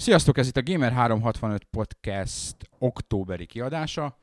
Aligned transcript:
Sziasztok, 0.00 0.38
ez 0.38 0.46
itt 0.46 0.56
a 0.56 0.62
Gamer365 0.62 1.60
Podcast 1.70 2.56
októberi 2.78 3.46
kiadása, 3.46 4.18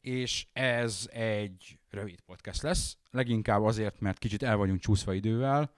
és 0.00 0.46
ez 0.52 1.08
egy 1.12 1.78
rövid 1.90 2.20
podcast 2.20 2.62
lesz, 2.62 2.96
leginkább 3.10 3.62
azért, 3.62 4.00
mert 4.00 4.18
kicsit 4.18 4.42
el 4.42 4.56
vagyunk 4.56 4.80
csúszva 4.80 5.12
idővel, 5.12 5.72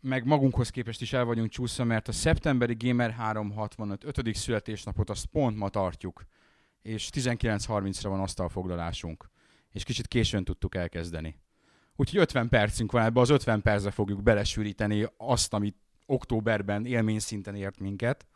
meg 0.00 0.26
magunkhoz 0.26 0.70
képest 0.70 1.00
is 1.00 1.12
el 1.12 1.24
vagyunk 1.24 1.50
csúszva, 1.50 1.84
mert 1.84 2.08
a 2.08 2.12
szeptemberi 2.12 2.76
Gamer365 2.78 4.04
5. 4.04 4.34
születésnapot 4.34 5.10
azt 5.10 5.26
pont 5.26 5.56
ma 5.56 5.68
tartjuk, 5.68 6.24
és 6.82 7.08
19.30-ra 7.12 8.06
van 8.08 8.20
asztalfoglalásunk, 8.20 9.30
és 9.70 9.84
kicsit 9.84 10.06
későn 10.06 10.44
tudtuk 10.44 10.74
elkezdeni. 10.74 11.36
Úgyhogy 11.96 12.20
50 12.20 12.48
percünk 12.48 12.92
van, 12.92 13.02
ebbe 13.02 13.20
az 13.20 13.30
50 13.30 13.62
percre 13.62 13.90
fogjuk 13.90 14.22
belesűríteni 14.22 15.06
azt, 15.16 15.54
amit 15.54 15.76
októberben 16.06 16.86
élmény 16.86 17.18
szinten 17.18 17.54
ért 17.54 17.80
minket. 17.80 18.26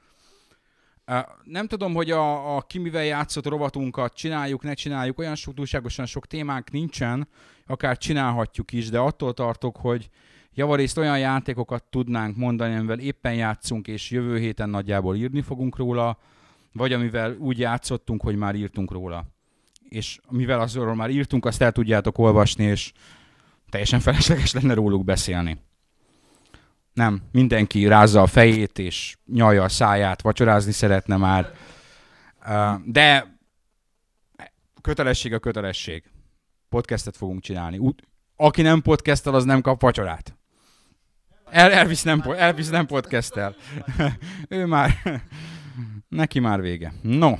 Nem 1.44 1.66
tudom, 1.66 1.94
hogy 1.94 2.10
a, 2.10 2.56
a 2.56 2.60
ki 2.60 2.78
mivel 2.78 3.04
játszott 3.04 3.46
rovatunkat 3.46 4.14
csináljuk, 4.14 4.62
ne 4.62 4.74
csináljuk, 4.74 5.18
olyan 5.18 5.34
sok 5.34 5.54
túlságosan 5.54 6.06
sok 6.06 6.26
témánk 6.26 6.70
nincsen, 6.70 7.28
akár 7.66 7.98
csinálhatjuk 7.98 8.72
is, 8.72 8.88
de 8.88 8.98
attól 8.98 9.34
tartok, 9.34 9.76
hogy 9.76 10.10
javarészt 10.54 10.98
olyan 10.98 11.18
játékokat 11.18 11.84
tudnánk 11.84 12.36
mondani, 12.36 12.74
amivel 12.74 12.98
éppen 12.98 13.34
játszunk, 13.34 13.88
és 13.88 14.10
jövő 14.10 14.38
héten 14.38 14.68
nagyjából 14.68 15.16
írni 15.16 15.42
fogunk 15.42 15.76
róla, 15.76 16.18
vagy 16.72 16.92
amivel 16.92 17.36
úgy 17.38 17.58
játszottunk, 17.58 18.22
hogy 18.22 18.36
már 18.36 18.54
írtunk 18.54 18.90
róla. 18.90 19.24
És 19.88 20.20
mivel 20.30 20.60
azról 20.60 20.94
már 20.94 21.10
írtunk, 21.10 21.44
azt 21.44 21.62
el 21.62 21.72
tudjátok 21.72 22.18
olvasni, 22.18 22.64
és 22.64 22.92
teljesen 23.68 24.00
felesleges 24.00 24.52
lenne 24.52 24.74
róluk 24.74 25.04
beszélni. 25.04 25.58
Nem, 26.96 27.22
mindenki 27.32 27.86
rázza 27.86 28.22
a 28.22 28.26
fejét 28.26 28.78
és 28.78 29.16
nyalja 29.26 29.62
a 29.62 29.68
száját, 29.68 30.22
vacsorázni 30.22 30.72
szeretne 30.72 31.16
már. 31.16 31.52
De 32.84 33.38
kötelesség 34.80 35.32
a 35.32 35.38
kötelesség. 35.38 36.04
Podcastet 36.68 37.16
fogunk 37.16 37.42
csinálni. 37.42 37.94
Aki 38.36 38.62
nem 38.62 38.82
podcastel, 38.82 39.34
az 39.34 39.44
nem 39.44 39.60
kap 39.60 39.80
vacsorát. 39.80 40.36
El, 41.50 41.72
Elvis 41.72 42.02
nem, 42.02 42.22
Elvis 42.36 42.68
nem 42.68 42.86
podcastel. 42.86 43.54
ő 44.48 44.66
már, 44.66 44.90
neki 46.08 46.38
már 46.38 46.60
vége. 46.60 46.92
No, 47.02 47.34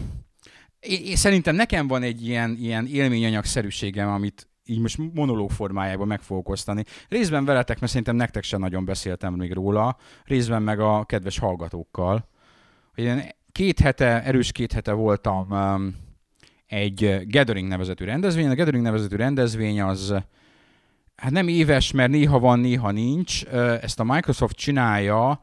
én, 0.81 1.17
szerintem 1.17 1.55
nekem 1.55 1.87
van 1.87 2.03
egy 2.03 2.27
ilyen, 2.27 2.57
ilyen 2.59 2.87
élményanyagszerűségem, 2.87 4.09
amit 4.09 4.49
így 4.67 4.81
most 4.81 4.99
monológ 5.15 5.51
formájában 5.51 6.07
meg 6.07 6.21
fogok 6.21 6.49
osztani. 6.49 6.85
Részben 7.09 7.45
veletek, 7.45 7.79
mert 7.81 7.91
szerintem 7.91 8.17
nektek 8.17 8.43
sem 8.43 8.61
nagyon 8.61 8.85
beszéltem 8.85 9.35
még 9.35 9.53
róla, 9.53 9.97
részben 10.25 10.63
meg 10.63 10.81
a 10.81 11.05
kedves 11.05 11.39
hallgatókkal. 11.39 12.29
Én 12.95 13.23
két 13.53 13.79
hete, 13.81 14.23
erős 14.23 14.53
két 14.53 14.73
hete 14.73 14.93
voltam 14.93 15.51
um, 15.51 15.97
egy 16.67 17.27
Gathering 17.29 17.69
nevezetű 17.69 18.05
rendezvény. 18.05 18.49
A 18.49 18.55
Gathering 18.55 18.85
nevezetű 18.85 19.17
rendezvény 19.17 19.81
az 19.81 20.15
hát 21.17 21.31
nem 21.31 21.49
éves, 21.49 21.93
mert 21.93 22.11
néha 22.11 22.39
van, 22.39 22.59
néha 22.59 22.91
nincs. 22.91 23.45
Ezt 23.81 24.01
a 24.01 24.05
Microsoft 24.05 24.57
csinálja 24.57 25.41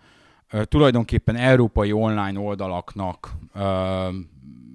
tulajdonképpen 0.63 1.35
európai 1.35 1.91
online 1.91 2.39
oldalaknak 2.39 3.31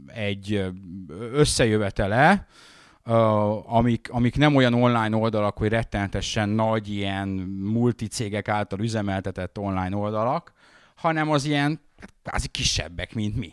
egy 0.06 0.64
összejövetele, 1.32 2.46
amik, 3.66 4.08
amik 4.10 4.36
nem 4.36 4.56
olyan 4.56 4.74
online 4.74 5.16
oldalak, 5.16 5.58
hogy 5.58 5.68
rettenetesen 5.68 6.48
nagy 6.48 6.88
ilyen 6.88 7.28
multicégek 7.62 8.48
által 8.48 8.80
üzemeltetett 8.80 9.58
online 9.58 9.96
oldalak, 9.96 10.52
hanem 10.94 11.30
az 11.30 11.44
ilyen 11.44 11.80
hát 12.00 12.12
kvázi 12.22 12.48
kisebbek, 12.48 13.14
mint 13.14 13.36
mi. 13.36 13.52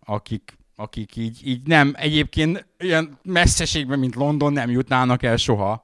Akik, 0.00 0.58
akik 0.76 1.16
így, 1.16 1.46
így 1.46 1.66
nem, 1.66 1.92
egyébként 1.96 2.66
ilyen 2.78 3.18
messzeségben, 3.22 3.98
mint 3.98 4.14
London 4.14 4.52
nem 4.52 4.70
jutnának 4.70 5.22
el 5.22 5.36
soha. 5.36 5.82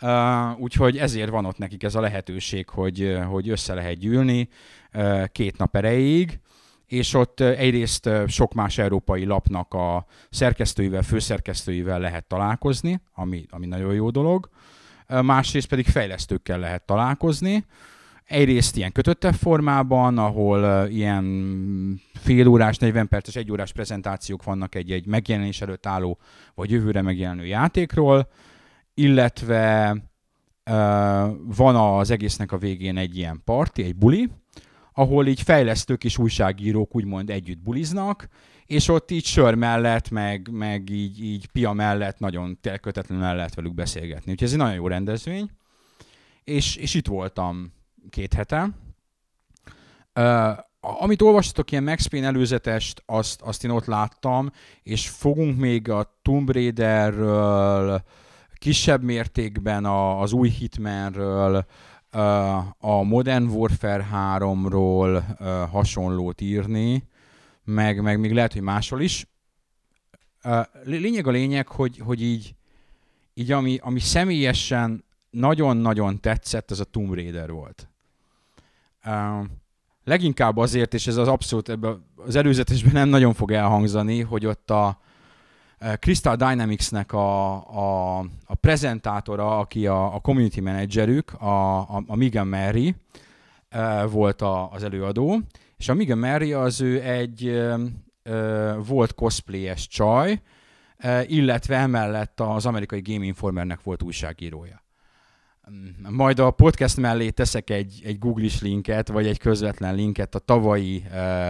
Uh, 0.00 0.60
úgyhogy 0.60 0.98
ezért 0.98 1.30
van 1.30 1.44
ott 1.44 1.58
nekik 1.58 1.82
ez 1.82 1.94
a 1.94 2.00
lehetőség, 2.00 2.68
hogy, 2.68 3.18
hogy 3.28 3.48
össze 3.48 3.74
lehet 3.74 3.98
gyűlni 3.98 4.48
uh, 4.94 5.26
két 5.26 5.56
nap 5.56 5.76
erejéig 5.76 6.40
és 6.86 7.14
ott 7.14 7.40
egyrészt 7.40 8.08
sok 8.26 8.54
más 8.54 8.78
európai 8.78 9.24
lapnak 9.24 9.74
a 9.74 10.06
szerkesztőivel, 10.30 11.02
főszerkesztőivel 11.02 12.00
lehet 12.00 12.24
találkozni, 12.24 13.00
ami, 13.14 13.46
ami 13.50 13.66
nagyon 13.66 13.94
jó 13.94 14.10
dolog, 14.10 14.48
másrészt 15.06 15.68
pedig 15.68 15.86
fejlesztőkkel 15.86 16.58
lehet 16.58 16.82
találkozni, 16.86 17.64
egyrészt 18.26 18.76
ilyen 18.76 18.92
kötöttebb 18.92 19.34
formában, 19.34 20.18
ahol 20.18 20.86
ilyen 20.88 22.00
fél 22.14 22.46
órás, 22.46 22.76
40 22.76 23.08
perces, 23.08 23.36
egy 23.36 23.50
órás 23.50 23.72
prezentációk 23.72 24.44
vannak 24.44 24.74
egy-egy 24.74 25.06
megjelenés 25.06 25.60
előtt 25.60 25.86
álló, 25.86 26.18
vagy 26.54 26.70
jövőre 26.70 27.02
megjelenő 27.02 27.46
játékról, 27.46 28.28
illetve 28.94 29.90
uh, 29.90 30.76
van 31.56 31.76
az 31.76 32.10
egésznek 32.10 32.52
a 32.52 32.58
végén 32.58 32.96
egy 32.96 33.16
ilyen 33.16 33.42
parti, 33.44 33.82
egy 33.82 33.96
buli, 33.96 34.30
ahol 34.98 35.26
így 35.26 35.42
fejlesztők 35.42 36.04
és 36.04 36.18
újságírók 36.18 36.94
úgymond 36.94 37.30
együtt 37.30 37.58
buliznak, 37.58 38.28
és 38.66 38.88
ott 38.88 39.10
így 39.10 39.24
sör 39.24 39.54
mellett, 39.54 40.10
meg, 40.10 40.48
meg 40.50 40.90
így, 40.90 41.24
így 41.24 41.46
pia 41.46 41.72
mellett 41.72 42.18
nagyon 42.18 42.58
kötetlenül 42.80 43.24
el 43.24 43.36
lehet 43.36 43.54
velük 43.54 43.74
beszélgetni. 43.74 44.30
Úgyhogy 44.30 44.46
ez 44.46 44.52
egy 44.52 44.58
nagyon 44.58 44.74
jó 44.74 44.88
rendezvény. 44.88 45.50
És, 46.44 46.76
és 46.76 46.94
itt 46.94 47.06
voltam 47.06 47.72
két 48.10 48.34
hete. 48.34 48.70
Uh, 50.14 50.58
amit 50.80 51.22
olvastatok, 51.22 51.70
ilyen 51.70 51.84
Max 51.84 52.06
Payne 52.06 52.26
előzetest, 52.26 53.02
azt, 53.06 53.40
azt 53.42 53.64
én 53.64 53.70
ott 53.70 53.86
láttam, 53.86 54.50
és 54.82 55.08
fogunk 55.08 55.58
még 55.58 55.88
a 55.88 56.18
Tomb 56.22 56.50
Raiderről, 56.50 58.02
kisebb 58.58 59.02
mértékben 59.02 59.84
a, 59.84 60.20
az 60.20 60.32
új 60.32 60.48
Hitmanről, 60.48 61.66
a 62.78 63.02
Modern 63.02 63.44
Warfare 63.44 64.08
3-ról 64.12 65.22
hasonlót 65.70 66.40
írni, 66.40 67.08
meg, 67.64 68.02
meg 68.02 68.20
még 68.20 68.32
lehet, 68.32 68.52
hogy 68.52 68.62
máshol 68.62 69.00
is. 69.00 69.26
Lényeg 70.84 71.26
a 71.26 71.30
lényeg, 71.30 71.68
hogy, 71.68 71.98
hogy 71.98 72.22
így, 72.22 72.54
így 73.34 73.52
ami, 73.52 73.78
ami 73.82 74.00
személyesen 74.00 75.04
nagyon-nagyon 75.30 76.20
tetszett, 76.20 76.70
ez 76.70 76.80
a 76.80 76.84
Tomb 76.84 77.14
Raider 77.14 77.50
volt. 77.50 77.88
Leginkább 80.04 80.56
azért, 80.56 80.94
és 80.94 81.06
ez 81.06 81.16
az 81.16 81.28
abszolút 81.28 81.68
ebben 81.68 82.04
az 82.16 82.36
előzetesben 82.36 82.92
nem 82.92 83.08
nagyon 83.08 83.34
fog 83.34 83.52
elhangzani, 83.52 84.20
hogy 84.20 84.46
ott 84.46 84.70
a, 84.70 85.00
Crystal 85.78 86.36
Dynamics-nek 86.36 87.12
a, 87.12 87.54
a, 87.54 88.18
a 88.44 88.54
prezentátora, 88.54 89.58
aki 89.58 89.86
a, 89.86 90.14
a 90.14 90.20
community 90.20 90.60
managerük, 90.60 91.32
a, 91.32 91.78
a, 91.78 92.02
a 92.06 92.16
Megan 92.16 92.48
Mary 92.48 92.94
volt 94.10 94.42
a, 94.42 94.70
az 94.72 94.82
előadó, 94.82 95.40
és 95.76 95.88
a 95.88 95.94
Megan 95.94 96.18
Mary 96.18 96.52
az 96.52 96.80
ő 96.80 97.02
egy 97.02 97.62
volt 98.86 99.14
cosplayes 99.14 99.86
csaj, 99.88 100.40
illetve 101.26 101.76
emellett 101.76 102.40
az 102.40 102.66
amerikai 102.66 103.00
Game 103.00 103.24
Informernek 103.24 103.82
volt 103.82 104.02
újságírója. 104.02 104.84
Mm, 105.70 106.14
majd 106.14 106.38
a 106.38 106.50
podcast 106.50 106.96
mellé 106.96 107.30
teszek 107.30 107.70
egy, 107.70 108.00
egy 108.04 108.18
Google-is 108.18 108.60
linket, 108.60 109.08
vagy 109.08 109.26
egy 109.26 109.38
közvetlen 109.38 109.94
linket 109.94 110.34
a 110.34 110.38
tavalyi 110.38 111.04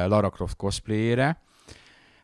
Lara 0.07 0.31
Croft 0.31 0.57
cosplayére. 0.57 1.41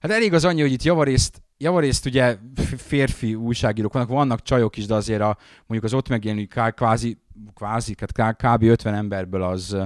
Hát 0.00 0.10
elég 0.10 0.32
az 0.32 0.44
annyi, 0.44 0.60
hogy 0.60 0.72
itt 0.72 0.82
javarészt 0.82 1.42
javarészt 1.62 2.06
ugye 2.06 2.36
férfi 2.76 3.34
újságírók 3.34 3.92
vannak, 3.92 4.08
vannak 4.08 4.42
csajok 4.42 4.76
is, 4.76 4.86
de 4.86 4.94
azért 4.94 5.20
a, 5.20 5.36
mondjuk 5.66 5.84
az 5.84 5.94
ott 5.94 6.08
megjelenő 6.08 6.48
kvázi, 6.74 7.18
kvázi 7.54 7.96
hát 8.16 8.36
kb. 8.36 8.62
50 8.62 8.94
emberből 8.94 9.42
az 9.42 9.76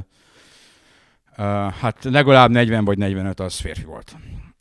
hát 1.81 2.05
legalább 2.05 2.51
40 2.51 2.85
vagy 2.85 2.99
45 2.99 3.41
az 3.41 3.55
férfi 3.55 3.85
volt. 3.85 4.17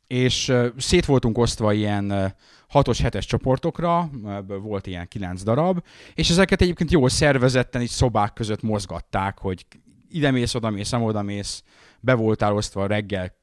És 0.07 0.53
szét 0.77 1.05
voltunk 1.05 1.37
osztva 1.37 1.73
ilyen 1.73 2.11
uh, 2.11 2.25
6-os, 2.73 2.99
7-es 3.03 3.25
csoportokra, 3.25 4.09
ebből 4.27 4.59
volt 4.59 4.87
ilyen 4.87 5.07
9 5.07 5.43
darab, 5.43 5.83
és 6.13 6.29
ezeket 6.29 6.61
egyébként 6.61 6.91
jól 6.91 7.09
szervezetten 7.09 7.81
így 7.81 7.89
szobák 7.89 8.33
között 8.33 8.61
mozgatták, 8.61 9.37
hogy 9.37 9.65
ide 10.09 10.31
mész, 10.31 10.53
oda 10.53 10.69
mész, 10.69 10.93
oda 10.93 11.21
mész, 11.21 11.63
be 11.99 12.13
voltál 12.13 12.53
osztva 12.53 12.87
reggel 12.87 13.33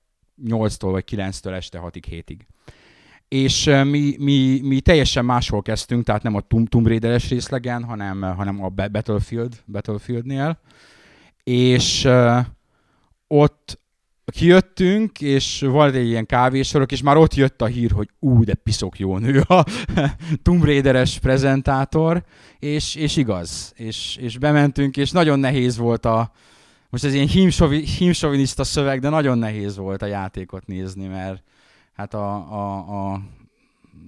8-tól 0.44 0.88
vagy 0.90 1.04
9-től 1.10 1.54
este 1.54 1.80
6-ig, 1.82 2.04
7-ig 2.10 2.38
és 3.32 3.64
mi, 3.64 4.16
mi, 4.18 4.60
mi 4.62 4.80
teljesen 4.80 5.24
máshol 5.24 5.62
kezdtünk, 5.62 6.04
tehát 6.04 6.22
nem 6.22 6.34
a 6.34 6.40
Tomb, 6.40 6.86
Raider-es 6.86 7.28
részlegen, 7.28 7.84
hanem, 7.84 8.22
hanem 8.22 8.64
a 8.64 8.68
Battlefield, 8.68 9.62
Battlefieldnél, 9.66 10.58
és 11.44 12.04
uh, 12.04 12.38
ott 13.26 13.80
kijöttünk, 14.26 15.20
és 15.20 15.60
volt 15.60 15.94
egy 15.94 16.06
ilyen 16.06 16.26
kávésorok, 16.26 16.92
és 16.92 17.02
már 17.02 17.16
ott 17.16 17.34
jött 17.34 17.62
a 17.62 17.66
hír, 17.66 17.90
hogy 17.90 18.08
ú, 18.18 18.44
de 18.44 18.54
piszok 18.54 18.98
jó 18.98 19.18
nő 19.18 19.40
a 19.40 19.64
Tomb 20.42 20.64
Raider-es 20.64 21.18
prezentátor, 21.18 22.24
és, 22.58 22.94
és 22.94 23.16
igaz, 23.16 23.72
és, 23.76 24.16
és 24.20 24.38
bementünk, 24.38 24.96
és 24.96 25.10
nagyon 25.10 25.38
nehéz 25.38 25.76
volt 25.76 26.06
a, 26.06 26.32
most 26.90 27.04
ez 27.04 27.14
ilyen 27.14 27.28
hímsoviniszta 27.98 28.64
szöveg, 28.64 29.00
de 29.00 29.08
nagyon 29.08 29.38
nehéz 29.38 29.76
volt 29.76 30.02
a 30.02 30.06
játékot 30.06 30.66
nézni, 30.66 31.06
mert 31.06 31.42
hát 31.92 32.14
a, 32.14 32.34
a, 32.34 33.12
a 33.12 33.20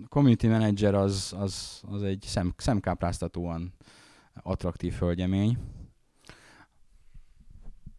community 0.09 0.47
manager 0.47 0.95
az, 0.95 1.35
az, 1.39 1.83
az 1.91 2.03
egy 2.03 2.23
szem, 2.27 2.55
szemkápráztatóan 2.57 3.73
attraktív 4.43 4.95
hölgyemény. 4.95 5.59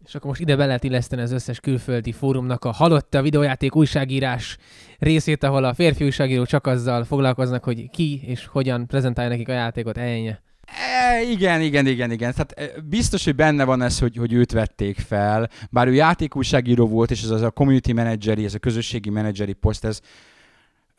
És 0.05 0.15
akkor 0.15 0.27
most 0.27 0.41
ide 0.41 0.55
be 0.55 0.65
lehet 0.65 0.83
illeszteni 0.83 1.21
az 1.21 1.31
összes 1.31 1.59
külföldi 1.59 2.11
fórumnak 2.11 2.65
a 2.65 2.71
halott 2.71 3.13
a 3.13 3.21
videójáték 3.21 3.75
újságírás 3.75 4.57
részét, 4.99 5.43
ahol 5.43 5.63
a 5.63 5.73
férfi 5.73 6.03
újságíró 6.03 6.45
csak 6.45 6.67
azzal 6.67 7.03
foglalkoznak, 7.03 7.63
hogy 7.63 7.89
ki 7.89 8.21
és 8.23 8.45
hogyan 8.45 8.87
prezentálja 8.87 9.29
nekik 9.29 9.49
a 9.49 9.53
játékot 9.53 9.97
ennyi. 9.97 10.35
E, 10.65 11.21
igen, 11.21 11.61
igen, 11.61 11.87
igen, 11.87 12.11
igen. 12.11 12.33
Tehát 12.33 12.51
e, 12.51 12.81
biztos, 12.81 13.23
hogy 13.23 13.35
benne 13.35 13.63
van 13.63 13.81
ez, 13.81 13.99
hogy, 13.99 14.15
hogy 14.17 14.33
őt 14.33 14.51
vették 14.51 14.99
fel. 14.99 15.49
Bár 15.69 15.87
ő 15.87 15.93
játékújságíró 15.93 16.87
volt, 16.87 17.11
és 17.11 17.23
ez 17.23 17.29
az 17.29 17.41
a 17.41 17.51
community 17.51 17.91
manageri, 17.91 18.45
ez 18.45 18.53
a 18.53 18.59
közösségi 18.59 19.09
menedzseri 19.09 19.53
poszt, 19.53 19.85
ez 19.85 19.99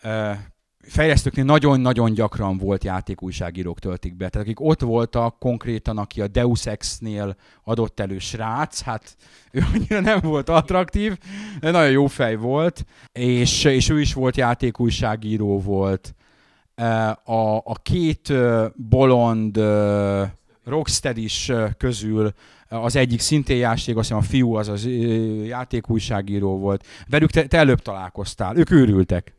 e, 0.00 0.38
fejlesztőknél 0.88 1.44
nagyon-nagyon 1.44 2.12
gyakran 2.12 2.58
volt 2.58 2.84
játékújságírók 2.84 3.78
töltik 3.78 4.16
be. 4.16 4.28
Tehát 4.28 4.46
akik 4.46 4.60
ott 4.60 4.80
voltak 4.80 5.38
konkrétan, 5.38 5.98
aki 5.98 6.20
a 6.20 6.26
Deus 6.26 6.66
Ex-nél 6.66 7.36
adott 7.64 8.00
elő 8.00 8.18
srác, 8.18 8.80
hát 8.80 9.16
ő 9.52 9.64
annyira 9.74 10.00
nem 10.00 10.20
volt 10.20 10.48
attraktív, 10.48 11.18
de 11.60 11.70
nagyon 11.70 11.90
jó 11.90 12.06
fej 12.06 12.36
volt, 12.36 12.84
és, 13.12 13.64
és 13.64 13.88
ő 13.88 14.00
is 14.00 14.14
volt 14.14 14.36
játékújságíró 14.36 15.60
volt. 15.60 16.14
A, 17.24 17.56
a 17.64 17.74
két 17.82 18.32
bolond 18.74 19.56
rocksteady 20.64 21.22
is 21.22 21.52
közül 21.76 22.32
az 22.68 22.96
egyik 22.96 23.20
szintén 23.20 23.56
játék, 23.56 23.96
azt 23.96 24.08
hiszem 24.08 24.16
a 24.16 24.26
fiú 24.26 24.54
az 24.54 24.68
az 24.68 24.84
játékújságíró 25.44 26.58
volt. 26.58 26.86
Velük 27.08 27.30
te, 27.30 27.46
te 27.46 27.58
előbb 27.58 27.80
találkoztál, 27.80 28.56
ők 28.56 28.70
őrültek. 28.70 29.34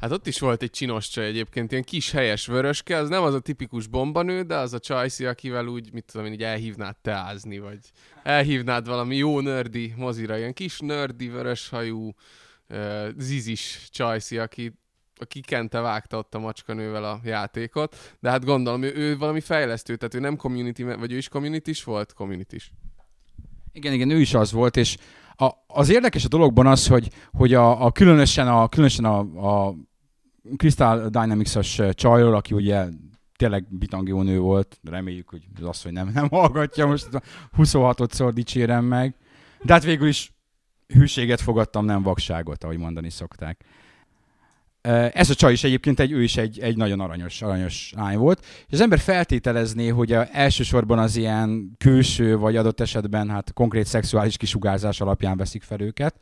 Hát 0.00 0.10
ott 0.10 0.26
is 0.26 0.38
volt 0.38 0.62
egy 0.62 0.70
csinos 0.70 1.08
csaj 1.08 1.26
egyébként, 1.26 1.70
ilyen 1.72 1.84
kis 1.84 2.10
helyes 2.10 2.46
vöröske, 2.46 2.96
az 2.96 3.08
nem 3.08 3.22
az 3.22 3.34
a 3.34 3.40
tipikus 3.40 3.86
bombanő, 3.86 4.42
de 4.42 4.56
az 4.56 4.72
a 4.72 4.78
csajszi, 4.78 5.24
akivel 5.24 5.66
úgy, 5.66 5.92
mit 5.92 6.04
tudom 6.04 6.26
én, 6.26 6.32
így 6.32 6.42
elhívnád 6.42 6.96
teázni, 7.02 7.58
vagy 7.58 7.78
elhívnád 8.22 8.86
valami 8.86 9.16
jó 9.16 9.40
nördi 9.40 9.94
mozira, 9.96 10.38
ilyen 10.38 10.52
kis 10.52 10.78
nördi, 10.78 11.28
vöröshajú, 11.28 12.14
zizis 13.16 13.88
csajszi, 13.90 14.38
aki 14.38 14.72
aki 15.18 15.40
kente 15.40 15.80
vágta 15.80 16.18
ott 16.18 16.34
a 16.34 16.38
macskanővel 16.38 17.04
a 17.04 17.20
játékot, 17.24 18.16
de 18.20 18.30
hát 18.30 18.44
gondolom, 18.44 18.82
ő, 18.82 18.92
ő 18.94 19.18
valami 19.18 19.40
fejlesztő, 19.40 19.96
tehát 19.96 20.14
ő 20.14 20.18
nem 20.18 20.36
community, 20.36 20.82
vagy 20.82 21.12
ő 21.12 21.16
is 21.16 21.28
community 21.28 21.82
volt? 21.84 22.12
community 22.12 22.56
-s. 22.58 22.70
Igen, 23.72 23.92
igen, 23.92 24.10
ő 24.10 24.20
is 24.20 24.34
az 24.34 24.52
volt, 24.52 24.76
és 24.76 24.96
a, 25.36 25.50
az 25.66 25.88
érdekes 25.88 26.24
a 26.24 26.28
dologban 26.28 26.66
az, 26.66 26.86
hogy, 26.86 27.08
hogy 27.32 27.54
a, 27.54 27.84
a 27.84 27.92
különösen 27.92 28.48
a, 28.48 28.68
különösen 28.68 29.04
a, 29.04 29.18
a 29.18 29.74
Crystal 30.56 31.08
Dynamics-os 31.08 31.80
csajról, 31.92 32.34
aki 32.34 32.54
ugye 32.54 32.86
tényleg 33.36 33.66
bitangió 33.70 34.22
nő 34.22 34.38
volt, 34.38 34.80
reméljük, 34.82 35.28
hogy 35.28 35.46
az 35.62 35.82
hogy 35.82 35.92
nem, 35.92 36.10
nem 36.14 36.28
hallgatja, 36.28 36.86
most 36.86 37.08
26-szor 37.56 38.30
dicsérem 38.34 38.84
meg. 38.84 39.14
De 39.62 39.72
hát 39.72 39.84
végül 39.84 40.08
is 40.08 40.32
hűséget 40.86 41.40
fogadtam, 41.40 41.84
nem 41.84 42.02
vakságot, 42.02 42.64
ahogy 42.64 42.78
mondani 42.78 43.10
szokták. 43.10 43.64
Ez 45.12 45.30
a 45.30 45.34
csaj 45.34 45.52
is 45.52 45.64
egyébként 45.64 46.00
egy, 46.00 46.12
ő 46.12 46.22
is 46.22 46.36
egy, 46.36 46.58
egy 46.60 46.76
nagyon 46.76 47.00
aranyos, 47.00 47.42
aranyos 47.42 47.92
lány 47.96 48.16
volt, 48.16 48.44
és 48.66 48.72
az 48.72 48.80
ember 48.80 48.98
feltételezné, 48.98 49.88
hogy 49.88 50.12
a, 50.12 50.26
elsősorban 50.32 50.98
az 50.98 51.16
ilyen 51.16 51.74
külső, 51.78 52.36
vagy 52.36 52.56
adott 52.56 52.80
esetben 52.80 53.30
hát 53.30 53.52
konkrét 53.52 53.86
szexuális 53.86 54.36
kisugárzás 54.36 55.00
alapján 55.00 55.36
veszik 55.36 55.62
fel 55.62 55.80
őket, 55.80 56.14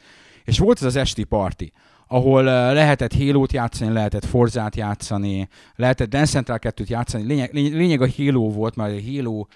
és 0.44 0.58
volt 0.58 0.78
ez 0.78 0.84
az 0.84 0.96
esti 0.96 1.24
parti, 1.24 1.72
ahol 2.06 2.42
lehetett 2.72 3.14
Halo-t 3.14 3.52
játszani, 3.52 3.92
lehetett 3.92 4.24
Forzát 4.24 4.76
játszani, 4.76 5.48
lehetett 5.74 6.10
Dance 6.10 6.30
Central 6.30 6.58
2-t 6.60 6.86
játszani. 6.86 7.24
Lényeg, 7.24 7.52
lényeg 7.52 8.00
a 8.00 8.08
Halo 8.16 8.50
volt, 8.50 8.76
mert 8.76 8.98
a 8.98 9.02
Halo 9.14 9.46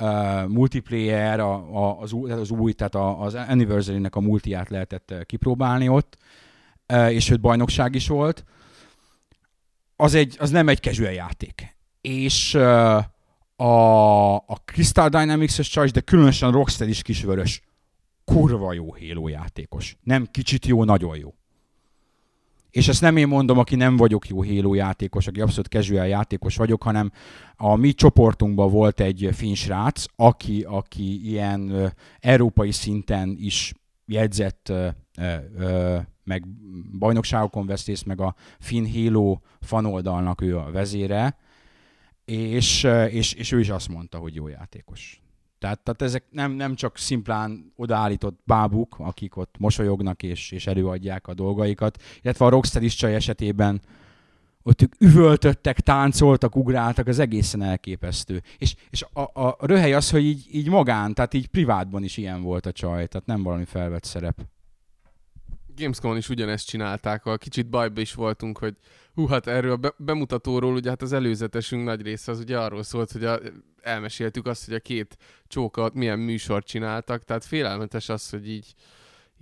uh, 0.00 0.48
multiplayer, 0.48 1.40
a, 1.40 1.52
a, 1.54 2.00
az, 2.00 2.12
új, 2.12 2.30
az 2.30 2.50
új, 2.50 2.72
tehát 2.72 2.94
az 3.20 3.34
Anniversary-nek 3.34 4.16
a 4.16 4.20
multiát 4.20 4.68
lehetett 4.68 5.14
kipróbálni 5.26 5.88
ott, 5.88 6.16
uh, 6.20 6.41
és 7.10 7.30
őt 7.30 7.40
bajnokság 7.40 7.94
is 7.94 8.08
volt. 8.08 8.44
Az, 9.96 10.14
egy, 10.14 10.36
az 10.38 10.50
nem 10.50 10.68
egy 10.68 10.80
casual 10.80 11.12
játék. 11.12 11.76
És 12.00 12.54
uh, 12.54 13.02
a, 13.56 14.34
a 14.34 14.56
Crystal 14.64 15.08
Dynamics-es 15.08 15.68
csajs, 15.68 15.90
de 15.90 16.00
különösen 16.00 16.48
a 16.48 16.52
Rockstar 16.52 16.88
is 16.88 17.02
kisvörös. 17.02 17.62
Kurva 18.24 18.72
jó 18.72 18.92
Halo 18.92 19.28
játékos. 19.28 19.96
Nem 20.02 20.26
kicsit 20.30 20.66
jó, 20.66 20.84
nagyon 20.84 21.16
jó. 21.16 21.34
És 22.70 22.88
ezt 22.88 23.00
nem 23.00 23.16
én 23.16 23.28
mondom, 23.28 23.58
aki 23.58 23.76
nem 23.76 23.96
vagyok 23.96 24.28
jó 24.28 24.44
Halo 24.44 24.74
játékos, 24.74 25.26
aki 25.26 25.40
abszolút 25.40 25.68
casual 25.68 26.06
játékos 26.06 26.56
vagyok, 26.56 26.82
hanem 26.82 27.12
a 27.56 27.74
mi 27.74 27.92
csoportunkban 27.92 28.70
volt 28.70 29.00
egy 29.00 29.28
finn 29.32 29.54
srác, 29.54 30.04
aki, 30.16 30.62
aki 30.62 31.28
ilyen 31.28 31.92
európai 32.20 32.70
szinten 32.70 33.36
is 33.38 33.74
jegyzett 34.06 34.68
uh, 34.70 34.86
uh, 35.58 36.00
meg 36.24 36.46
bajnokságokon 36.98 37.66
vesz 37.66 37.86
részt, 37.86 38.06
meg 38.06 38.20
a 38.20 38.34
Finn 38.58 38.92
Halo 38.92 39.38
fanoldalnak 39.60 40.40
ő 40.40 40.58
a 40.58 40.70
vezére, 40.70 41.36
és, 42.24 42.84
és, 43.10 43.32
és 43.32 43.52
ő 43.52 43.60
is 43.60 43.68
azt 43.68 43.88
mondta, 43.88 44.18
hogy 44.18 44.34
jó 44.34 44.48
játékos. 44.48 45.22
Tehát, 45.58 45.80
tehát 45.80 46.02
ezek 46.02 46.24
nem, 46.30 46.52
nem 46.52 46.74
csak 46.74 46.98
szimplán 46.98 47.72
odaállított 47.76 48.40
bábuk, 48.44 48.96
akik 48.98 49.36
ott 49.36 49.54
mosolyognak 49.58 50.22
és, 50.22 50.50
és 50.50 50.66
előadják 50.66 51.26
a 51.26 51.34
dolgaikat, 51.34 52.02
illetve 52.22 52.44
a 52.44 52.48
Rockstar 52.48 52.82
is 52.82 52.94
csaj 52.94 53.14
esetében 53.14 53.80
ott 54.62 54.82
ők 54.82 54.94
üvöltöttek, 54.98 55.80
táncoltak, 55.80 56.56
ugráltak, 56.56 57.06
az 57.06 57.18
egészen 57.18 57.62
elképesztő. 57.62 58.42
És, 58.58 58.74
és 58.90 59.04
a, 59.12 59.20
a 59.20 59.56
röhely 59.60 59.94
az, 59.94 60.10
hogy 60.10 60.24
így, 60.24 60.46
így 60.50 60.68
magán, 60.68 61.14
tehát 61.14 61.34
így 61.34 61.46
privátban 61.46 62.04
is 62.04 62.16
ilyen 62.16 62.42
volt 62.42 62.66
a 62.66 62.72
csaj, 62.72 63.06
tehát 63.06 63.26
nem 63.26 63.42
valami 63.42 63.64
felvett 63.64 64.04
szerep. 64.04 64.40
Gamescom-on 65.76 66.16
is 66.16 66.28
ugyanezt 66.28 66.66
csinálták, 66.66 67.26
a 67.26 67.36
kicsit 67.36 67.68
bajba 67.68 68.00
is 68.00 68.14
voltunk, 68.14 68.58
hogy 68.58 68.76
hú, 69.14 69.26
hát 69.26 69.46
erről 69.46 69.70
a 69.72 69.76
be- 69.76 69.94
bemutatóról, 69.96 70.74
ugye 70.74 70.88
hát 70.88 71.02
az 71.02 71.12
előzetesünk 71.12 71.84
nagy 71.84 72.02
része 72.02 72.32
az 72.32 72.38
ugye 72.38 72.58
arról 72.58 72.82
szólt, 72.82 73.12
hogy 73.12 73.24
a, 73.24 73.40
elmeséltük 73.82 74.46
azt, 74.46 74.64
hogy 74.64 74.74
a 74.74 74.80
két 74.80 75.16
csókat 75.46 75.94
milyen 75.94 76.18
műsort 76.18 76.66
csináltak, 76.66 77.24
tehát 77.24 77.44
félelmetes 77.44 78.08
az, 78.08 78.30
hogy 78.30 78.48
így 78.48 78.74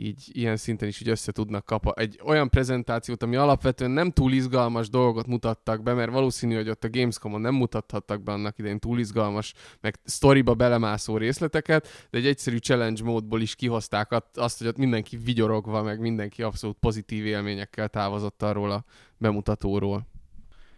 így 0.00 0.28
ilyen 0.32 0.56
szinten 0.56 0.88
is 0.88 1.00
így 1.00 1.08
össze 1.08 1.32
tudnak 1.32 1.64
kapni. 1.64 1.90
Egy 1.94 2.20
olyan 2.24 2.48
prezentációt, 2.50 3.22
ami 3.22 3.36
alapvetően 3.36 3.90
nem 3.90 4.10
túl 4.10 4.32
izgalmas 4.32 4.88
dolgot 4.88 5.26
mutattak 5.26 5.82
be, 5.82 5.94
mert 5.94 6.10
valószínű, 6.10 6.54
hogy 6.54 6.68
ott 6.68 6.84
a 6.84 6.90
Gamescom-on 6.90 7.40
nem 7.40 7.54
mutathattak 7.54 8.22
be 8.22 8.32
annak 8.32 8.58
idején 8.58 8.78
túl 8.78 8.98
izgalmas, 8.98 9.54
meg 9.80 9.98
sztoriba 10.04 10.54
belemászó 10.54 11.16
részleteket, 11.16 12.08
de 12.10 12.18
egy 12.18 12.26
egyszerű 12.26 12.56
challenge 12.56 13.02
módból 13.04 13.40
is 13.40 13.54
kihozták 13.54 14.22
azt, 14.34 14.58
hogy 14.58 14.66
ott 14.66 14.76
mindenki 14.76 15.16
vigyorogva, 15.16 15.82
meg 15.82 16.00
mindenki 16.00 16.42
abszolút 16.42 16.76
pozitív 16.80 17.26
élményekkel 17.26 17.88
távozott 17.88 18.42
arról 18.42 18.70
a 18.70 18.84
bemutatóról. 19.18 20.06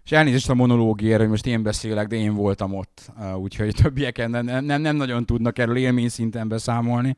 És 0.04 0.12
elnézést 0.12 0.50
a 0.50 0.54
monológiára, 0.54 1.20
hogy 1.20 1.30
most 1.30 1.46
én 1.46 1.62
beszélek, 1.62 2.06
de 2.06 2.16
én 2.16 2.34
voltam 2.34 2.74
ott, 2.74 3.12
úgyhogy 3.36 3.74
többiek 3.74 4.28
nem, 4.28 4.44
nem, 4.44 4.80
nem 4.80 4.96
nagyon 4.96 5.26
tudnak 5.26 5.58
erről 5.58 5.76
élmény 5.76 6.08
szinten 6.08 6.48
beszámolni. 6.48 7.16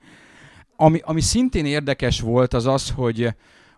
Ami, 0.76 1.00
ami 1.02 1.20
szintén 1.20 1.64
érdekes 1.66 2.20
volt, 2.20 2.54
az 2.54 2.66
az, 2.66 2.90
hogy 2.90 3.28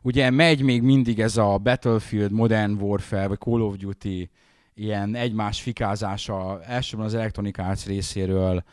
ugye 0.02 0.30
megy 0.30 0.62
még 0.62 0.82
mindig 0.82 1.20
ez 1.20 1.36
a 1.36 1.58
Battlefield, 1.58 2.32
Modern 2.32 2.72
Warfare, 2.80 3.26
vagy 3.26 3.38
Call 3.38 3.60
of 3.60 3.76
Duty 3.76 4.30
ilyen 4.74 5.14
egymás 5.14 5.60
fikázása, 5.60 6.62
elsősorban 6.62 7.06
az 7.06 7.14
Electronic 7.14 7.58
Arts 7.58 7.84
részéről, 7.86 8.64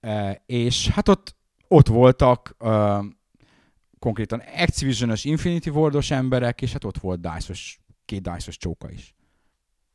e, 0.00 0.42
és 0.46 0.88
hát 0.88 1.08
ott, 1.08 1.36
ott 1.68 1.86
voltak 1.86 2.56
uh, 2.58 3.04
konkrétan 3.98 4.42
Activision-ös 4.56 5.24
Infinity 5.24 5.68
Ward-os 5.68 6.10
emberek, 6.10 6.62
és 6.62 6.72
hát 6.72 6.84
ott 6.84 6.98
volt 6.98 7.20
DICE-os, 7.20 7.80
két 8.04 8.22
DICE-os 8.22 8.56
csóka 8.56 8.90
is. 8.90 9.14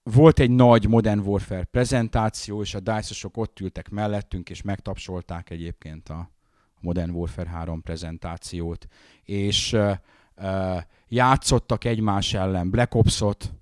Volt 0.03 0.39
egy 0.39 0.51
nagy 0.51 0.88
Modern 0.88 1.20
Warfare 1.20 1.63
prezentáció, 1.63 2.62
és 2.62 2.74
a 2.74 2.80
DICE-osok 2.80 3.38
ott 3.38 3.60
ültek 3.60 3.89
mellettünk, 3.89 4.50
és 4.50 4.62
megtapsolták 4.62 5.50
egyébként 5.50 6.10
a, 6.10 6.32
Modern 6.81 7.11
Warfare 7.11 7.50
3 7.50 7.81
prezentációt, 7.81 8.88
és 9.23 9.73
uh, 9.73 9.91
uh, 10.38 10.81
játszottak 11.07 11.83
egymás 11.83 12.33
ellen 12.33 12.69
Black 12.69 12.95
Ops-ot, 12.95 13.53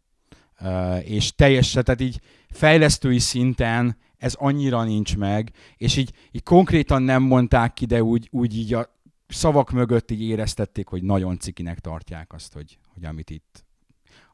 uh, 0.62 1.10
és 1.10 1.36
teljesen, 1.36 1.84
tehát 1.84 2.02
így 2.02 2.22
fejlesztői 2.50 3.20
szinten 3.20 3.98
ez 4.18 4.34
annyira 4.34 4.84
nincs 4.84 5.18
meg, 5.18 5.52
és 5.78 5.96
így, 5.96 6.14
így 6.32 6.44
konkrétan 6.44 7.02
nem 7.02 7.24
mondták 7.24 7.74
ki, 7.74 7.86
de 7.86 8.04
úgy, 8.04 8.28
úgy 8.32 8.58
így 8.58 8.74
a 8.74 8.98
szavak 9.28 9.72
mögött 9.72 10.12
így 10.12 10.22
éreztették, 10.22 10.88
hogy 10.88 11.04
nagyon 11.04 11.40
cikinek 11.40 11.80
tartják 11.80 12.34
azt, 12.34 12.54
hogy, 12.54 12.78
hogy 12.94 13.06
amit 13.06 13.30
itt 13.30 13.66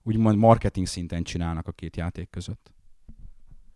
úgymond 0.03 0.37
marketing 0.37 0.87
szinten 0.87 1.23
csinálnak 1.23 1.67
a 1.67 1.71
két 1.71 1.95
játék 1.95 2.29
között. 2.29 2.74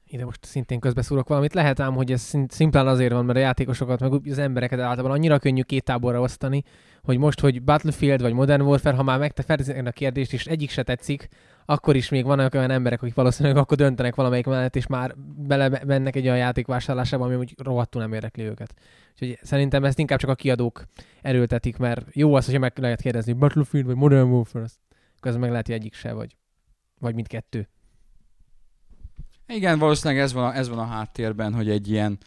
Ide 0.10 0.26
most 0.26 0.46
szintén 0.46 0.80
közbeszúrok 0.80 1.28
valamit. 1.28 1.54
Lehet 1.54 1.80
ám, 1.80 1.94
hogy 1.94 2.12
ez 2.12 2.34
szimplán 2.48 2.88
azért 2.88 3.12
van, 3.12 3.26
mert 3.26 3.38
a 3.38 3.42
játékosokat, 3.42 4.00
meg 4.00 4.12
az 4.30 4.38
embereket 4.38 4.80
általában 4.80 5.18
annyira 5.18 5.40
könnyű 5.40 5.62
két 5.62 5.84
táborra 5.84 6.22
osztani, 6.22 6.64
hogy 7.04 7.18
most, 7.18 7.40
hogy 7.40 7.64
Battlefield 7.64 8.22
vagy 8.22 8.34
Modern 8.34 8.62
Warfare, 8.62 8.96
ha 8.96 9.04
már 9.04 9.20
megteferzik 9.20 9.88
a 9.88 9.92
kérdést, 9.92 10.34
és 10.34 10.46
egyik 10.46 10.70
se 10.70 10.84
tetszik, 10.84 11.28
akkor 11.66 11.96
is 11.96 12.10
még 12.10 12.26
vannak 12.26 12.54
olyan 12.54 12.72
emberek, 12.72 13.02
akik 13.02 13.14
valószínűleg 13.14 13.58
akkor 13.58 13.78
döntenek 13.78 14.16
valamelyik 14.16 14.46
mellett, 14.46 14.76
és 14.76 14.88
már 14.88 15.16
bele 15.38 15.82
mennek 15.86 16.16
egy 16.16 16.26
olyan 16.26 16.38
játék 16.38 16.68
vásárlásába, 16.68 17.26
ami 17.26 17.36
úgy 17.36 17.56
rohadtul 17.64 18.02
nem 18.02 18.14
érdekli 18.14 18.44
őket. 18.44 18.74
Úgyhogy 19.12 19.40
szerintem 19.42 19.84
ezt 19.84 20.00
inkább 20.00 20.20
csak 20.20 20.30
a 20.30 20.36
kiadók 20.36 20.84
erőltetik, 21.22 21.78
mert 21.78 22.06
jó 22.16 22.34
az, 22.34 22.46
hogyha 22.46 22.60
meg 22.60 22.78
lehet 22.78 23.02
kérdezni 23.02 23.34
Battlefield 23.34 23.86
vagy 23.86 23.96
Modern 23.96 24.30
Warfare, 24.30 24.66
ez 25.22 25.36
meg 25.36 25.50
lehet, 25.50 25.66
hogy 25.66 25.76
egyik 25.76 25.94
se, 25.94 26.14
vagy, 26.14 26.36
vagy 27.00 27.16
mindkettő. 27.16 27.68
Igen, 29.54 29.80
valószínűleg 29.80 30.24
ez 30.24 30.34
van, 30.34 30.44
a, 30.44 30.56
ez 30.56 30.70
van 30.70 30.80
a 30.80 30.86
háttérben, 30.86 31.54
hogy 31.54 31.70
egy 31.70 31.90
ilyen 31.90 32.18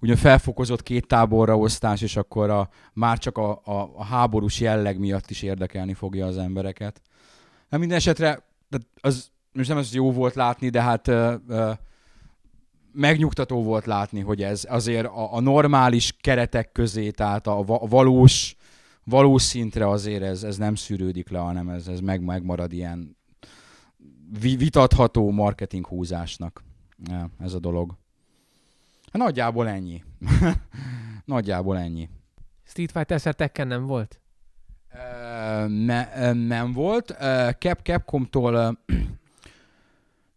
ugye 0.00 0.16
felfokozott 0.16 0.82
két 0.82 1.06
táborra 1.06 1.58
osztás, 1.58 2.02
és 2.02 2.16
akkor 2.16 2.50
a, 2.50 2.68
már 2.92 3.18
csak 3.18 3.38
a, 3.38 3.50
a, 3.64 3.90
a 3.94 4.04
háborús 4.04 4.60
jelleg 4.60 4.98
miatt 4.98 5.30
is 5.30 5.42
érdekelni 5.42 5.94
fogja 5.94 6.26
az 6.26 6.38
embereket. 6.38 7.02
Hát 7.70 7.80
minden 7.80 7.96
esetre 7.96 8.48
az 9.00 9.30
most 9.52 9.68
nem 9.68 9.78
az 9.78 9.94
jó 9.94 10.12
volt 10.12 10.34
látni, 10.34 10.68
de 10.68 10.82
hát 10.82 11.08
uh, 11.08 11.34
uh, 11.48 11.70
megnyugtató 12.92 13.62
volt 13.62 13.86
látni, 13.86 14.20
hogy 14.20 14.42
ez 14.42 14.66
azért 14.68 15.06
a, 15.06 15.34
a 15.34 15.40
normális 15.40 16.16
keretek 16.20 16.72
közé, 16.72 17.10
tehát 17.10 17.46
a, 17.46 17.58
a 17.58 17.86
valós, 17.86 18.56
valós 19.04 19.42
szintre 19.42 19.88
azért 19.88 20.22
ez, 20.22 20.42
ez 20.42 20.56
nem 20.56 20.74
szűrődik 20.74 21.28
le, 21.28 21.38
hanem 21.38 21.68
ez, 21.68 21.86
ez 21.86 22.00
meg, 22.00 22.22
megmarad 22.22 22.72
ilyen 22.72 23.16
vitatható 24.40 25.30
marketing 25.30 25.86
húzásnak. 25.86 26.68
Ja, 27.04 27.30
ez 27.38 27.54
a 27.54 27.58
dolog. 27.58 27.96
Hát 29.12 29.22
nagyjából 29.22 29.68
ennyi. 29.68 30.04
nagyjából 31.24 31.78
ennyi. 31.78 32.08
Street 32.62 32.92
Fighter 32.92 33.34
Tekken 33.34 33.66
nem 33.66 33.86
volt? 33.86 34.20
Uh, 34.94 35.68
ne, 35.68 36.32
nem 36.32 36.72
volt. 36.72 37.10
Uh, 37.10 37.50
Cap 37.50 37.80
Capcom-tól 37.82 38.54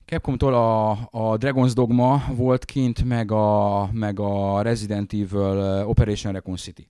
Capcom-tól 0.05 0.53
a, 0.53 0.91
a 0.91 1.37
Dragon's 1.37 1.71
Dogma 1.73 2.23
volt 2.35 2.65
kint, 2.65 3.03
meg 3.03 3.31
a, 3.31 3.89
meg 3.91 4.19
a 4.19 4.61
Resident 4.61 5.13
Evil 5.13 5.83
Operation 5.87 6.33
Recon 6.33 6.55
City. 6.55 6.89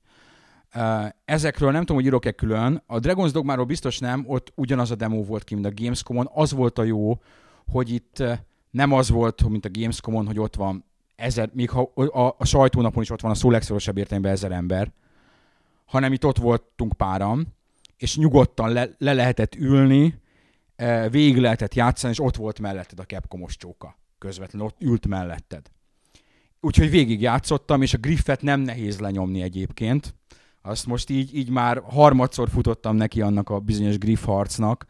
Ezekről 1.26 1.72
nem 1.72 1.80
tudom, 1.80 1.96
hogy 1.96 2.06
írok-e 2.06 2.32
külön. 2.32 2.84
A 2.86 3.00
Dragon's 3.00 3.30
Dogmáról 3.32 3.66
biztos 3.66 4.00
nem, 4.00 4.24
ott 4.28 4.52
ugyanaz 4.56 4.92
a 4.92 4.96
demo 4.96 5.24
volt 5.24 5.44
ki, 5.44 5.54
mint 5.54 5.66
a 5.66 5.72
Gamescom-on. 5.76 6.30
Az 6.34 6.52
volt 6.52 6.78
a 6.78 6.84
jó, 6.84 7.22
hogy 7.72 7.90
itt 7.90 8.24
nem 8.74 8.92
az 8.92 9.10
volt, 9.10 9.50
mint 9.50 9.66
a 9.66 9.70
Gamescom-on, 9.72 10.26
hogy 10.26 10.40
ott 10.40 10.56
van 10.56 10.86
ezer, 11.16 11.50
még 11.54 11.70
ha 11.70 11.92
a, 11.96 12.36
a 12.38 12.46
sajtónapon 12.46 13.04
is 13.04 13.10
ott 13.10 13.22
van 13.22 13.32
a 13.32 13.36
szó 13.36 13.50
legszorosabb 13.50 13.98
értelemben 13.98 14.32
ezer 14.32 14.52
ember, 14.52 14.92
hanem 15.86 16.14
itt 16.14 16.26
ott 16.26 16.38
voltunk 16.38 16.94
páram, 16.94 17.46
és 17.98 18.18
nyugodtan 18.18 18.72
le, 18.72 18.90
le 18.98 19.14
lehetett 19.14 19.56
ülni, 19.56 20.22
végig 21.10 21.38
lehetett 21.38 21.74
játszani, 21.74 22.14
és 22.14 22.20
ott 22.20 22.36
volt 22.36 22.60
melletted 22.60 23.00
a 23.00 23.04
Capcomos 23.04 23.58
csóka. 23.58 23.98
Közvetlenül 24.18 24.68
ott 24.68 24.82
ült 24.82 25.08
melletted. 25.08 25.72
Úgyhogy 26.60 26.90
végig 26.90 27.22
játszottam, 27.22 27.82
és 27.82 27.94
a 27.94 27.98
Griffet 27.98 28.42
nem 28.42 28.60
nehéz 28.60 29.00
lenyomni 29.00 29.42
egyébként. 29.42 30.16
Azt 30.62 30.86
most 30.86 31.10
így, 31.10 31.36
így 31.36 31.50
már 31.50 31.82
harmadszor 31.86 32.50
futottam 32.50 32.96
neki 32.96 33.22
annak 33.22 33.50
a 33.50 33.60
bizonyos 33.60 33.98
Griff 33.98 34.24
harcnak, 34.24 34.86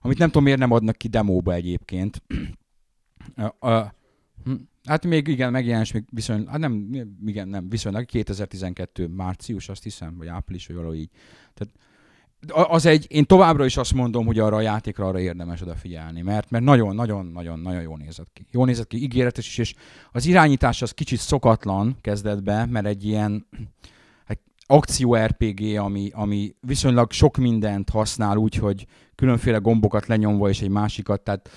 amit 0.00 0.18
nem 0.18 0.26
tudom 0.26 0.42
miért 0.42 0.58
nem 0.58 0.70
adnak 0.70 0.96
ki 0.96 1.08
demóba 1.08 1.52
egyébként. 1.52 2.22
Hm, 4.44 4.54
hát 4.84 5.06
még 5.06 5.28
igen, 5.28 5.50
megjelens 5.50 5.92
még 5.92 6.04
viszonylag, 6.10 6.48
hát 6.48 6.58
nem, 6.58 6.88
igen, 7.26 7.48
nem, 7.48 7.68
viszonylag 7.68 8.04
2012 8.04 9.06
március, 9.06 9.68
azt 9.68 9.82
hiszem, 9.82 10.16
vagy 10.18 10.26
április, 10.26 10.66
vagy 10.66 10.76
valahogy 10.76 10.98
így. 10.98 11.10
Tehát 11.54 11.74
az 12.48 12.86
egy, 12.86 13.06
én 13.08 13.24
továbbra 13.24 13.64
is 13.64 13.76
azt 13.76 13.94
mondom, 13.94 14.26
hogy 14.26 14.38
arra 14.38 14.56
a 14.56 14.60
játékra 14.60 15.06
arra 15.06 15.20
érdemes 15.20 15.62
odafigyelni, 15.62 16.22
mert, 16.22 16.50
mert 16.50 16.64
nagyon, 16.64 16.94
nagyon, 16.94 17.26
nagyon, 17.26 17.58
nagyon 17.58 17.82
jól 17.82 17.96
nézett 17.96 18.28
ki. 18.32 18.46
Jól 18.50 18.66
nézett 18.66 18.86
ki, 18.86 19.02
ígéretes 19.02 19.46
is, 19.46 19.58
és 19.58 19.74
az 20.12 20.26
irányítás 20.26 20.82
az 20.82 20.90
kicsit 20.90 21.18
szokatlan 21.18 21.96
kezdetben, 22.00 22.68
mert 22.68 22.86
egy 22.86 23.04
ilyen 23.04 23.46
egy 24.26 24.38
akció 24.66 25.16
RPG, 25.16 25.76
ami, 25.76 26.10
ami 26.14 26.54
viszonylag 26.60 27.12
sok 27.12 27.36
mindent 27.36 27.90
használ 27.90 28.36
úgy, 28.36 28.54
hogy 28.54 28.86
különféle 29.14 29.58
gombokat 29.58 30.06
lenyomva 30.06 30.48
és 30.48 30.60
egy 30.60 30.68
másikat, 30.68 31.20
tehát 31.20 31.50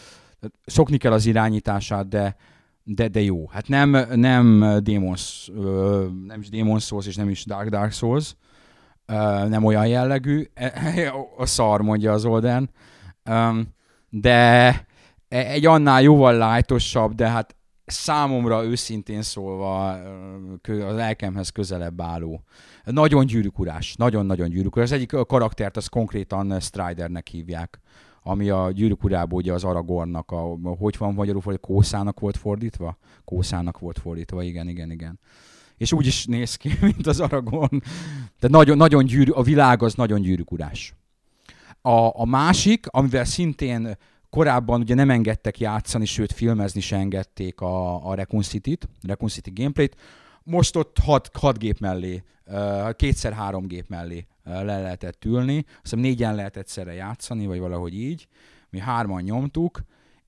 szokni 0.66 0.98
kell 0.98 1.12
az 1.12 1.26
irányítását, 1.26 2.08
de, 2.08 2.36
de, 2.84 3.08
de 3.08 3.22
jó. 3.22 3.48
Hát 3.48 3.68
nem, 3.68 3.98
nem 4.16 4.78
Demons, 4.84 5.52
nem 6.28 6.40
is 6.40 6.50
Demon's 6.52 6.86
Souls 6.86 7.08
és 7.08 7.16
nem 7.16 7.30
is 7.30 7.46
Dark 7.46 7.70
Dark 7.70 7.92
Souls, 7.92 8.36
nem 9.48 9.64
olyan 9.64 9.88
jellegű, 9.88 10.44
a 11.38 11.46
szar 11.46 11.82
mondja 11.82 12.12
az 12.12 12.26
Olden, 12.26 12.70
de 14.10 14.38
e, 15.28 15.46
egy 15.48 15.66
annál 15.66 16.02
jóval 16.02 16.34
lájtosabb, 16.34 17.14
de 17.14 17.30
hát 17.30 17.56
számomra 17.86 18.64
őszintén 18.64 19.22
szólva 19.22 19.92
az 20.64 20.96
lelkemhez 20.96 21.50
közelebb 21.50 22.02
álló. 22.02 22.44
Nagyon 22.84 23.26
gyűrűkurás, 23.26 23.96
nagyon-nagyon 23.96 24.50
gyűrűkurás. 24.50 24.92
Az 24.92 24.96
egyik 24.98 25.12
karaktert 25.28 25.78
az 25.78 25.88
konkrétan 25.88 26.60
Stridernek 26.60 27.28
hívják, 27.28 27.80
ami 28.30 28.50
a 28.50 28.72
gyűrűk 28.72 29.04
urából 29.04 29.40
ugye 29.40 29.54
az 29.54 29.64
Aragornak, 29.64 30.32
a, 30.32 30.58
hogy 30.80 30.96
van 30.98 31.14
magyarul, 31.14 31.42
hogy 31.46 31.60
Kószának 31.60 32.20
volt 32.20 32.38
fordítva? 32.38 32.98
Kószának 33.26 33.80
volt 33.80 34.00
fordítva, 34.00 34.44
igen, 34.44 34.68
igen, 34.68 34.92
igen 34.92 35.20
és 35.80 35.94
úgy 35.94 36.06
is 36.06 36.26
néz 36.26 36.56
ki, 36.56 36.72
mint 36.82 37.08
az 37.08 37.20
Aragon. 37.20 37.82
De 38.40 38.48
nagyon, 38.48 38.78
nagyon 38.78 39.06
gyűrű, 39.06 39.32
a 39.32 39.44
világ 39.44 39.84
az 39.84 39.94
nagyon 39.94 40.22
gyűrűkurás. 40.22 40.94
A, 41.82 42.20
a 42.20 42.26
másik, 42.26 42.86
amivel 42.90 43.24
szintén 43.24 43.98
korábban 44.30 44.82
ugye 44.82 44.94
nem 44.94 45.10
engedtek 45.10 45.60
játszani, 45.60 46.06
sőt 46.06 46.32
filmezni 46.32 46.82
se 46.82 46.96
engedték 46.96 47.62
a, 47.62 48.08
a 48.10 48.14
Recon 48.14 48.42
City-t, 48.42 48.90
Recon 49.08 49.30
City 49.30 49.52
gameplayt, 49.54 49.96
most 50.44 50.76
ott 50.76 50.98
hat, 50.98 51.30
hat 51.34 51.58
gép 51.58 51.80
mellé, 51.80 52.24
kétszer 52.96 53.34
három 53.34 53.68
gép 53.68 53.88
mellé 53.88 54.28
le 54.50 54.82
lehetett 54.82 55.26
ülni, 55.26 55.58
azt 55.58 55.80
hiszem 55.82 56.00
négyen 56.00 56.36
lehet 56.36 56.58
egyszerre 56.58 56.94
játszani, 56.94 57.46
vagy 57.46 57.60
valahogy 57.60 57.94
így, 57.94 58.28
mi 58.70 58.80
hárman 58.80 59.22
nyomtuk, 59.22 59.82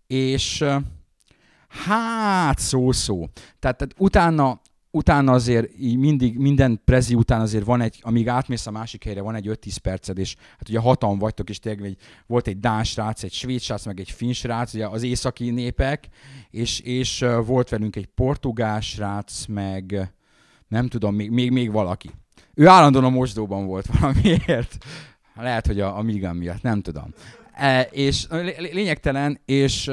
és 0.07 0.65
hát 1.67 2.59
szó-szó. 2.59 3.27
Tehát, 3.59 3.77
tehát 3.77 3.93
utána 3.97 4.61
utána 4.91 5.31
azért 5.31 5.69
így 5.79 5.97
mindig, 5.97 6.37
minden 6.37 6.81
prezi 6.85 7.15
után 7.15 7.41
azért 7.41 7.65
van 7.65 7.81
egy, 7.81 7.99
amíg 8.01 8.27
átmész 8.27 8.67
a 8.67 8.71
másik 8.71 9.03
helyre, 9.03 9.21
van 9.21 9.35
egy 9.35 9.47
5-10 9.49 9.75
perced, 9.81 10.17
és 10.17 10.35
hát 10.57 10.69
ugye 10.69 10.79
hatan 10.79 11.17
vagytok, 11.17 11.49
és 11.49 11.59
tényleg 11.59 11.85
egy, 11.85 11.97
volt 12.27 12.47
egy 12.47 12.59
dán 12.59 12.83
srác, 12.83 13.23
egy 13.23 13.33
svéd 13.33 13.59
srác, 13.59 13.85
meg 13.85 13.99
egy 13.99 14.11
finn 14.11 14.31
srác, 14.31 14.73
ugye 14.73 14.87
az 14.87 15.03
északi 15.03 15.49
népek, 15.49 16.07
és, 16.49 16.79
és 16.79 17.25
volt 17.45 17.69
velünk 17.69 17.95
egy 17.95 18.05
portugál 18.05 18.81
srác, 18.81 19.45
meg 19.45 20.11
nem 20.67 20.87
tudom, 20.87 21.15
még, 21.15 21.29
még, 21.31 21.51
még 21.51 21.71
valaki. 21.71 22.09
Ő 22.61 22.67
állandóan 22.67 23.03
a 23.03 23.09
mosdóban 23.09 23.65
volt 23.65 23.85
valamiért. 23.99 24.77
Lehet, 25.35 25.67
hogy 25.67 25.79
a, 25.79 25.97
a 25.97 26.01
Migan 26.01 26.35
miatt, 26.35 26.61
nem 26.61 26.81
tudom. 26.81 27.13
E, 27.53 27.81
és 27.81 28.27
lényegtelen, 28.57 29.39
és 29.45 29.91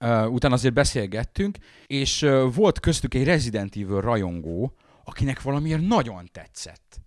Uh, 0.00 0.32
utána 0.32 0.54
azért 0.54 0.74
beszélgettünk, 0.74 1.58
és 1.86 2.22
uh, 2.22 2.54
volt 2.54 2.80
köztük 2.80 3.14
egy 3.14 3.24
Resident 3.24 3.76
Evil 3.76 4.00
rajongó, 4.00 4.74
akinek 5.04 5.42
valamiért 5.42 5.86
nagyon 5.86 6.28
tetszett. 6.32 7.00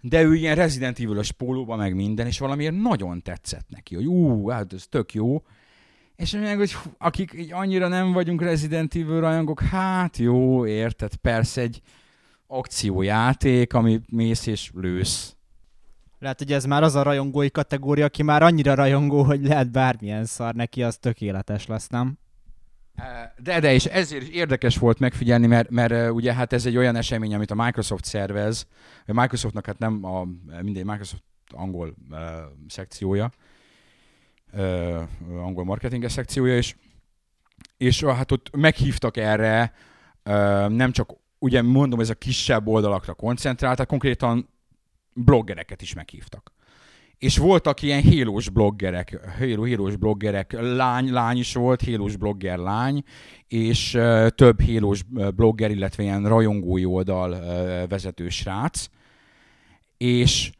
De 0.00 0.22
ő 0.22 0.34
ilyen 0.34 0.54
Resident 0.54 0.98
Evil-ös 0.98 1.32
pólóba, 1.32 1.76
meg 1.76 1.94
minden, 1.94 2.26
és 2.26 2.38
valamiért 2.38 2.80
nagyon 2.80 3.22
tetszett 3.22 3.66
neki, 3.68 3.94
hogy 3.94 4.06
ú, 4.06 4.48
hát 4.48 4.72
ez 4.72 4.86
tök 4.88 5.14
jó. 5.14 5.42
És 6.16 6.32
mondják, 6.32 6.56
hogy 6.56 6.76
akik 6.98 7.32
így 7.34 7.52
annyira 7.52 7.88
nem 7.88 8.12
vagyunk 8.12 8.42
Resident 8.42 8.94
Evil 8.94 9.20
rajongók, 9.20 9.60
hát 9.60 10.16
jó, 10.16 10.66
érted, 10.66 11.16
persze 11.16 11.60
egy 11.60 11.82
akciójáték, 12.46 13.74
ami 13.74 14.00
mész 14.08 14.46
és 14.46 14.70
lősz. 14.74 15.36
Lehet, 16.18 16.38
hogy 16.38 16.52
ez 16.52 16.64
már 16.64 16.82
az 16.82 16.94
a 16.94 17.02
rajongói 17.02 17.50
kategória, 17.50 18.04
aki 18.04 18.22
már 18.22 18.42
annyira 18.42 18.74
rajongó, 18.74 19.22
hogy 19.22 19.44
lehet 19.44 19.70
bármilyen 19.70 20.24
szar 20.24 20.54
neki, 20.54 20.82
az 20.82 20.96
tökéletes 20.96 21.66
lesz, 21.66 21.88
nem? 21.88 22.18
De, 23.38 23.60
de, 23.60 23.72
és 23.72 23.84
ezért 23.84 24.22
is 24.22 24.28
érdekes 24.28 24.78
volt 24.78 24.98
megfigyelni, 24.98 25.46
mert, 25.46 25.70
mert 25.70 26.10
ugye 26.10 26.34
hát 26.34 26.52
ez 26.52 26.66
egy 26.66 26.76
olyan 26.76 26.96
esemény, 26.96 27.34
amit 27.34 27.50
a 27.50 27.54
Microsoft 27.54 28.04
szervez, 28.04 28.66
a 29.06 29.12
Microsoftnak 29.12 29.66
hát 29.66 29.78
nem 29.78 30.04
a 30.04 30.24
mindegy 30.62 30.84
Microsoft 30.84 31.22
angol 31.48 31.94
uh, 32.10 32.18
szekciója, 32.68 33.30
uh, 34.52 35.02
angol 35.26 35.64
marketinges 35.64 36.12
szekciója, 36.12 36.56
és, 36.56 36.76
és 37.76 38.04
hát 38.04 38.32
ott 38.32 38.56
meghívtak 38.56 39.16
erre, 39.16 39.72
uh, 40.24 40.68
nem 40.68 40.92
csak 40.92 41.12
ugye 41.46 41.62
mondom, 41.62 42.00
ez 42.00 42.10
a 42.10 42.14
kisebb 42.14 42.66
oldalakra 42.66 43.14
koncentráltak, 43.14 43.86
konkrétan 43.86 44.48
bloggereket 45.14 45.82
is 45.82 45.94
meghívtak. 45.94 46.52
és 47.18 47.38
voltak 47.38 47.82
ilyen 47.82 48.02
hélós 48.02 48.48
bloggerek, 48.48 49.18
héló, 49.38 49.62
hélós 49.62 49.96
bloggerek, 49.96 50.52
lány, 50.52 51.12
lány 51.12 51.38
is 51.38 51.54
volt, 51.54 51.80
hélós 51.80 52.16
blogger 52.16 52.58
lány, 52.58 53.02
és 53.48 53.94
uh, 53.94 54.28
több 54.28 54.60
hélós 54.60 55.02
blogger, 55.34 55.70
illetve 55.70 56.02
ilyen 56.02 56.28
rajongói 56.28 56.84
oldal 56.84 57.30
uh, 57.30 57.88
vezető 57.88 58.28
srác, 58.28 58.88
és, 59.96 60.52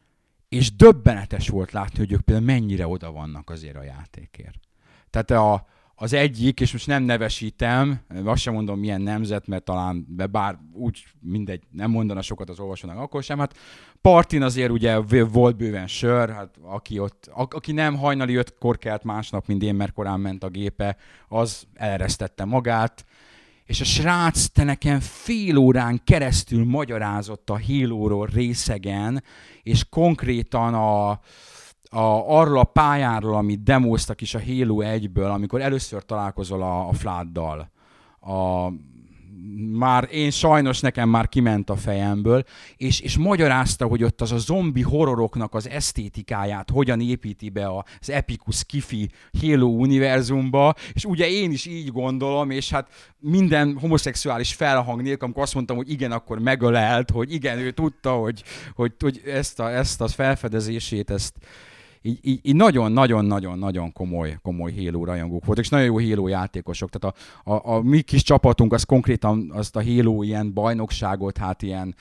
és 0.49 0.75
döbbenetes 0.75 1.49
volt 1.49 1.71
látni, 1.71 1.97
hogy 1.97 2.11
ők 2.11 2.21
például 2.21 2.45
mennyire 2.45 2.87
oda 2.87 3.11
vannak 3.11 3.49
azért 3.49 3.75
a 3.75 3.83
játékért. 3.83 4.59
Tehát 5.09 5.31
a, 5.31 5.67
az 5.99 6.13
egyik, 6.13 6.59
és 6.59 6.71
most 6.71 6.87
nem 6.87 7.03
nevesítem, 7.03 7.99
azt 8.23 8.41
sem 8.41 8.53
mondom 8.53 8.79
milyen 8.79 9.01
nemzet, 9.01 9.47
mert 9.47 9.63
talán, 9.63 10.05
bár 10.31 10.57
úgy 10.73 11.03
mindegy, 11.21 11.63
nem 11.71 11.91
mondana 11.91 12.21
sokat 12.21 12.49
az 12.49 12.59
olvasónak 12.59 12.97
akkor 12.97 13.23
sem, 13.23 13.39
hát 13.39 13.57
Partin 14.01 14.41
azért 14.41 14.71
ugye 14.71 14.99
volt 15.23 15.57
bőven 15.57 15.87
sör, 15.87 16.29
hát 16.29 16.55
aki 16.61 16.99
ott, 16.99 17.29
a, 17.33 17.47
aki 17.49 17.71
nem 17.71 17.95
hajnali 17.95 18.35
ötkor 18.35 18.77
kelt 18.77 19.03
másnap, 19.03 19.47
mint 19.47 19.63
én, 19.63 19.75
mert 19.75 19.93
korán 19.93 20.19
ment 20.19 20.43
a 20.43 20.49
gépe, 20.49 20.97
az 21.27 21.67
eleresztette 21.73 22.45
magát, 22.45 23.05
és 23.65 23.81
a 23.81 23.85
srác 23.85 24.45
te 24.45 24.63
nekem 24.63 24.99
fél 24.99 25.57
órán 25.57 26.01
keresztül 26.03 26.65
magyarázott 26.65 27.49
a 27.49 27.55
hílóról 27.55 28.29
részegen, 28.33 29.23
és 29.63 29.85
konkrétan 29.89 30.73
a, 30.73 31.19
a, 31.89 32.37
arról 32.39 32.59
a 32.59 32.63
pályáról, 32.63 33.35
amit 33.35 33.63
demoztak 33.63 34.21
is 34.21 34.35
a 34.35 34.41
Halo 34.45 34.81
1-ből, 34.81 35.33
amikor 35.33 35.61
először 35.61 36.05
találkozol 36.05 36.61
a, 36.61 36.87
a 36.87 36.93
Fláddal, 36.93 37.71
a, 38.19 38.67
már 39.71 40.07
én 40.11 40.31
sajnos 40.31 40.79
nekem 40.79 41.09
már 41.09 41.29
kiment 41.29 41.69
a 41.69 41.75
fejemből, 41.75 42.43
és, 42.77 42.99
és 42.99 43.17
magyarázta, 43.17 43.85
hogy 43.85 44.03
ott 44.03 44.21
az 44.21 44.31
a 44.31 44.37
zombi 44.37 44.81
horroroknak 44.81 45.53
az 45.53 45.69
esztétikáját 45.69 46.69
hogyan 46.69 47.01
építi 47.01 47.49
be 47.49 47.67
az 47.99 48.09
Epicus 48.09 48.63
Kifi 48.65 49.09
Halo 49.41 49.67
univerzumba, 49.67 50.73
és 50.93 51.05
ugye 51.05 51.29
én 51.29 51.51
is 51.51 51.65
így 51.65 51.91
gondolom, 51.91 52.49
és 52.49 52.69
hát 52.69 52.89
minden 53.19 53.77
homoszexuális 53.79 54.53
felhang 54.53 55.01
nélkül, 55.01 55.25
amikor 55.25 55.43
azt 55.43 55.53
mondtam, 55.53 55.75
hogy 55.77 55.91
igen, 55.91 56.11
akkor 56.11 56.39
megölelt, 56.39 57.11
hogy 57.11 57.33
igen, 57.33 57.57
ő 57.57 57.71
tudta, 57.71 58.11
hogy, 58.11 58.43
hogy, 58.75 58.93
hogy 58.99 59.21
ezt, 59.25 59.59
a, 59.59 59.71
ezt 59.71 60.01
a 60.01 60.07
felfedezését, 60.07 61.09
ezt, 61.09 61.33
így, 62.01 62.55
nagyon-nagyon-nagyon-nagyon 62.55 63.93
komoly, 63.93 64.37
komoly 64.41 64.73
Halo 64.75 65.03
rajongók 65.03 65.45
voltak, 65.45 65.63
és 65.63 65.69
nagyon 65.69 65.85
jó 65.85 66.09
Halo 66.09 66.27
játékosok. 66.27 66.89
Tehát 66.89 67.15
a, 67.43 67.51
a, 67.53 67.75
a 67.75 67.81
mi 67.81 68.01
kis 68.01 68.23
csapatunk 68.23 68.73
az 68.73 68.83
konkrétan 68.83 69.51
azt 69.53 69.75
a 69.75 69.83
Halo 69.83 70.23
ilyen 70.23 70.53
bajnokságot, 70.53 71.37
hát 71.37 71.61
ilyen 71.61 71.95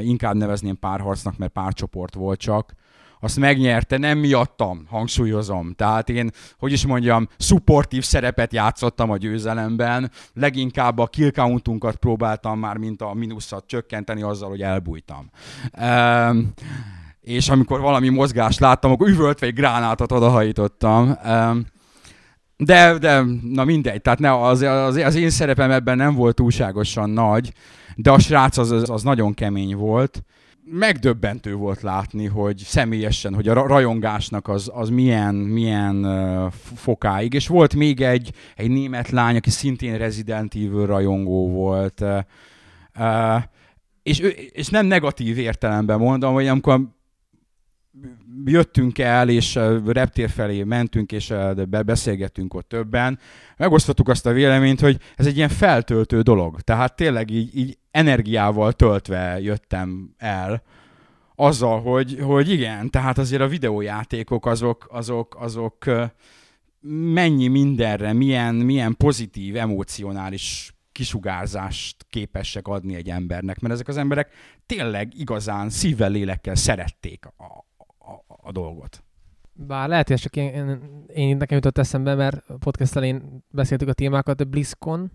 inkább 0.00 0.34
nevezném 0.34 0.78
párharcnak, 0.78 1.38
mert 1.38 1.52
párcsoport 1.52 2.14
volt 2.14 2.40
csak, 2.40 2.74
azt 3.20 3.38
megnyerte, 3.38 3.98
nem 3.98 4.18
miattam, 4.18 4.86
hangsúlyozom. 4.88 5.72
Tehát 5.72 6.08
én, 6.08 6.30
hogy 6.58 6.72
is 6.72 6.86
mondjam, 6.86 7.28
szupportív 7.36 8.04
szerepet 8.04 8.52
játszottam 8.52 9.10
a 9.10 9.16
győzelemben, 9.16 10.10
leginkább 10.34 10.98
a 10.98 11.06
kill 11.06 11.30
countunkat 11.30 11.96
próbáltam 11.96 12.58
már, 12.58 12.76
mint 12.76 13.02
a 13.02 13.14
mínuszat 13.14 13.66
csökkenteni 13.66 14.22
azzal, 14.22 14.48
hogy 14.48 14.62
elbújtam. 14.62 15.30
Um, 15.80 16.52
és 17.30 17.48
amikor 17.48 17.80
valami 17.80 18.08
mozgást 18.08 18.60
láttam, 18.60 18.90
akkor 18.90 19.08
üvöltve 19.08 19.46
egy 19.46 19.54
gránátot 19.54 20.12
odahajítottam. 20.12 21.18
De, 22.56 22.98
de, 22.98 23.24
na 23.42 23.64
mindegy, 23.64 24.02
tehát 24.02 24.18
ne, 24.18 24.40
az, 24.42 24.60
az, 24.60 24.96
az 24.96 25.14
én 25.14 25.30
szerepem 25.30 25.70
ebben 25.70 25.96
nem 25.96 26.14
volt 26.14 26.34
túlságosan 26.34 27.10
nagy, 27.10 27.52
de 27.96 28.10
a 28.10 28.18
srác 28.18 28.56
az, 28.56 28.90
az, 28.90 29.02
nagyon 29.02 29.34
kemény 29.34 29.76
volt. 29.76 30.22
Megdöbbentő 30.64 31.54
volt 31.54 31.82
látni, 31.82 32.26
hogy 32.26 32.56
személyesen, 32.56 33.34
hogy 33.34 33.48
a 33.48 33.52
rajongásnak 33.52 34.48
az, 34.48 34.70
az 34.74 34.88
milyen, 34.88 35.34
milyen 35.34 36.06
fokáig. 36.74 37.34
És 37.34 37.46
volt 37.46 37.74
még 37.74 38.00
egy, 38.00 38.32
egy 38.56 38.70
német 38.70 39.10
lány, 39.10 39.36
aki 39.36 39.50
szintén 39.50 39.98
Resident 39.98 40.54
Evil 40.54 40.86
rajongó 40.86 41.50
volt. 41.50 42.04
És, 44.02 44.18
és 44.52 44.68
nem 44.68 44.86
negatív 44.86 45.38
értelemben 45.38 45.98
mondom, 45.98 46.32
hogy 46.32 46.46
amikor 46.46 46.80
jöttünk 48.44 48.98
el, 48.98 49.28
és 49.28 49.58
reptér 49.86 50.30
felé 50.30 50.62
mentünk, 50.62 51.12
és 51.12 51.34
beszélgettünk 51.84 52.54
ott 52.54 52.68
többen, 52.68 53.18
megosztottuk 53.56 54.08
azt 54.08 54.26
a 54.26 54.32
véleményt, 54.32 54.80
hogy 54.80 55.00
ez 55.16 55.26
egy 55.26 55.36
ilyen 55.36 55.48
feltöltő 55.48 56.20
dolog. 56.20 56.60
Tehát 56.60 56.96
tényleg 56.96 57.30
így, 57.30 57.56
így 57.56 57.78
energiával 57.90 58.72
töltve 58.72 59.40
jöttem 59.40 60.14
el, 60.16 60.62
azzal, 61.34 61.80
hogy, 61.80 62.18
hogy 62.22 62.50
igen, 62.50 62.90
tehát 62.90 63.18
azért 63.18 63.42
a 63.42 63.48
videójátékok 63.48 64.46
azok, 64.46 64.86
azok, 64.90 65.36
azok 65.40 65.84
mennyi 67.12 67.48
mindenre, 67.48 68.12
milyen, 68.12 68.54
milyen 68.54 68.96
pozitív, 68.96 69.56
emocionális 69.56 70.74
kisugárzást 70.92 72.06
képesek 72.10 72.68
adni 72.68 72.94
egy 72.94 73.08
embernek, 73.08 73.60
mert 73.60 73.74
ezek 73.74 73.88
az 73.88 73.96
emberek 73.96 74.32
tényleg 74.66 75.12
igazán 75.14 75.70
szívvel, 75.70 76.10
lélekkel 76.10 76.54
szerették 76.54 77.26
a, 77.26 77.69
a 78.42 78.52
dolgot. 78.52 79.02
Bár 79.52 79.88
lehet, 79.88 80.08
hogy 80.08 80.16
csak 80.16 80.36
én, 80.36 80.54
én, 80.54 81.04
én 81.06 81.36
nekem 81.36 81.56
jutott 81.56 81.78
eszembe, 81.78 82.14
mert 82.14 82.44
podcast 82.58 82.96
elén 82.96 83.44
beszéltük 83.50 83.88
a 83.88 83.92
témákat, 83.92 84.36
de 84.36 84.44
BlizzCon 84.44 85.10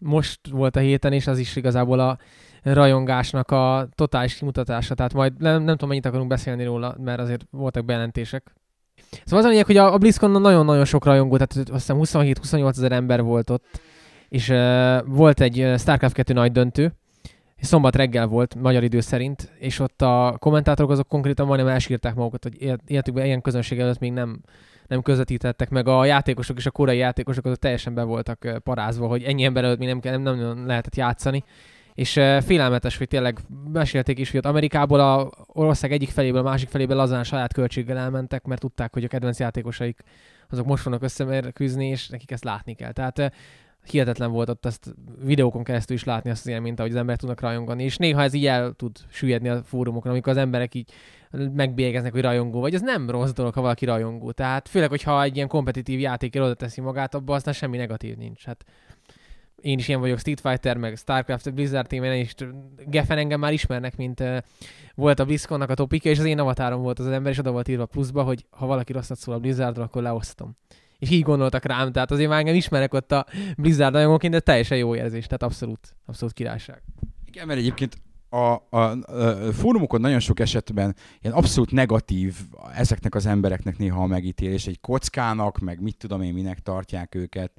most 0.00 0.40
volt 0.50 0.76
a 0.76 0.80
héten, 0.80 1.12
és 1.12 1.26
az 1.26 1.38
is 1.38 1.56
igazából 1.56 2.00
a 2.00 2.18
rajongásnak 2.62 3.50
a 3.50 3.88
totális 3.94 4.34
kimutatása. 4.34 4.94
Tehát 4.94 5.14
majd 5.14 5.32
nem, 5.38 5.62
nem 5.62 5.74
tudom, 5.74 5.88
mennyit 5.88 6.06
akarunk 6.06 6.28
beszélni 6.28 6.64
róla, 6.64 6.96
mert 6.98 7.20
azért 7.20 7.46
voltak 7.50 7.84
bejelentések. 7.84 8.54
Szóval 9.24 9.38
az 9.38 9.44
a 9.44 9.48
lényeg, 9.48 9.66
hogy 9.66 9.76
a, 9.76 9.92
a 9.92 9.98
BlizzCon 9.98 10.40
nagyon-nagyon 10.40 10.84
sok 10.84 11.04
rajongó, 11.04 11.36
tehát 11.36 11.70
azt 11.70 11.92
hiszem 11.92 12.22
27-28 12.32 12.68
ezer 12.68 12.92
ember 12.92 13.22
volt 13.22 13.50
ott, 13.50 13.80
és 14.28 14.48
uh, 14.48 14.98
volt 15.06 15.40
egy 15.40 15.74
StarCraft 15.78 16.14
2 16.14 16.32
nagy 16.32 16.52
döntő, 16.52 16.94
szombat 17.64 17.96
reggel 17.96 18.26
volt, 18.26 18.54
magyar 18.54 18.82
idő 18.82 19.00
szerint, 19.00 19.52
és 19.58 19.78
ott 19.78 20.02
a 20.02 20.36
kommentátorok 20.38 20.90
azok 20.90 21.08
konkrétan 21.08 21.46
majdnem 21.46 21.72
elsírták 21.72 22.14
magukat, 22.14 22.42
hogy 22.42 22.78
életükben 22.86 23.24
ilyen 23.24 23.40
közönség 23.40 23.78
előtt 23.78 23.98
még 23.98 24.12
nem, 24.12 24.40
nem 24.86 25.02
közvetítettek 25.02 25.70
meg. 25.70 25.88
A 25.88 26.04
játékosok 26.04 26.56
és 26.56 26.66
a 26.66 26.70
korai 26.70 26.96
játékosok 26.96 27.44
azok 27.44 27.58
teljesen 27.58 27.94
be 27.94 28.02
voltak 28.02 28.60
parázva, 28.62 29.06
hogy 29.06 29.22
ennyi 29.22 29.44
ember 29.44 29.64
előtt 29.64 29.78
még 29.78 29.88
nem, 29.88 30.22
nem, 30.22 30.38
nem 30.38 30.66
lehetett 30.66 30.96
játszani. 30.96 31.44
És 31.94 32.12
félelmetes, 32.40 32.96
hogy 32.96 33.08
tényleg 33.08 33.38
mesélték 33.72 34.18
is, 34.18 34.30
hogy 34.30 34.38
ott 34.38 34.46
Amerikából 34.46 35.00
a 35.00 35.30
ország 35.46 35.92
egyik 35.92 36.08
feléből 36.08 36.40
a 36.40 36.42
másik 36.42 36.68
feléből 36.68 36.96
lazán 36.96 37.24
saját 37.24 37.52
költséggel 37.52 37.98
elmentek, 37.98 38.44
mert 38.44 38.60
tudták, 38.60 38.92
hogy 38.92 39.04
a 39.04 39.08
kedvenc 39.08 39.38
játékosaik 39.38 40.00
azok 40.50 40.66
most 40.66 40.82
fognak 40.82 41.02
összemérkőzni, 41.02 41.88
és 41.88 42.08
nekik 42.08 42.30
ezt 42.30 42.44
látni 42.44 42.74
kell. 42.74 42.92
Tehát 42.92 43.32
hihetetlen 43.86 44.30
volt 44.30 44.48
ott 44.48 44.66
ezt 44.66 44.94
videókon 45.24 45.64
keresztül 45.64 45.96
is 45.96 46.04
látni 46.04 46.30
azt 46.30 46.46
az 46.46 46.52
élményt, 46.52 46.78
ahogy 46.78 46.90
az 46.90 46.96
emberek 46.96 47.20
tudnak 47.20 47.40
rajongani, 47.40 47.84
és 47.84 47.96
néha 47.96 48.22
ez 48.22 48.32
így 48.32 48.46
el 48.46 48.72
tud 48.72 48.96
süllyedni 49.08 49.48
a 49.48 49.62
fórumokon, 49.62 50.10
amikor 50.10 50.32
az 50.32 50.38
emberek 50.38 50.74
így 50.74 50.92
megbélyegeznek, 51.30 52.12
hogy 52.12 52.22
rajongó, 52.22 52.60
vagy 52.60 52.74
ez 52.74 52.80
nem 52.80 53.10
rossz 53.10 53.32
dolog, 53.32 53.54
ha 53.54 53.60
valaki 53.60 53.84
rajongó. 53.84 54.30
Tehát 54.30 54.68
főleg, 54.68 54.88
hogyha 54.88 55.22
egy 55.22 55.36
ilyen 55.36 55.48
kompetitív 55.48 56.00
játékért 56.00 56.44
oda 56.44 56.54
teszi 56.54 56.80
magát, 56.80 57.14
abban 57.14 57.36
aztán 57.36 57.54
semmi 57.54 57.76
negatív 57.76 58.16
nincs. 58.16 58.44
Hát 58.44 58.64
én 59.60 59.78
is 59.78 59.88
ilyen 59.88 60.00
vagyok, 60.00 60.18
Street 60.18 60.40
Fighter, 60.40 60.76
meg 60.76 60.96
Starcraft, 60.96 61.54
Blizzard 61.54 61.86
témén, 61.86 62.12
és 62.12 62.34
Geffen 62.86 63.18
engem 63.18 63.40
már 63.40 63.52
ismernek, 63.52 63.96
mint 63.96 64.20
uh, 64.20 64.36
volt 64.94 65.18
a 65.18 65.24
BlizzConnak 65.24 65.70
a 65.70 65.74
topikja, 65.74 66.10
és 66.10 66.18
az 66.18 66.24
én 66.24 66.38
avatárom 66.38 66.82
volt 66.82 66.98
az, 66.98 67.06
az 67.06 67.12
ember, 67.12 67.32
és 67.32 67.38
oda 67.38 67.50
volt 67.50 67.68
írva 67.68 67.86
pluszba, 67.86 68.22
hogy 68.22 68.46
ha 68.50 68.66
valaki 68.66 68.92
rosszat 68.92 69.18
szól 69.18 69.34
a 69.34 69.38
Blizzardról, 69.38 69.84
akkor 69.84 70.02
leosztom 70.02 70.56
és 71.00 71.10
így 71.10 71.22
gondoltak 71.22 71.64
rám, 71.64 71.92
tehát 71.92 72.10
azért 72.10 72.28
már 72.28 72.38
engem 72.38 72.54
ismerek 72.54 72.94
ott 72.94 73.12
a 73.12 73.26
Blizzard 73.56 73.94
rajongóként, 73.94 74.32
de 74.32 74.40
teljesen 74.40 74.78
jó 74.78 74.94
érzés, 74.94 75.24
tehát 75.24 75.42
abszolút, 75.42 75.96
abszolút 76.06 76.34
királyság. 76.34 76.82
Igen, 77.26 77.46
mert 77.46 77.58
egyébként 77.58 77.96
a, 78.28 78.66
a, 78.70 78.76
a 78.76 79.52
fórumokon 79.52 80.00
nagyon 80.00 80.20
sok 80.20 80.40
esetben 80.40 80.96
ilyen 81.20 81.34
abszolút 81.34 81.70
negatív 81.70 82.36
ezeknek 82.74 83.14
az 83.14 83.26
embereknek 83.26 83.78
néha 83.78 84.02
a 84.02 84.06
megítélés, 84.06 84.66
egy 84.66 84.80
kockának, 84.80 85.58
meg 85.58 85.80
mit 85.80 85.96
tudom 85.96 86.22
én, 86.22 86.32
minek 86.32 86.58
tartják 86.58 87.14
őket. 87.14 87.52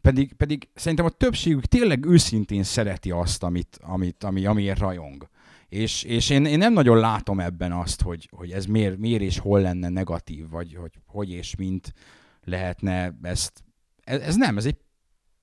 Pedig, 0.00 0.32
pedig 0.32 0.68
szerintem 0.74 1.06
a 1.06 1.10
többségük 1.10 1.66
tényleg 1.66 2.04
őszintén 2.04 2.62
szereti 2.62 3.10
azt, 3.10 3.42
amit, 3.42 3.78
amit, 3.82 4.24
ami, 4.24 4.46
amiért 4.46 4.78
rajong. 4.78 5.28
És, 5.68 6.02
és 6.02 6.30
én, 6.30 6.44
én 6.44 6.58
nem 6.58 6.72
nagyon 6.72 6.98
látom 6.98 7.40
ebben 7.40 7.72
azt, 7.72 8.02
hogy, 8.02 8.28
hogy 8.36 8.50
ez 8.50 8.64
miért, 8.64 8.98
miért 8.98 9.22
és 9.22 9.38
hol 9.38 9.60
lenne 9.60 9.88
negatív, 9.88 10.48
vagy 10.50 10.74
hogy 10.74 10.92
hogy 11.06 11.30
és 11.30 11.56
mint 11.56 11.94
lehetne 12.48 13.14
ezt. 13.22 13.64
Ez, 14.04 14.20
ez 14.20 14.36
nem, 14.36 14.56
ez 14.56 14.66
egy 14.66 14.76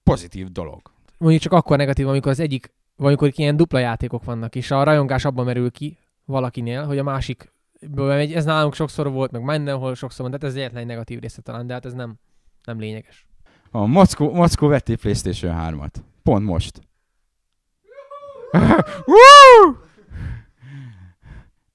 pozitív 0.04 0.52
dolog. 0.52 0.82
Mondjuk 1.18 1.41
csak 1.41 1.52
akkor 1.52 1.78
negatív, 1.78 2.08
amikor 2.08 2.32
az 2.32 2.39
egyik, 2.39 2.74
vagy 2.96 3.08
amikor 3.08 3.32
ilyen 3.36 3.58
dupla 3.58 3.80
játékok 3.80 4.24
vannak, 4.24 4.56
és 4.56 4.72
a 4.72 4.84
rajongás 4.84 5.26
abban 5.26 5.46
merül 5.46 5.72
ki 5.72 5.98
valakinél, 6.26 6.86
hogy 6.86 6.98
a 6.98 7.04
másik 7.04 7.54
megy. 7.96 8.34
Ez 8.34 8.46
nálunk 8.46 8.74
sokszor 8.74 9.12
volt, 9.12 9.32
meg 9.32 9.44
mindenhol 9.44 9.96
sokszor 9.96 10.30
van, 10.30 10.39
de 10.39 10.48
ez 10.48 10.56
egyetlen 10.56 10.82
egy 10.82 10.88
negatív 10.88 11.20
része 11.20 11.41
talán, 11.41 11.68
de 11.68 11.74
hát 11.74 11.86
ez 11.86 11.94
nem, 11.94 12.15
nem 12.63 12.80
lényeges. 12.80 13.28
A 13.72 13.86
Mackó, 13.86 14.34
Mackó 14.34 14.68
vetté 14.68 14.96
PlayStation 14.96 15.56
3-at. 15.60 15.94
Pont 16.24 16.46
most. 16.46 16.82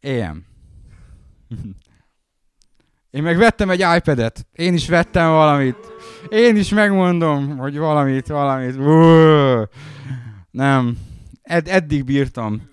Éjem. 0.00 0.44
Én 3.10 3.22
meg 3.22 3.36
vettem 3.36 3.70
egy 3.70 3.84
iPad-et. 3.96 4.46
Én 4.52 4.74
is 4.74 4.88
vettem 4.88 5.28
valamit. 5.28 5.76
Én 6.28 6.56
is 6.56 6.68
megmondom, 6.68 7.56
hogy 7.56 7.78
valamit, 7.78 8.26
valamit. 8.26 8.76
Uuuh. 8.76 9.66
Nem. 10.50 10.96
Ed- 11.42 11.68
eddig 11.68 12.04
bírtam. 12.04 12.68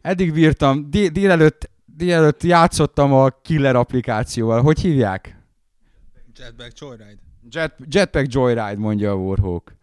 Eddig 0.00 0.32
bírtam. 0.32 0.90
D- 0.90 1.12
délelőtt, 1.12 1.70
délelőtt 1.84 2.42
játszottam 2.42 3.12
a 3.12 3.28
Killer 3.28 3.76
applikációval. 3.76 4.62
Hogy 4.62 4.80
hívják? 4.80 5.36
Jetpack 6.38 6.72
Joyride. 6.80 7.18
Jet, 7.50 7.74
Jetpack 7.88 8.32
Joyride, 8.34 8.76
mondja 8.76 9.10
a 9.10 9.14
Warhawk. 9.14 9.76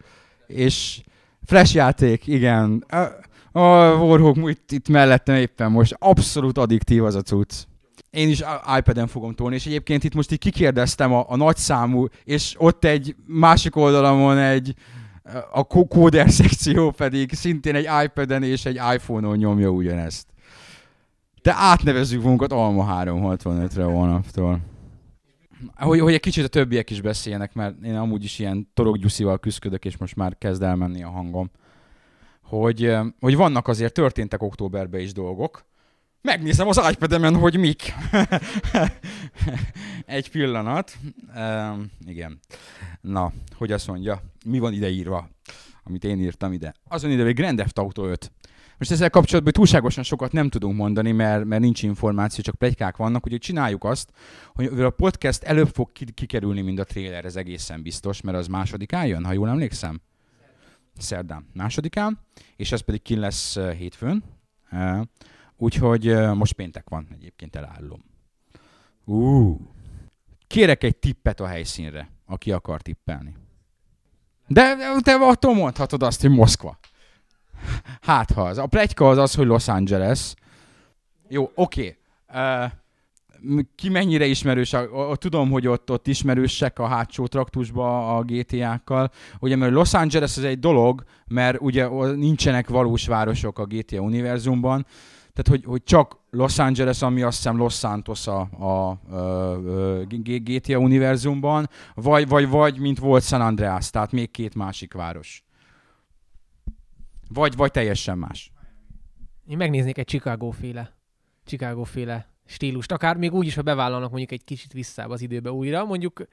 És 0.48 1.02
Flash 1.46 1.76
játék, 1.76 2.28
igen. 2.28 2.86
A, 2.88 2.98
a 3.60 3.94
Warhawk 3.96 4.50
itt, 4.50 4.72
itt 4.72 4.88
mellettem 4.90 5.36
éppen 5.36 5.72
most. 5.72 5.96
Abszolút 6.00 6.58
addiktív 6.58 7.04
az 7.04 7.16
a 7.16 7.22
cucc. 7.22 7.54
Én 8.10 8.30
is 8.30 8.44
iPad-en 8.78 9.08
fogom 9.08 9.34
tolni, 9.34 9.56
és 9.56 9.66
egyébként 9.66 10.04
itt 10.04 10.16
most 10.16 10.32
így 10.32 10.40
kikérdeztem 10.40 11.14
a, 11.14 11.26
a 11.28 11.36
nagyszámú, 11.36 12.06
és 12.24 12.56
ott 12.58 12.84
egy 12.84 13.16
másik 13.26 13.76
oldalamon 13.76 14.38
egy 14.38 14.74
a 15.52 15.64
kó- 15.64 15.88
kóder 15.88 16.30
szekció 16.30 16.92
pedig 16.92 17.34
szintén 17.34 17.76
egy 17.76 17.88
iPad-en 18.04 18.44
és 18.44 18.66
egy 18.66 18.80
iPhone-on 18.94 19.38
nyomja 19.38 19.70
ugyanezt. 19.70 20.28
De 21.42 21.54
átnevezzük 21.56 22.22
magunkat 22.22 22.52
Alma 22.52 23.04
365-re 23.04 23.84
holnaptól. 23.84 24.60
Hogy, 25.76 26.00
hogy 26.00 26.14
egy 26.14 26.20
kicsit 26.20 26.44
a 26.44 26.48
többiek 26.48 26.90
is 26.90 27.02
beszéljenek, 27.02 27.54
mert 27.54 27.76
én 27.84 27.96
amúgy 27.96 28.24
is 28.24 28.40
ilyen 28.40 28.70
torokgyuszival 28.74 29.40
küzdök, 29.40 29.86
és 29.86 29.98
most 29.98 30.16
már 30.16 30.38
kezd 30.38 30.64
elmenni 30.64 31.04
a 31.04 31.10
hangom. 31.10 31.52
Hogy, 32.44 32.98
hogy 33.20 33.36
vannak 33.36 33.68
azért, 33.68 33.94
történtek 33.94 34.44
októberben 34.44 35.02
is 35.02 35.14
dolgok. 35.14 35.66
Megnézem 36.22 36.68
az 36.68 36.82
iPad-emen, 36.92 37.36
hogy 37.36 37.58
mik. 37.58 37.94
egy 40.06 40.32
pillanat. 40.32 40.98
Um, 41.36 41.92
igen. 42.06 42.40
Na, 43.02 43.32
hogy 43.58 43.72
azt 43.72 43.88
mondja, 43.88 44.22
mi 44.46 44.60
van 44.60 44.74
ide 44.74 44.90
írva, 44.90 45.30
amit 45.84 46.04
én 46.04 46.20
írtam 46.20 46.54
ide. 46.54 46.74
Azon 46.88 47.12
ide, 47.12 47.24
hogy 47.24 47.34
Grand 47.34 47.58
Theft 47.58 47.78
Auto 47.78 48.06
5. 48.06 48.32
Most 48.78 48.92
ezzel 48.92 49.10
kapcsolatban 49.10 49.54
túlságosan 49.54 50.04
sokat 50.04 50.32
nem 50.32 50.50
tudunk 50.50 50.76
mondani, 50.76 51.12
mert, 51.12 51.46
mert 51.46 51.62
nincs 51.62 51.84
információ, 51.84 52.44
csak 52.44 52.56
plegykák 52.56 52.98
vannak, 52.98 53.26
úgyhogy 53.26 53.42
csináljuk 53.42 53.84
azt, 53.84 54.12
hogy 54.54 54.82
a 54.82 54.90
podcast 54.90 55.44
előbb 55.44 55.70
fog 55.74 55.92
ki- 55.92 56.12
kikerülni, 56.14 56.62
mint 56.62 56.80
a 56.80 56.84
trailer, 56.84 57.26
ez 57.26 57.36
egészen 57.36 57.82
biztos, 57.82 58.22
mert 58.22 58.38
az 58.38 58.48
másodikán 58.48 59.06
jön, 59.06 59.26
ha 59.26 59.34
jól 59.34 59.50
emlékszem. 59.50 60.02
Szerdán 60.98 61.46
másodikán, 61.54 62.20
és 62.56 62.72
ez 62.72 62.80
pedig 62.80 63.02
kin 63.02 63.20
lesz 63.20 63.56
uh, 63.56 63.72
hétfőn. 63.72 64.24
Úgyhogy 65.62 66.16
most 66.34 66.54
péntek 66.54 66.90
van, 66.90 67.08
egyébként 67.12 67.56
elállom. 67.56 68.04
Uh. 69.06 69.60
Kérek 70.48 70.84
egy 70.84 70.96
tippet 70.96 71.40
a 71.40 71.48
helyszínre, 71.48 72.10
aki 72.26 72.52
akar 72.52 72.82
tippelni. 72.82 73.36
De 74.48 74.76
te 75.02 75.14
attól 75.14 75.54
mondhatod 75.54 76.04
azt, 76.04 76.22
hogy 76.22 76.30
Moszkva. 76.30 76.80
Hát 78.02 78.32
ha 78.32 78.42
az. 78.42 78.58
A 78.58 78.66
plegyka 78.66 79.10
az 79.10 79.18
az, 79.18 79.36
hogy 79.36 79.46
Los 79.46 79.68
Angeles. 79.68 80.34
Jó, 81.28 81.52
oké. 81.56 81.98
Okay. 82.28 82.68
Ki 83.76 83.90
mennyire 83.90 84.26
ismerős, 84.26 84.74
a, 84.74 85.16
tudom, 85.16 85.52
hogy 85.52 85.68
ott, 85.68 85.92
ott 85.92 86.08
ismerősek 86.08 86.80
a 86.80 86.88
hátsó 86.88 87.28
traktusba 87.28 88.18
a 88.18 88.24
GTA-kkal. 88.24 89.12
Ugye, 89.40 89.56
mert 89.56 89.72
Los 89.72 89.94
Angeles 89.94 90.38
ez 90.38 90.44
egy 90.44 90.60
dolog, 90.60 91.04
mert 91.28 91.58
ugye 91.62 91.88
nincsenek 92.16 92.70
valós 92.70 93.08
városok 93.08 93.60
a 93.60 93.66
GTA 93.66 94.00
univerzumban, 94.00 94.86
tehát 95.34 95.48
hogy, 95.48 95.64
hogy 95.66 95.84
csak 95.84 96.18
Los 96.30 96.60
Angeles, 96.60 97.02
ami 97.02 97.22
azt 97.22 97.36
hiszem 97.36 97.58
Los 97.58 97.74
Santos 97.74 98.28
a, 98.28 98.50
a, 98.58 98.66
a, 98.66 99.16
a 99.16 100.06
GTA 100.24 100.78
univerzumban, 100.78 101.70
vagy, 101.94 102.28
vagy, 102.28 102.50
vagy 102.50 102.80
mint 102.80 103.00
volt 103.00 103.24
San 103.24 103.42
Andreas, 103.42 103.90
tehát 103.90 104.12
még 104.12 104.32
két 104.32 104.56
másik 104.56 104.94
város. 104.94 105.44
Vagy, 107.30 107.56
vagy 107.56 107.72
teljesen 107.72 108.18
más. 108.18 108.52
Én 109.48 109.58
megnéznék 109.58 109.98
egy 109.98 110.06
Chicago 110.06 110.50
féle, 110.50 110.98
Chicago 111.46 111.84
féle 111.84 112.28
stílust, 112.46 112.92
akár 112.92 113.18
még 113.18 113.34
úgy 113.34 113.46
is, 113.46 113.56
ha 113.56 113.62
bevállalnak 113.62 114.10
mondjuk 114.10 114.32
egy 114.32 114.44
kicsit 114.44 114.74
visszább 114.74 115.10
az 115.10 115.22
időbe 115.22 115.52
újra, 115.52 115.86
mondjuk 115.86 116.28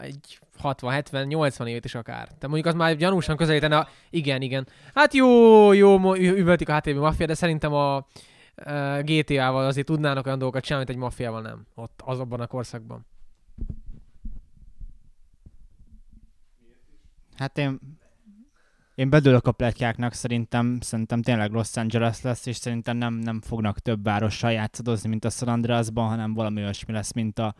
egy 0.00 0.38
60-70-80 0.62 1.66
évet 1.66 1.84
is 1.84 1.94
akár. 1.94 2.24
Tehát 2.24 2.42
mondjuk 2.42 2.66
az 2.66 2.74
már 2.74 2.96
gyanúsan 2.96 3.36
közelítene 3.36 3.78
a... 3.78 3.88
Igen, 4.10 4.42
igen. 4.42 4.68
Hát 4.94 5.14
jó, 5.14 5.72
jó, 5.72 6.14
üvöltik 6.14 6.68
a 6.68 6.72
háttérben 6.72 7.02
maffia, 7.02 7.26
de 7.26 7.34
szerintem 7.34 7.72
a 7.72 8.06
GTA-val 9.02 9.66
azért 9.66 9.86
tudnának 9.86 10.26
olyan 10.26 10.38
dolgokat 10.38 10.64
csinálni, 10.64 10.86
mint 10.86 10.98
egy 10.98 11.04
maffiával 11.04 11.40
nem. 11.40 11.66
Ott, 11.74 12.02
az 12.04 12.20
abban 12.20 12.40
a 12.40 12.46
korszakban. 12.46 13.06
Hát 17.36 17.58
én, 17.58 17.80
én 18.94 19.10
bedőlök 19.10 19.46
a 19.46 19.52
pletykáknak, 19.52 20.12
szerintem, 20.12 20.78
szerintem 20.80 21.22
tényleg 21.22 21.50
Los 21.50 21.76
Angeles 21.76 22.22
lesz, 22.22 22.46
és 22.46 22.56
szerintem 22.56 22.96
nem, 22.96 23.14
nem 23.14 23.40
fognak 23.40 23.78
több 23.78 24.04
várossal 24.04 24.52
játszadozni, 24.52 25.08
mint 25.08 25.24
a 25.24 25.30
San 25.30 25.48
Andreasban, 25.48 26.08
hanem 26.08 26.34
valami 26.34 26.62
olyasmi 26.62 26.92
lesz, 26.92 27.12
mint 27.12 27.38
a, 27.38 27.54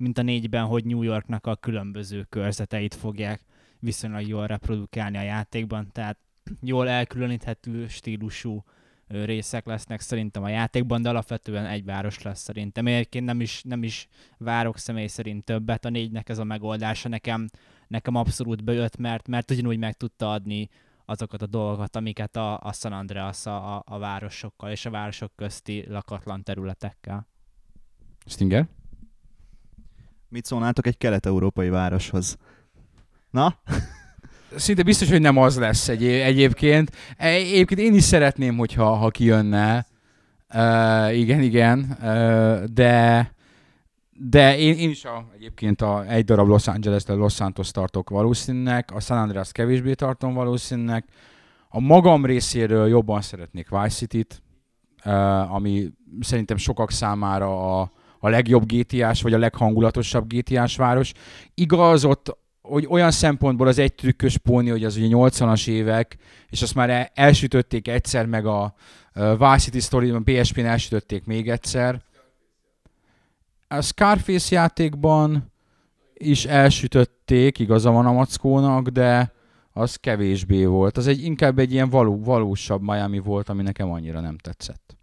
mint 0.00 0.18
a 0.18 0.22
négyben, 0.22 0.64
hogy 0.64 0.84
New 0.84 1.02
Yorknak 1.02 1.46
a 1.46 1.56
különböző 1.56 2.26
körzeteit 2.28 2.94
fogják 2.94 3.40
viszonylag 3.78 4.26
jól 4.26 4.46
reprodukálni 4.46 5.16
a 5.16 5.22
játékban, 5.22 5.92
tehát 5.92 6.18
jól 6.60 6.88
elkülöníthető 6.88 7.88
stílusú 7.88 8.64
részek 9.08 9.66
lesznek 9.66 10.00
szerintem 10.00 10.42
a 10.42 10.48
játékban, 10.48 11.02
de 11.02 11.08
alapvetően 11.08 11.66
egy 11.66 11.84
város 11.84 12.22
lesz 12.22 12.40
szerintem. 12.40 12.86
Én 12.86 12.94
egyébként 12.94 13.24
nem 13.24 13.40
is, 13.40 13.62
nem 13.62 13.82
is 13.82 14.08
várok 14.38 14.78
személy 14.78 15.06
szerint 15.06 15.44
többet, 15.44 15.84
a 15.84 15.90
négynek 15.90 16.28
ez 16.28 16.38
a 16.38 16.44
megoldása 16.44 17.08
nekem, 17.08 17.48
nekem 17.88 18.14
abszolút 18.14 18.64
bejött, 18.64 18.96
mert, 18.96 19.28
mert 19.28 19.50
ugyanúgy 19.50 19.78
meg 19.78 19.94
tudta 19.94 20.32
adni 20.32 20.68
azokat 21.04 21.42
a 21.42 21.46
dolgokat, 21.46 21.96
amiket 21.96 22.36
a, 22.36 22.60
a 22.60 22.72
San 22.72 22.92
Andreas 22.92 23.46
a, 23.46 23.82
a 23.86 23.98
városokkal 23.98 24.70
és 24.70 24.86
a 24.86 24.90
városok 24.90 25.32
közti 25.36 25.84
lakatlan 25.88 26.42
területekkel. 26.42 27.28
Stinger? 28.26 28.68
Mit 30.30 30.44
szólnátok 30.44 30.86
egy 30.86 30.98
kelet-európai 30.98 31.68
városhoz? 31.68 32.36
Na? 33.30 33.54
Szinte 34.56 34.82
biztos, 34.82 35.10
hogy 35.10 35.20
nem 35.20 35.36
az 35.36 35.58
lesz 35.58 35.88
egy, 35.88 36.06
egyébként. 36.06 36.90
E- 37.16 37.28
Egyébként 37.28 37.80
én 37.80 37.94
is 37.94 38.02
szeretném, 38.02 38.56
hogyha 38.56 38.94
ha 38.94 39.10
kijönne. 39.10 39.86
Uh, 40.54 41.18
igen, 41.18 41.40
igen. 41.40 41.96
Uh, 42.02 42.64
de 42.64 43.32
de 44.22 44.58
én, 44.58 44.74
én 44.74 44.90
is 44.90 45.04
a, 45.04 45.26
egyébként 45.34 45.82
a, 45.82 46.04
egy 46.08 46.24
darab 46.24 46.48
Los 46.48 46.66
angeles 46.66 47.06
Los 47.06 47.34
Santos 47.34 47.70
tartok 47.70 48.10
valószínűnek, 48.10 48.90
a 48.94 49.00
San 49.00 49.18
Andreas 49.18 49.52
kevésbé 49.52 49.94
tartom 49.94 50.34
valószínűnek. 50.34 51.04
A 51.68 51.80
magam 51.80 52.24
részéről 52.24 52.88
jobban 52.88 53.20
szeretnék 53.20 53.68
Vice 53.68 53.88
City-t, 53.88 54.42
uh, 55.04 55.54
ami 55.54 55.90
szerintem 56.20 56.56
sokak 56.56 56.90
számára 56.90 57.80
a, 57.80 57.92
a 58.20 58.28
legjobb 58.28 58.66
GTA-s, 58.66 59.22
vagy 59.22 59.32
a 59.32 59.38
leghangulatosabb 59.38 60.32
GTA-s 60.32 60.76
város. 60.76 61.12
Igaz, 61.54 62.04
ott 62.04 62.38
hogy 62.62 62.86
olyan 62.88 63.10
szempontból 63.10 63.66
az 63.66 63.78
egy 63.78 63.94
trükkös 63.94 64.38
póni, 64.38 64.70
hogy 64.70 64.84
az 64.84 64.96
ugye 64.96 65.06
80-as 65.10 65.68
évek, 65.68 66.16
és 66.48 66.62
azt 66.62 66.74
már 66.74 66.90
el- 66.90 67.10
elsütötték 67.14 67.88
egyszer, 67.88 68.26
meg 68.26 68.46
a 68.46 68.74
Vice 69.12 69.56
City 69.56 69.80
story 69.80 70.12
PSP-n 70.24 70.64
elsütötték 70.64 71.24
még 71.24 71.48
egyszer. 71.48 72.02
A 73.68 73.80
Scarface 73.80 74.54
játékban 74.54 75.52
is 76.14 76.44
elsütötték, 76.44 77.58
igaza 77.58 77.90
van 77.90 78.06
a 78.06 78.12
mackónak, 78.12 78.88
de 78.88 79.32
az 79.72 79.96
kevésbé 79.96 80.64
volt. 80.64 80.96
Az 80.96 81.06
egy 81.06 81.24
inkább 81.24 81.58
egy 81.58 81.72
ilyen 81.72 81.90
való, 81.90 82.22
valósabb 82.22 82.82
Miami 82.82 83.18
volt, 83.18 83.48
ami 83.48 83.62
nekem 83.62 83.90
annyira 83.90 84.20
nem 84.20 84.38
tetszett. 84.38 84.99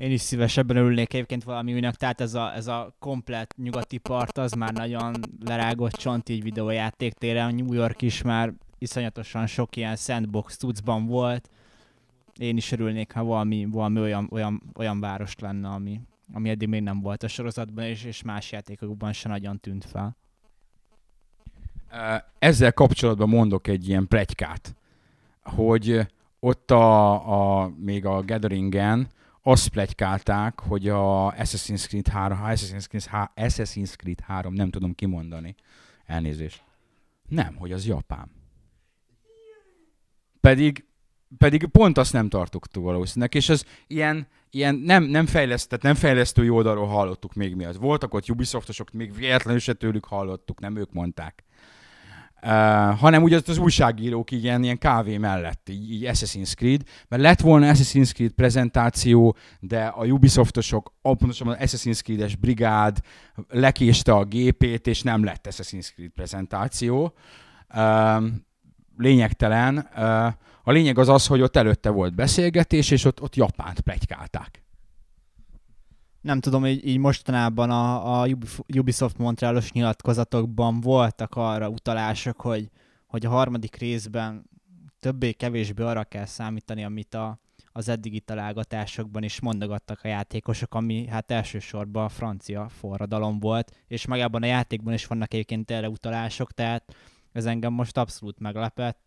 Én 0.00 0.10
is 0.10 0.20
szívesebben 0.20 0.76
örülnék 0.76 1.14
egyébként 1.14 1.44
valami 1.44 1.72
újnak, 1.72 1.94
tehát 1.94 2.20
ez 2.20 2.34
a, 2.34 2.54
ez 2.54 2.66
a 2.66 2.94
komplet 2.98 3.54
nyugati 3.56 3.98
part 3.98 4.38
az 4.38 4.52
már 4.52 4.72
nagyon 4.72 5.14
lerágott 5.44 5.92
csont 5.92 6.28
így 6.28 6.42
videójáték 6.42 7.12
téren. 7.12 7.54
New 7.54 7.72
York 7.72 8.02
is 8.02 8.22
már 8.22 8.52
iszonyatosan 8.78 9.46
sok 9.46 9.76
ilyen 9.76 9.96
sandbox 9.96 10.56
tucban 10.56 11.06
volt. 11.06 11.50
Én 12.36 12.56
is 12.56 12.72
örülnék, 12.72 13.12
ha 13.12 13.24
valami, 13.24 13.66
valami 13.70 14.00
olyan, 14.00 14.28
olyan, 14.30 14.62
olyan 14.74 15.00
város 15.00 15.34
lenne, 15.38 15.68
ami, 15.68 16.00
ami 16.32 16.48
eddig 16.48 16.68
még 16.68 16.82
nem 16.82 17.00
volt 17.00 17.22
a 17.22 17.28
sorozatban, 17.28 17.84
és, 17.84 18.04
és 18.04 18.22
más 18.22 18.52
játékokban 18.52 19.12
se 19.12 19.28
nagyon 19.28 19.58
tűnt 19.58 19.84
fel. 19.84 20.16
Ezzel 22.38 22.72
kapcsolatban 22.72 23.28
mondok 23.28 23.66
egy 23.66 23.88
ilyen 23.88 24.08
plegykát, 24.08 24.76
hogy 25.42 26.06
ott 26.38 26.70
a, 26.70 27.62
a, 27.62 27.68
még 27.76 28.06
a 28.06 28.24
Gatheringen 28.24 29.08
azt 29.50 29.68
plegykálták, 29.68 30.60
hogy 30.60 30.88
a 30.88 31.32
Assassin's 31.32 31.86
Creed 31.86 32.08
3, 32.08 32.38
ha 32.38 32.52
Assassin's 32.52 32.86
Creed, 32.88 33.04
há- 33.04 33.32
Assassin's 33.36 33.96
Creed 33.96 34.20
3, 34.20 34.54
nem 34.54 34.70
tudom 34.70 34.94
kimondani, 34.94 35.54
elnézést. 36.06 36.62
Nem, 37.28 37.54
hogy 37.54 37.72
az 37.72 37.86
Japán. 37.86 38.30
Pedig 40.40 40.84
pedig 41.38 41.66
pont 41.66 41.98
azt 41.98 42.12
nem 42.12 42.28
tartottuk 42.28 42.84
valószínűleg, 42.84 43.34
és 43.34 43.48
ez 43.48 43.64
ilyen, 43.86 44.26
ilyen 44.50 44.74
nem, 44.74 45.02
nem, 45.02 45.26
fejlesztett, 45.26 45.82
nem 45.82 45.94
fejlesztői 45.94 46.48
oldalról 46.48 46.86
hallottuk 46.86 47.34
még 47.34 47.54
miatt. 47.54 47.76
Voltak 47.76 48.14
ott 48.14 48.30
Ubisoftosok, 48.30 48.90
még 48.90 49.14
véletlenül 49.14 49.60
se 49.60 49.72
tőlük 49.72 50.04
hallottuk, 50.04 50.60
nem 50.60 50.76
ők 50.76 50.92
mondták. 50.92 51.44
Hanem 52.96 53.22
ugye 53.22 53.40
az 53.46 53.58
újságírók 53.58 54.30
ilyen, 54.30 54.62
ilyen 54.62 54.78
kávé 54.78 55.16
mellett, 55.16 55.68
így, 55.68 55.92
így 55.92 56.08
Assassin's 56.12 56.52
Creed, 56.54 56.82
mert 57.08 57.22
lett 57.22 57.40
volna 57.40 57.72
Assassin's 57.72 58.12
Creed 58.12 58.32
prezentáció, 58.32 59.36
de 59.60 59.84
a 59.84 60.04
Ubisoftosok, 60.04 60.92
pontosabban 61.02 61.56
az 61.58 61.72
Assassin's 61.72 62.02
Creed-es 62.02 62.36
brigád 62.36 62.98
lekéste 63.48 64.12
a 64.12 64.24
gépét, 64.24 64.86
és 64.86 65.02
nem 65.02 65.24
lett 65.24 65.48
Assassin's 65.50 65.92
Creed 65.94 66.10
prezentáció. 66.10 67.14
Uh, 67.74 68.24
lényegtelen. 68.96 69.88
Uh, 69.96 70.26
a 70.62 70.72
lényeg 70.72 70.98
az 70.98 71.08
az, 71.08 71.26
hogy 71.26 71.40
ott 71.40 71.56
előtte 71.56 71.90
volt 71.90 72.14
beszélgetés, 72.14 72.90
és 72.90 73.04
ott, 73.04 73.22
ott 73.22 73.36
Japánt 73.36 73.80
plegykálták. 73.80 74.62
Nem 76.20 76.40
tudom, 76.40 76.66
így, 76.66 76.86
így 76.86 76.98
mostanában 76.98 77.70
a, 77.70 78.20
a 78.22 78.28
Ubisoft 78.76 79.18
Montrealos 79.18 79.72
nyilatkozatokban 79.72 80.80
voltak 80.80 81.34
arra 81.34 81.68
utalások, 81.68 82.40
hogy, 82.40 82.70
hogy 83.06 83.26
a 83.26 83.30
harmadik 83.30 83.76
részben 83.76 84.50
többé-kevésbé 85.00 85.82
arra 85.82 86.04
kell 86.04 86.24
számítani, 86.24 86.84
amit 86.84 87.14
a, 87.14 87.38
az 87.72 87.88
eddigi 87.88 88.20
találgatásokban 88.20 89.22
is 89.22 89.40
mondogattak 89.40 90.00
a 90.02 90.08
játékosok, 90.08 90.74
ami 90.74 91.06
hát 91.06 91.30
elsősorban 91.30 92.04
a 92.04 92.08
francia 92.08 92.68
forradalom 92.68 93.38
volt, 93.38 93.76
és 93.86 94.06
magában 94.06 94.42
a 94.42 94.46
játékban 94.46 94.94
is 94.94 95.06
vannak 95.06 95.34
egyébként 95.34 95.70
erre 95.70 95.88
utalások, 95.88 96.52
tehát 96.52 96.94
ez 97.32 97.46
engem 97.46 97.72
most 97.72 97.96
abszolút 97.96 98.38
meglepett, 98.38 98.98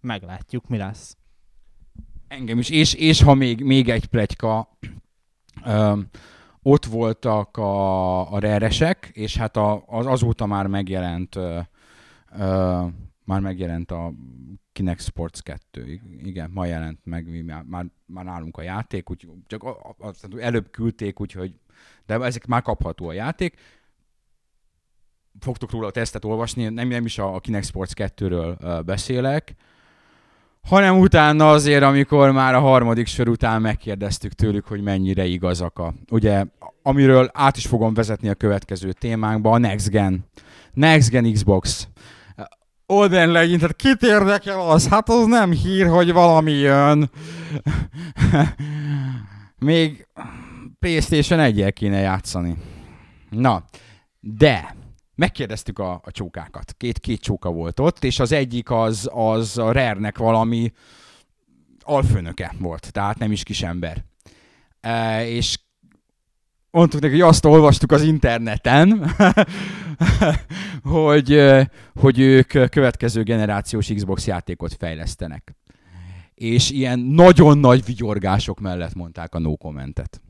meglátjuk, 0.00 0.68
mi 0.68 0.76
lesz. 0.76 1.16
Engem 2.28 2.58
is, 2.58 2.70
és, 2.70 2.94
és 2.94 3.22
ha 3.22 3.34
még, 3.34 3.62
még 3.64 3.88
egy 3.88 4.06
plegyka, 4.06 4.76
öm, 4.80 5.02
ott 6.62 6.84
voltak 6.84 7.56
a, 7.56 8.32
a 8.32 8.38
reresek, 8.38 9.10
és 9.12 9.36
hát 9.36 9.56
a, 9.56 9.84
az, 9.86 10.06
azóta 10.06 10.46
már 10.46 10.66
megjelent 10.66 11.36
ö, 11.36 11.60
ö, 12.38 12.84
már 13.24 13.40
megjelent 13.40 13.90
a 13.90 14.12
Kinect 14.72 15.02
Sports 15.02 15.40
2, 15.40 16.00
igen, 16.22 16.50
ma 16.50 16.66
jelent 16.66 16.98
meg, 17.04 17.30
mi 17.30 17.40
már, 17.40 17.62
már, 17.62 18.24
nálunk 18.24 18.56
a 18.56 18.62
játék, 18.62 19.10
úgy, 19.10 19.28
csak 19.46 19.62
a, 19.62 19.96
a, 19.98 20.12
előbb 20.38 20.70
küldték, 20.70 21.20
úgyhogy, 21.20 21.54
de 22.06 22.20
ezek 22.20 22.46
már 22.46 22.62
kapható 22.62 23.08
a 23.08 23.12
játék. 23.12 23.56
Fogtok 25.38 25.70
róla 25.70 25.86
a 25.86 25.90
tesztet 25.90 26.24
olvasni, 26.24 26.68
nem, 26.68 26.88
nem 26.88 27.04
is 27.04 27.18
a, 27.18 27.34
a 27.34 27.40
Kinect 27.40 27.66
Sports 27.66 27.92
2-ről 27.94 28.62
uh, 28.62 28.84
beszélek, 28.84 29.54
hanem 30.68 30.98
utána 30.98 31.50
azért, 31.50 31.82
amikor 31.82 32.30
már 32.30 32.54
a 32.54 32.60
harmadik 32.60 33.06
sor 33.06 33.28
után 33.28 33.60
megkérdeztük 33.60 34.32
tőlük, 34.32 34.66
hogy 34.66 34.82
mennyire 34.82 35.24
igazak 35.24 35.78
a, 35.78 35.94
ugye, 36.10 36.44
amiről 36.82 37.30
át 37.32 37.56
is 37.56 37.66
fogom 37.66 37.94
vezetni 37.94 38.28
a 38.28 38.34
következő 38.34 38.92
témánkba, 38.92 39.50
a 39.50 39.58
Next 39.58 39.90
Gen. 39.90 40.24
Next 40.72 41.10
Gen 41.10 41.32
Xbox. 41.32 41.88
Olden 42.86 43.30
legyen, 43.30 43.58
tehát 43.58 43.76
kit 43.76 44.02
érdekel 44.02 44.60
az? 44.60 44.88
Hát 44.88 45.08
az 45.08 45.26
nem 45.26 45.50
hír, 45.50 45.86
hogy 45.86 46.12
valami 46.12 46.52
jön. 46.52 47.10
Még 49.58 50.06
PlayStation 50.78 51.40
1 51.40 51.72
kéne 51.72 51.98
játszani. 51.98 52.56
Na, 53.30 53.64
de 54.20 54.74
megkérdeztük 55.14 55.78
a, 55.78 56.00
a 56.04 56.10
csókákat. 56.10 56.74
Két, 56.76 56.98
két 56.98 57.20
csóka 57.20 57.50
volt 57.50 57.80
ott, 57.80 58.04
és 58.04 58.18
az 58.18 58.32
egyik 58.32 58.70
az, 58.70 59.10
az 59.12 59.58
a 59.58 59.72
Rare-nek 59.72 60.18
valami 60.18 60.72
alfőnöke 61.80 62.54
volt, 62.58 62.92
tehát 62.92 63.18
nem 63.18 63.32
is 63.32 63.42
kis 63.42 63.62
ember. 63.62 64.04
E, 64.80 65.26
és 65.26 65.58
mondtuk 66.70 67.00
neki, 67.00 67.12
hogy 67.12 67.28
azt 67.28 67.44
olvastuk 67.44 67.92
az 67.92 68.02
interneten, 68.02 69.14
hogy, 70.82 71.40
hogy 72.00 72.18
ők 72.18 72.70
következő 72.70 73.22
generációs 73.22 73.86
Xbox 73.94 74.26
játékot 74.26 74.74
fejlesztenek. 74.74 75.54
És 76.34 76.70
ilyen 76.70 76.98
nagyon 76.98 77.58
nagy 77.58 77.84
vigyorgások 77.84 78.60
mellett 78.60 78.94
mondták 78.94 79.34
a 79.34 79.38
no 79.38 79.56
commentet 79.56 80.20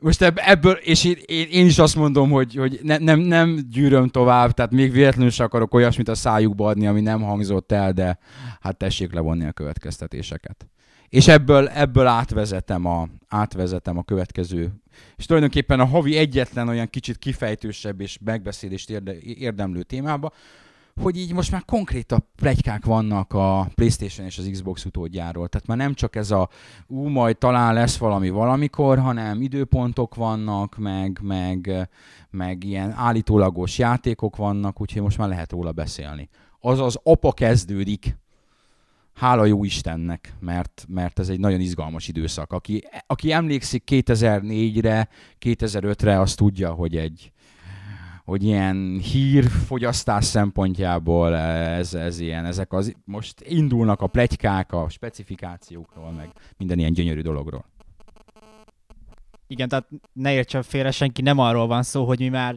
most 0.00 0.22
ebből, 0.22 0.72
és 0.72 1.04
én, 1.04 1.46
én, 1.50 1.66
is 1.66 1.78
azt 1.78 1.96
mondom, 1.96 2.30
hogy, 2.30 2.54
hogy 2.54 2.80
ne, 2.82 2.98
nem, 2.98 3.18
nem 3.18 3.58
gyűröm 3.70 4.08
tovább, 4.08 4.52
tehát 4.52 4.70
még 4.70 4.92
véletlenül 4.92 5.30
sem 5.30 5.46
akarok 5.46 5.74
olyasmit 5.74 6.08
a 6.08 6.14
szájukba 6.14 6.66
adni, 6.66 6.86
ami 6.86 7.00
nem 7.00 7.22
hangzott 7.22 7.72
el, 7.72 7.92
de 7.92 8.18
hát 8.60 8.76
tessék 8.76 9.12
levonni 9.12 9.46
a 9.46 9.52
következtetéseket. 9.52 10.66
És 11.08 11.28
ebből, 11.28 11.68
ebből 11.68 12.06
átvezetem, 12.06 12.86
a, 12.86 13.08
átvezetem 13.28 13.98
a 13.98 14.02
következő, 14.02 14.72
és 15.16 15.26
tulajdonképpen 15.26 15.80
a 15.80 15.84
havi 15.84 16.16
egyetlen 16.16 16.68
olyan 16.68 16.90
kicsit 16.90 17.18
kifejtősebb 17.18 18.00
és 18.00 18.18
megbeszélést 18.24 18.90
érde, 18.90 19.18
érdemlő 19.20 19.82
témába, 19.82 20.32
hogy 21.02 21.16
így 21.16 21.32
most 21.32 21.50
már 21.50 21.64
konkrétabb 21.64 22.24
plegykák 22.36 22.84
vannak 22.84 23.32
a 23.32 23.70
PlayStation 23.74 24.26
és 24.26 24.38
az 24.38 24.48
Xbox 24.52 24.84
utódjáról. 24.84 25.48
Tehát 25.48 25.66
már 25.66 25.76
nem 25.76 25.94
csak 25.94 26.16
ez 26.16 26.30
a 26.30 26.48
ú, 26.86 27.08
majd 27.08 27.38
talán 27.38 27.74
lesz 27.74 27.96
valami 27.96 28.30
valamikor, 28.30 28.98
hanem 28.98 29.42
időpontok 29.42 30.14
vannak, 30.14 30.76
meg, 30.78 31.18
meg, 31.22 31.88
meg 32.30 32.64
ilyen 32.64 32.92
állítólagos 32.92 33.78
játékok 33.78 34.36
vannak, 34.36 34.80
úgyhogy 34.80 35.02
most 35.02 35.18
már 35.18 35.28
lehet 35.28 35.52
róla 35.52 35.72
beszélni. 35.72 36.28
Azaz 36.60 37.00
apa 37.02 37.32
kezdődik, 37.32 38.18
hála 39.14 39.44
jó 39.44 39.64
Istennek, 39.64 40.34
mert, 40.40 40.84
mert 40.88 41.18
ez 41.18 41.28
egy 41.28 41.40
nagyon 41.40 41.60
izgalmas 41.60 42.08
időszak. 42.08 42.52
Aki, 42.52 42.84
aki 43.06 43.32
emlékszik 43.32 43.82
2004-re, 43.86 45.08
2005-re, 45.40 46.20
az 46.20 46.34
tudja, 46.34 46.72
hogy 46.72 46.96
egy, 46.96 47.32
hogy 48.30 48.44
ilyen 48.44 48.98
hírfogyasztás 48.98 50.24
szempontjából 50.24 51.36
ez, 51.36 51.94
ez 51.94 52.20
ilyen, 52.20 52.44
ezek 52.44 52.72
az, 52.72 52.94
most 53.04 53.40
indulnak 53.40 54.00
a 54.00 54.06
plegykák 54.06 54.72
a 54.72 54.88
specifikációkról, 54.88 56.10
meg 56.10 56.30
minden 56.56 56.78
ilyen 56.78 56.92
gyönyörű 56.92 57.20
dologról. 57.20 57.64
Igen, 59.46 59.68
tehát 59.68 59.88
ne 60.12 60.32
értsen 60.32 60.62
félre 60.62 60.90
senki, 60.90 61.22
nem 61.22 61.38
arról 61.38 61.66
van 61.66 61.82
szó, 61.82 62.04
hogy 62.04 62.18
mi 62.18 62.28
már 62.28 62.56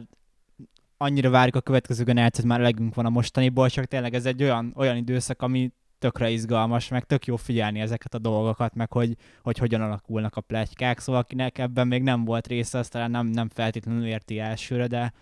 annyira 0.96 1.30
várjuk 1.30 1.56
a 1.56 1.60
következő 1.60 2.04
generációt, 2.04 2.46
már 2.46 2.60
legünk 2.60 2.94
van 2.94 3.06
a 3.06 3.10
mostaniból, 3.10 3.68
csak 3.68 3.84
tényleg 3.84 4.14
ez 4.14 4.26
egy 4.26 4.42
olyan, 4.42 4.72
olyan 4.76 4.96
időszak, 4.96 5.42
ami 5.42 5.72
tökre 5.98 6.30
izgalmas, 6.30 6.88
meg 6.88 7.04
tök 7.04 7.26
jó 7.26 7.36
figyelni 7.36 7.80
ezeket 7.80 8.14
a 8.14 8.18
dolgokat, 8.18 8.74
meg 8.74 8.92
hogy, 8.92 9.16
hogy 9.42 9.58
hogyan 9.58 9.80
alakulnak 9.80 10.36
a 10.36 10.40
plegykák, 10.40 10.98
szóval 10.98 11.20
akinek 11.20 11.58
ebben 11.58 11.86
még 11.86 12.02
nem 12.02 12.24
volt 12.24 12.46
része, 12.46 12.78
azt 12.78 12.90
talán 12.90 13.10
nem, 13.10 13.26
nem 13.26 13.48
feltétlenül 13.48 14.06
érti 14.06 14.38
elsőre, 14.38 14.86
de, 14.86 15.12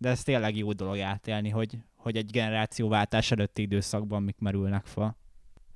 de 0.00 0.08
ez 0.08 0.22
tényleg 0.22 0.56
jó 0.56 0.72
dolog 0.72 0.98
átélni, 0.98 1.48
hogy, 1.48 1.78
hogy 1.96 2.16
egy 2.16 2.30
generációváltás 2.30 3.30
előtti 3.30 3.62
időszakban 3.62 4.22
mik 4.22 4.36
merülnek 4.38 4.84
fel. 4.84 5.16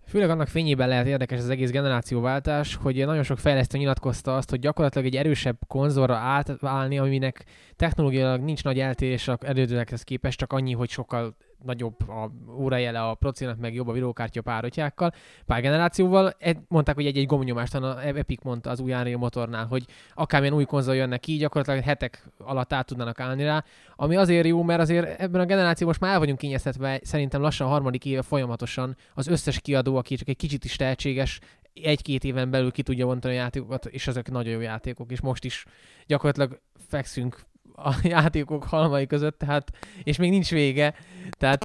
Főleg 0.07 0.31
annak 0.31 0.49
fényében 0.49 0.89
lehet 0.89 1.07
érdekes 1.07 1.39
az 1.39 1.49
egész 1.49 1.71
generációváltás, 1.71 2.75
hogy 2.75 3.07
nagyon 3.07 3.23
sok 3.23 3.39
fejlesztő 3.39 3.79
nyilatkozta 3.79 4.37
azt, 4.37 4.51
hogy 4.51 4.59
gyakorlatilag 4.59 5.07
egy 5.07 5.17
erősebb 5.17 5.59
konzolra 5.67 6.15
átválni, 6.15 6.99
aminek 6.99 7.45
technológiailag 7.77 8.41
nincs 8.41 8.65
nagy 8.65 8.79
eltérés 8.79 9.29
az 9.29 9.45
elődőekhez 9.45 10.03
képest, 10.03 10.39
csak 10.39 10.53
annyi, 10.53 10.73
hogy 10.73 10.91
sokkal 10.91 11.37
nagyobb 11.65 12.09
a 12.09 12.31
órajele 12.59 13.03
a 13.03 13.15
procinak, 13.15 13.59
meg 13.59 13.75
jobb 13.75 13.89
a 13.89 13.93
videókártya 13.93 14.43
párotyákkal, 14.43 15.13
pár 15.47 15.61
generációval. 15.61 16.33
Mondták, 16.69 16.95
hogy 16.95 17.07
egy-egy 17.07 17.27
gomnyomást, 17.27 17.75
a 17.75 18.07
Epic 18.07 18.43
mondta 18.43 18.71
az 18.71 18.81
új 18.81 18.93
Unreal 18.93 19.19
motornál, 19.19 19.67
hogy 19.67 19.85
akármilyen 20.15 20.55
új 20.55 20.65
konzol 20.65 20.95
jönnek 20.95 21.21
ki, 21.21 21.37
gyakorlatilag 21.37 21.85
hetek 21.85 22.31
alatt 22.39 22.73
át 22.73 22.87
tudnának 22.87 23.21
állni 23.21 23.45
rá, 23.45 23.65
ami 23.97 24.17
azért 24.17 24.47
jó, 24.47 24.63
mert 24.63 24.81
azért 24.81 25.21
ebben 25.21 25.41
a 25.41 25.45
generációban 25.45 25.87
most 25.87 26.01
már 26.01 26.13
el 26.13 26.19
vagyunk 26.19 26.39
kényeztetve, 26.39 27.01
szerintem 27.03 27.41
lassan 27.41 27.67
a 27.67 27.71
harmadik 27.71 28.05
éve 28.05 28.23
folyamatosan 28.23 28.97
az 29.15 29.27
összes 29.27 29.61
kiadó, 29.61 29.97
aki 29.97 30.17
csak 30.17 30.29
egy 30.29 30.37
kicsit 30.37 30.65
is 30.65 30.77
tehetséges, 30.77 31.41
egy-két 31.75 32.25
éven 32.25 32.51
belül 32.51 32.71
ki 32.71 32.83
tudja 32.83 33.07
vontani 33.07 33.35
a 33.35 33.41
játékokat, 33.41 33.87
és 33.87 34.07
ezek 34.07 34.31
nagyon 34.31 34.53
jó 34.53 34.61
játékok, 34.61 35.11
és 35.11 35.21
most 35.21 35.45
is 35.45 35.65
gyakorlatilag 36.07 36.61
fekszünk 36.89 37.41
a 37.77 37.95
játékok 38.03 38.65
halmai 38.65 39.07
között, 39.07 39.39
tehát, 39.39 39.71
és 40.03 40.17
még 40.17 40.31
nincs 40.31 40.51
vége, 40.51 40.95
tehát 41.31 41.65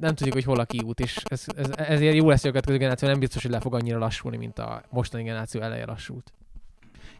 nem 0.00 0.14
tudjuk, 0.14 0.32
hogy 0.32 0.44
hol 0.44 0.58
a 0.60 0.64
kiút, 0.64 1.00
és 1.00 1.16
ez, 1.24 1.44
ez, 1.56 1.70
ezért 1.76 2.14
jó 2.14 2.28
lesz, 2.28 2.40
hogy 2.40 2.48
a 2.48 2.52
következő 2.52 2.78
generáció 2.78 3.08
nem 3.08 3.18
biztos, 3.18 3.42
hogy 3.42 3.50
le 3.50 3.60
fog 3.60 3.74
annyira 3.74 3.98
lassulni, 3.98 4.36
mint 4.36 4.58
a 4.58 4.82
mostani 4.90 5.22
generáció 5.22 5.60
eleje 5.60 5.84
lassult. 5.84 6.32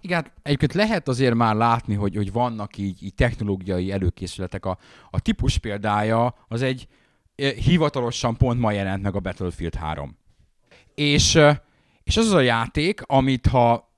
Igen, 0.00 0.26
egyébként 0.42 0.72
lehet 0.72 1.08
azért 1.08 1.34
már 1.34 1.54
látni, 1.54 1.94
hogy, 1.94 2.16
hogy 2.16 2.32
vannak 2.32 2.78
így, 2.78 3.02
így 3.02 3.14
technológiai 3.14 3.92
előkészületek. 3.92 4.64
A, 4.64 4.78
a 5.10 5.20
típus 5.20 5.58
példája 5.58 6.34
az 6.48 6.62
egy 6.62 6.88
hivatalosan 7.36 8.36
pont 8.36 8.60
ma 8.60 8.72
jelent 8.72 9.02
meg 9.02 9.16
a 9.16 9.20
Battlefield 9.20 9.74
3. 9.74 10.16
És, 10.94 11.38
és 12.02 12.16
az 12.16 12.26
az 12.26 12.32
a 12.32 12.40
játék, 12.40 13.02
amit 13.06 13.46
ha, 13.46 13.92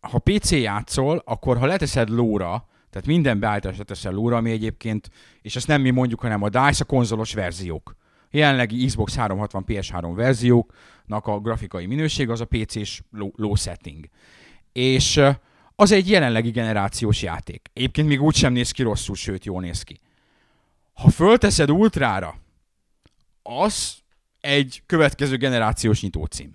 ha 0.00 0.18
PC 0.18 0.50
játszol, 0.50 1.22
akkor 1.24 1.58
ha 1.58 1.66
leteszed 1.66 2.08
lóra, 2.08 2.68
tehát 2.96 3.10
minden 3.10 3.38
beállításra 3.38 3.84
teszel 3.84 4.12
lóra, 4.12 4.36
ami 4.36 4.50
egyébként, 4.50 5.10
és 5.42 5.56
ezt 5.56 5.66
nem 5.66 5.80
mi 5.80 5.90
mondjuk, 5.90 6.20
hanem 6.20 6.42
a 6.42 6.48
DICE 6.48 6.82
a 6.82 6.84
konzolos 6.84 7.34
verziók. 7.34 7.96
jelenlegi 8.30 8.86
Xbox 8.86 9.16
360 9.16 9.64
PS3 9.66 10.12
verzióknak 10.14 11.26
a 11.26 11.40
grafikai 11.40 11.86
minőség 11.86 12.30
az 12.30 12.40
a 12.40 12.44
PC-s 12.44 13.02
low, 13.36 13.54
setting. 13.54 14.08
És 14.72 15.20
az 15.74 15.92
egy 15.92 16.10
jelenlegi 16.10 16.50
generációs 16.50 17.22
játék. 17.22 17.70
Egyébként 17.72 18.08
még 18.08 18.22
úgy 18.22 18.34
sem 18.34 18.52
néz 18.52 18.70
ki 18.70 18.82
rosszul, 18.82 19.14
sőt 19.14 19.44
jól 19.44 19.60
néz 19.60 19.82
ki. 19.82 20.00
Ha 20.94 21.10
fölteszed 21.10 21.70
ultrára, 21.70 22.34
az 23.42 23.98
egy 24.40 24.82
következő 24.86 25.36
generációs 25.36 26.02
nyitócím. 26.02 26.54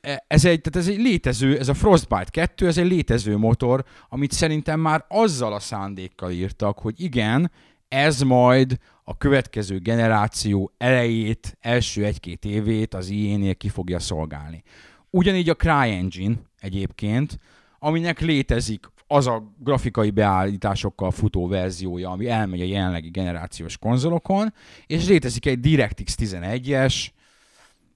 E- 0.00 0.24
Ez 0.26 0.44
egy, 0.44 0.60
tehát 0.60 0.88
ez 0.88 0.94
egy 0.94 1.02
létező, 1.02 1.58
ez 1.58 1.68
a 1.68 1.74
Frostbite 1.74 2.30
2, 2.30 2.66
ez 2.66 2.78
egy 2.78 2.86
létező 2.86 3.36
motor, 3.36 3.84
amit 4.08 4.32
szerintem 4.32 4.80
már 4.80 5.04
azzal 5.08 5.52
a 5.52 5.60
szándékkal 5.60 6.30
írtak, 6.30 6.78
hogy 6.78 7.00
igen, 7.00 7.50
ez 7.88 8.20
majd 8.20 8.78
a 9.04 9.16
következő 9.16 9.78
generáció 9.78 10.72
elejét, 10.78 11.56
első 11.60 12.04
egy-két 12.04 12.44
évét 12.44 12.94
az 12.94 13.08
IE-nél 13.08 13.54
ki 13.54 13.68
fogja 13.68 13.98
szolgálni. 13.98 14.62
Ugyanígy 15.10 15.48
a 15.48 15.54
CryEngine 15.54 16.36
egyébként, 16.58 17.38
aminek 17.78 18.20
létezik 18.20 18.86
az 19.06 19.26
a 19.26 19.54
grafikai 19.58 20.10
beállításokkal 20.10 21.10
futó 21.10 21.46
verziója, 21.46 22.10
ami 22.10 22.28
elmegy 22.28 22.60
a 22.60 22.64
jelenlegi 22.64 23.08
generációs 23.08 23.78
konzolokon, 23.78 24.54
és 24.86 25.08
létezik 25.08 25.46
egy 25.46 25.60
DirectX 25.60 26.14
11-es, 26.18 27.06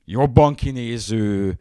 jobban 0.04 0.54
kinéző, 0.54 1.58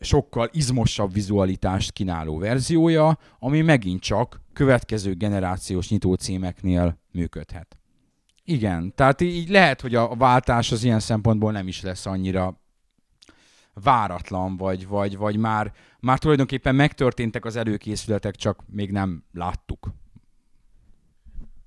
sokkal 0.00 0.48
izmosabb 0.52 1.12
vizualitást 1.12 1.92
kínáló 1.92 2.38
verziója, 2.38 3.18
ami 3.38 3.60
megint 3.60 4.00
csak 4.00 4.40
következő 4.52 5.14
generációs 5.14 5.88
nyitócímeknél 5.88 6.98
működhet. 7.12 7.78
Igen, 8.44 8.92
tehát 8.94 9.20
így 9.20 9.48
lehet, 9.48 9.80
hogy 9.80 9.94
a 9.94 10.14
váltás 10.16 10.72
az 10.72 10.84
ilyen 10.84 11.00
szempontból 11.00 11.52
nem 11.52 11.68
is 11.68 11.82
lesz 11.82 12.06
annyira 12.06 12.60
váratlan, 13.74 14.56
vagy, 14.56 14.88
vagy, 14.88 15.16
vagy 15.16 15.36
már, 15.36 15.72
már 16.00 16.18
tulajdonképpen 16.18 16.74
megtörténtek 16.74 17.44
az 17.44 17.56
előkészületek, 17.56 18.36
csak 18.36 18.64
még 18.66 18.90
nem 18.90 19.24
láttuk. 19.32 19.88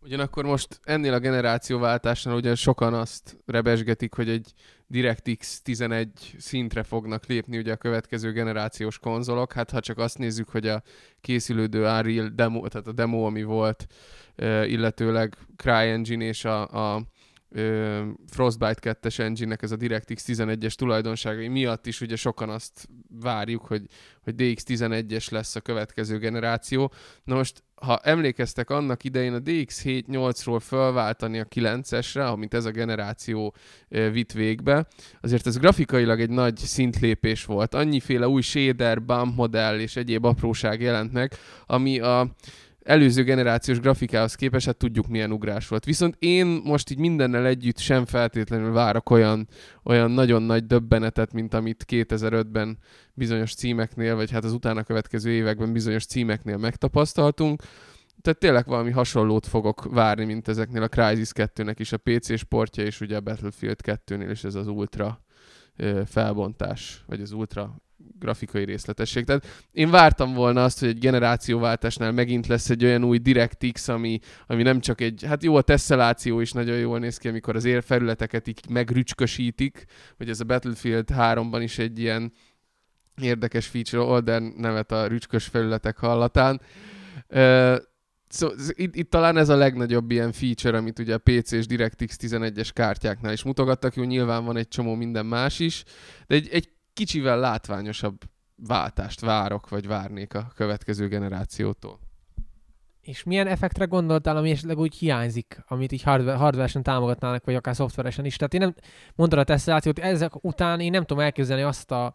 Ugyanakkor 0.03 0.45
most 0.45 0.79
ennél 0.83 1.13
a 1.13 1.19
generációváltásnál 1.19 2.35
ugye 2.35 2.55
sokan 2.55 2.93
azt 2.93 3.37
rebesgetik, 3.45 4.13
hogy 4.13 4.29
egy 4.29 4.53
DirectX 4.87 5.61
11 5.61 6.35
szintre 6.37 6.83
fognak 6.83 7.25
lépni 7.25 7.57
ugye 7.57 7.71
a 7.71 7.77
következő 7.77 8.31
generációs 8.31 8.99
konzolok. 8.99 9.53
Hát 9.53 9.71
ha 9.71 9.79
csak 9.79 9.97
azt 9.97 10.17
nézzük, 10.17 10.49
hogy 10.49 10.67
a 10.67 10.81
készülődő 11.21 11.79
Unreal 11.79 12.27
demo, 12.27 12.67
tehát 12.67 12.87
a 12.87 12.91
demo, 12.91 13.25
ami 13.25 13.43
volt, 13.43 13.87
illetőleg 14.65 15.37
CryEngine 15.55 16.23
és 16.23 16.45
a, 16.45 16.95
a 16.95 17.03
Frostbite 18.27 18.97
2-es 19.01 19.19
engine-nek 19.19 19.61
ez 19.61 19.71
a 19.71 19.75
DirectX 19.75 20.25
11-es 20.27 20.73
tulajdonságai 20.73 21.47
miatt 21.47 21.85
is 21.85 22.01
ugye 22.01 22.15
sokan 22.15 22.49
azt 22.49 22.89
várjuk, 23.21 23.65
hogy, 23.65 23.85
hogy 24.23 24.33
DX11-es 24.37 25.31
lesz 25.31 25.55
a 25.55 25.61
következő 25.61 26.17
generáció. 26.17 26.91
Na 27.23 27.35
most, 27.35 27.63
ha 27.75 27.99
emlékeztek 28.03 28.69
annak 28.69 29.03
idején 29.03 29.33
a 29.33 29.39
DX7-8-ról 29.39 30.59
felváltani 30.61 31.39
a 31.39 31.45
9-esre, 31.45 32.31
amit 32.31 32.53
ez 32.53 32.65
a 32.65 32.71
generáció 32.71 33.55
vitt 33.87 34.31
végbe, 34.31 34.87
azért 35.21 35.47
ez 35.47 35.57
grafikailag 35.57 36.21
egy 36.21 36.29
nagy 36.29 36.57
szintlépés 36.57 37.45
volt. 37.45 37.73
Annyiféle 37.73 38.27
új 38.27 38.41
shader, 38.41 39.01
bump 39.01 39.35
modell 39.35 39.79
és 39.79 39.95
egyéb 39.95 40.25
apróság 40.25 40.81
jelent 40.81 41.11
meg, 41.11 41.33
ami 41.65 41.99
a 41.99 42.35
előző 42.83 43.23
generációs 43.23 43.79
grafikához 43.79 44.35
képest, 44.35 44.65
hát 44.65 44.77
tudjuk 44.77 45.07
milyen 45.07 45.31
ugrás 45.31 45.67
volt. 45.67 45.85
Viszont 45.85 46.15
én 46.19 46.45
most 46.63 46.89
így 46.89 46.97
mindennel 46.97 47.45
együtt 47.45 47.77
sem 47.77 48.05
feltétlenül 48.05 48.71
várok 48.71 49.09
olyan, 49.09 49.47
olyan 49.83 50.11
nagyon 50.11 50.41
nagy 50.41 50.65
döbbenetet, 50.65 51.33
mint 51.33 51.53
amit 51.53 51.85
2005-ben 51.87 52.77
bizonyos 53.13 53.53
címeknél, 53.53 54.15
vagy 54.15 54.31
hát 54.31 54.43
az 54.43 54.53
utána 54.53 54.83
következő 54.83 55.31
években 55.31 55.73
bizonyos 55.73 56.05
címeknél 56.05 56.57
megtapasztaltunk. 56.57 57.61
Tehát 58.21 58.39
tényleg 58.39 58.65
valami 58.65 58.91
hasonlót 58.91 59.47
fogok 59.47 59.83
várni, 59.83 60.25
mint 60.25 60.47
ezeknél 60.47 60.83
a 60.83 60.87
Crysis 60.87 61.29
2-nek 61.33 61.75
is 61.77 61.91
a 61.91 61.97
PC 61.97 62.37
sportja, 62.37 62.83
és 62.83 63.01
ugye 63.01 63.15
a 63.15 63.21
Battlefield 63.21 63.79
2-nél 63.83 64.29
is 64.31 64.43
ez 64.43 64.55
az 64.55 64.67
ultra 64.67 65.21
felbontás, 66.05 67.03
vagy 67.07 67.21
az 67.21 67.31
ultra 67.31 67.82
grafikai 68.23 68.65
részletesség. 68.65 69.25
Tehát 69.25 69.67
én 69.71 69.89
vártam 69.89 70.33
volna 70.33 70.63
azt, 70.63 70.79
hogy 70.79 70.89
egy 70.89 70.99
generációváltásnál 70.99 72.11
megint 72.11 72.47
lesz 72.47 72.69
egy 72.69 72.83
olyan 72.83 73.03
új 73.03 73.17
DirectX, 73.17 73.87
ami, 73.87 74.19
ami 74.47 74.63
nem 74.63 74.79
csak 74.79 75.01
egy, 75.01 75.23
hát 75.27 75.43
jó, 75.43 75.55
a 75.55 75.61
tesszeláció 75.61 76.39
is 76.39 76.51
nagyon 76.51 76.77
jól 76.77 76.99
néz 76.99 77.17
ki, 77.17 77.27
amikor 77.27 77.55
az 77.55 77.65
érfelületeket 77.65 78.47
így 78.47 78.59
megrücskösítik, 78.69 79.85
hogy 80.17 80.29
ez 80.29 80.39
a 80.39 80.43
Battlefield 80.43 81.09
3-ban 81.13 81.59
is 81.61 81.77
egy 81.77 81.99
ilyen 81.99 82.31
érdekes 83.21 83.67
feature, 83.67 84.03
Olden 84.03 84.53
nevet 84.57 84.91
a 84.91 85.07
rücskös 85.07 85.45
felületek 85.45 85.97
hallatán. 85.97 86.61
Uh, 87.29 87.77
Szóval 88.33 88.55
itt, 88.69 88.95
itt 88.95 89.09
talán 89.09 89.37
ez 89.37 89.49
a 89.49 89.55
legnagyobb 89.55 90.11
ilyen 90.11 90.31
feature, 90.31 90.77
amit 90.77 90.99
ugye 90.99 91.13
a 91.13 91.17
PC 91.17 91.51
és 91.51 91.65
DirectX 91.65 92.17
11-es 92.21 92.69
kártyáknál 92.73 93.33
is 93.33 93.43
mutogattak, 93.43 93.95
jó, 93.95 94.03
nyilván 94.03 94.45
van 94.45 94.57
egy 94.57 94.67
csomó 94.67 94.95
minden 94.95 95.25
más 95.25 95.59
is, 95.59 95.83
de 96.27 96.35
egy, 96.35 96.49
egy 96.51 96.69
kicsivel 96.93 97.39
látványosabb 97.39 98.17
váltást 98.55 99.19
várok, 99.19 99.69
vagy 99.69 99.87
várnék 99.87 100.33
a 100.33 100.51
következő 100.55 101.07
generációtól. 101.07 101.99
És 103.01 103.23
milyen 103.23 103.47
effektre 103.47 103.85
gondoltál, 103.85 104.37
ami 104.37 104.51
esetleg 104.51 104.77
úgy 104.77 104.95
hiányzik, 104.95 105.63
amit 105.67 105.91
így 105.91 106.01
hardware, 106.03 106.81
támogatnának, 106.81 107.45
vagy 107.45 107.55
akár 107.55 107.75
szoftveresen 107.75 108.25
is? 108.25 108.35
Tehát 108.35 108.53
én 108.53 108.59
nem 108.59 108.75
mondtad 109.15 109.39
a 109.39 109.43
tesztelációt, 109.43 109.99
ezek 109.99 110.43
után 110.43 110.79
én 110.79 110.91
nem 110.91 111.03
tudom 111.03 111.23
elképzelni 111.23 111.61
azt 111.61 111.91
a 111.91 112.13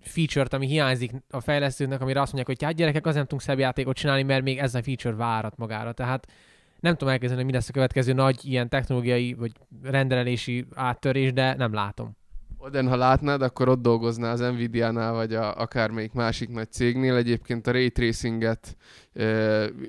feature-t, 0.00 0.52
ami 0.52 0.66
hiányzik 0.66 1.12
a 1.30 1.40
fejlesztőknek, 1.40 2.00
amire 2.00 2.20
azt 2.20 2.32
mondják, 2.32 2.58
hogy 2.58 2.66
hát 2.66 2.76
gyerekek, 2.76 3.02
azért 3.02 3.16
nem 3.16 3.24
tudunk 3.24 3.42
szebb 3.42 3.58
játékot 3.58 3.96
csinálni, 3.96 4.22
mert 4.22 4.42
még 4.42 4.58
ez 4.58 4.74
a 4.74 4.82
feature 4.82 5.14
várat 5.14 5.56
magára. 5.56 5.92
Tehát 5.92 6.26
nem 6.80 6.92
tudom 6.92 7.12
elképzelni, 7.12 7.42
hogy 7.42 7.50
mi 7.50 7.56
lesz 7.56 7.68
a 7.68 7.72
következő 7.72 8.12
nagy 8.12 8.44
ilyen 8.44 8.68
technológiai 8.68 9.34
vagy 9.34 9.52
rendelési 9.82 10.66
áttörés, 10.74 11.32
de 11.32 11.54
nem 11.54 11.72
látom. 11.72 12.16
Oden, 12.66 12.88
ha 12.88 12.96
látnád, 12.96 13.42
akkor 13.42 13.68
ott 13.68 13.82
dolgoznál 13.82 14.32
az 14.32 14.40
Nvidia-nál, 14.40 15.12
vagy 15.12 15.34
a, 15.34 15.56
akármelyik 15.56 16.12
másik 16.12 16.48
nagy 16.48 16.70
cégnél. 16.70 17.16
Egyébként 17.16 17.66
a 17.66 17.72
Ray 17.72 17.90
Tracinget 17.90 18.76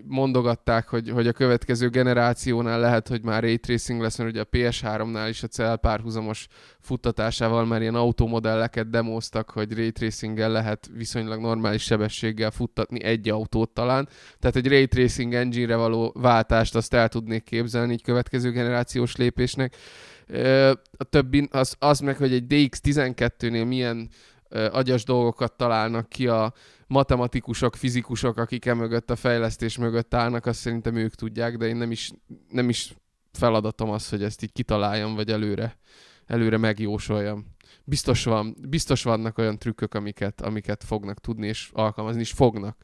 mondogatták, 0.03 0.87
hogy, 0.87 1.09
hogy 1.09 1.27
a 1.27 1.31
következő 1.31 1.89
generációnál 1.89 2.79
lehet, 2.79 3.07
hogy 3.07 3.23
már 3.23 3.41
Ray 3.41 3.57
Tracing 3.57 4.01
lesz, 4.01 4.17
mert 4.17 4.29
ugye 4.29 4.41
a 4.41 4.47
PS3-nál 4.51 5.25
is 5.29 5.43
a 5.43 5.47
cell 5.47 5.75
párhuzamos 5.75 6.47
futtatásával 6.79 7.65
már 7.65 7.81
ilyen 7.81 7.95
automodelleket 7.95 8.89
demoztak, 8.89 9.49
hogy 9.49 9.73
Ray 9.73 9.91
Tracing-gel 9.91 10.51
lehet 10.51 10.89
viszonylag 10.93 11.41
normális 11.41 11.83
sebességgel 11.83 12.51
futtatni 12.51 13.03
egy 13.03 13.29
autót 13.29 13.69
talán. 13.69 14.07
Tehát 14.39 14.55
egy 14.55 14.67
Ray 14.67 14.87
Tracing 14.87 15.33
engine-re 15.33 15.75
való 15.75 16.13
váltást 16.15 16.75
azt 16.75 16.93
el 16.93 17.09
tudnék 17.09 17.43
képzelni 17.43 17.93
így 17.93 18.03
következő 18.03 18.51
generációs 18.51 19.15
lépésnek. 19.15 19.75
A 20.97 21.03
többi 21.03 21.47
az, 21.51 21.75
az 21.79 21.99
meg, 21.99 22.17
hogy 22.17 22.33
egy 22.33 22.45
DX12-nél 22.49 23.67
milyen 23.67 24.09
agyas 24.49 25.03
dolgokat 25.03 25.53
találnak 25.53 26.09
ki 26.09 26.27
a 26.27 26.53
matematikusok, 26.87 27.75
fizikusok, 27.75 28.37
akik 28.37 28.65
emögött 28.65 29.09
a 29.09 29.15
fejlesztés 29.15 29.77
mögött 29.77 30.13
állnak, 30.13 30.45
azt 30.45 30.59
szerintem 30.59 30.95
ők 30.95 31.15
tudják, 31.15 31.57
de 31.57 31.65
én 31.67 31.75
nem 31.75 31.91
is, 31.91 32.11
nem 32.49 32.69
is 32.69 32.95
feladatom 33.31 33.89
az, 33.89 34.09
hogy 34.09 34.23
ezt 34.23 34.43
így 34.43 34.51
kitaláljam, 34.51 35.15
vagy 35.15 35.31
előre, 35.31 35.77
előre 36.25 36.57
megjósoljam. 36.57 37.53
Biztos, 37.83 38.23
van, 38.23 38.55
biztos 38.69 39.03
vannak 39.03 39.37
olyan 39.37 39.57
trükkök, 39.57 39.93
amiket, 39.93 40.41
amiket 40.41 40.83
fognak 40.83 41.19
tudni, 41.19 41.47
és 41.47 41.69
alkalmazni 41.73 42.21
is 42.21 42.31
fognak. 42.31 42.77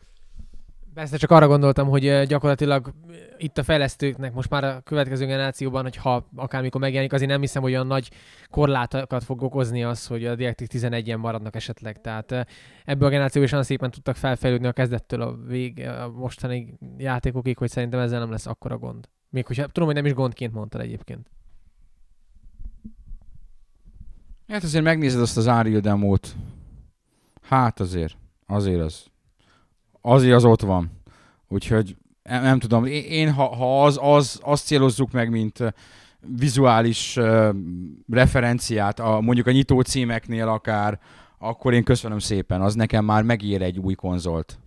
Persze 0.94 1.18
csak 1.18 1.32
arra 1.32 1.48
gondoltam, 1.48 1.88
hogy 1.88 2.24
gyakorlatilag 2.28 2.94
itt 3.38 3.58
a 3.58 3.64
fejlesztőknek 3.64 4.34
most 4.34 4.50
már 4.50 4.64
a 4.64 4.82
következő 4.82 5.26
generációban, 5.26 5.84
hogy 5.84 5.96
ha 5.96 6.28
akármikor 6.36 6.82
megjelenik, 6.82 7.14
azért 7.14 7.30
nem 7.30 7.40
hiszem, 7.40 7.62
hogy 7.62 7.72
olyan 7.72 7.88
nagy 7.88 8.12
korlátokat 8.50 9.24
fog 9.24 9.42
okozni 9.42 9.84
az, 9.84 10.08
hogy 10.08 10.26
a 10.26 10.36
DirectX 10.36 10.68
11-en 10.70 11.18
maradnak 11.18 11.56
esetleg. 11.56 12.02
Tehát 12.02 12.32
eh, 12.32 12.44
ebből 12.86 13.08
a 13.08 13.12
generációban 13.12 13.48
is 13.48 13.52
olyan 13.52 13.66
szépen 13.66 13.92
tudtak 13.92 14.16
felfejlődni 14.16 14.68
a 14.68 14.72
kezdettől 14.72 15.22
a, 15.22 15.36
vég, 15.48 15.80
a 15.80 16.12
mostani 16.16 16.78
játékokig, 16.98 17.58
hogy 17.58 17.70
szerintem 17.70 18.00
ezzel 18.00 18.20
nem 18.20 18.32
lesz 18.32 18.46
akkora 18.48 18.78
gond. 18.78 19.10
Még 19.30 19.46
hogyha 19.46 19.66
tudom, 19.66 19.86
hogy 19.86 19.96
nem 19.96 20.06
is 20.06 20.14
gondként 20.14 20.54
mondtad 20.54 20.82
egyébként. 20.82 21.30
Hát 24.48 24.64
azért 24.64 24.84
megnézed 24.84 25.22
azt 25.22 25.38
az 25.38 25.46
Unreal 25.46 25.80
demót. 25.80 26.36
Hát 27.42 27.80
azért, 27.80 28.18
azért 28.46 28.82
az. 28.82 29.11
Azért 30.02 30.36
az 30.36 30.46
ott 30.46 30.62
van. 30.62 30.92
Úgyhogy 31.48 31.96
nem, 32.24 32.44
nem 32.44 32.60
tudom, 32.60 32.86
én, 32.86 33.32
ha, 33.32 33.56
ha 33.56 33.84
az, 33.84 34.00
az, 34.02 34.40
azt 34.44 34.66
célozzuk 34.66 35.12
meg, 35.12 35.30
mint 35.30 35.74
vizuális 36.38 37.18
uh, 37.18 37.56
referenciát, 38.10 39.00
a, 39.00 39.22
mondjuk 39.22 39.48
a 39.48 39.52
nyitó 39.52 39.82
címeknél 39.82 40.48
akár, 40.48 41.00
akkor 41.38 41.74
én 41.74 41.84
köszönöm 41.84 42.20
szépen, 42.20 42.62
az 42.62 42.76
nekem 42.76 43.06
már 43.06 43.24
megér 43.24 43.62
egy 43.62 43.80
új 43.80 43.94
konzolt. 43.94 44.60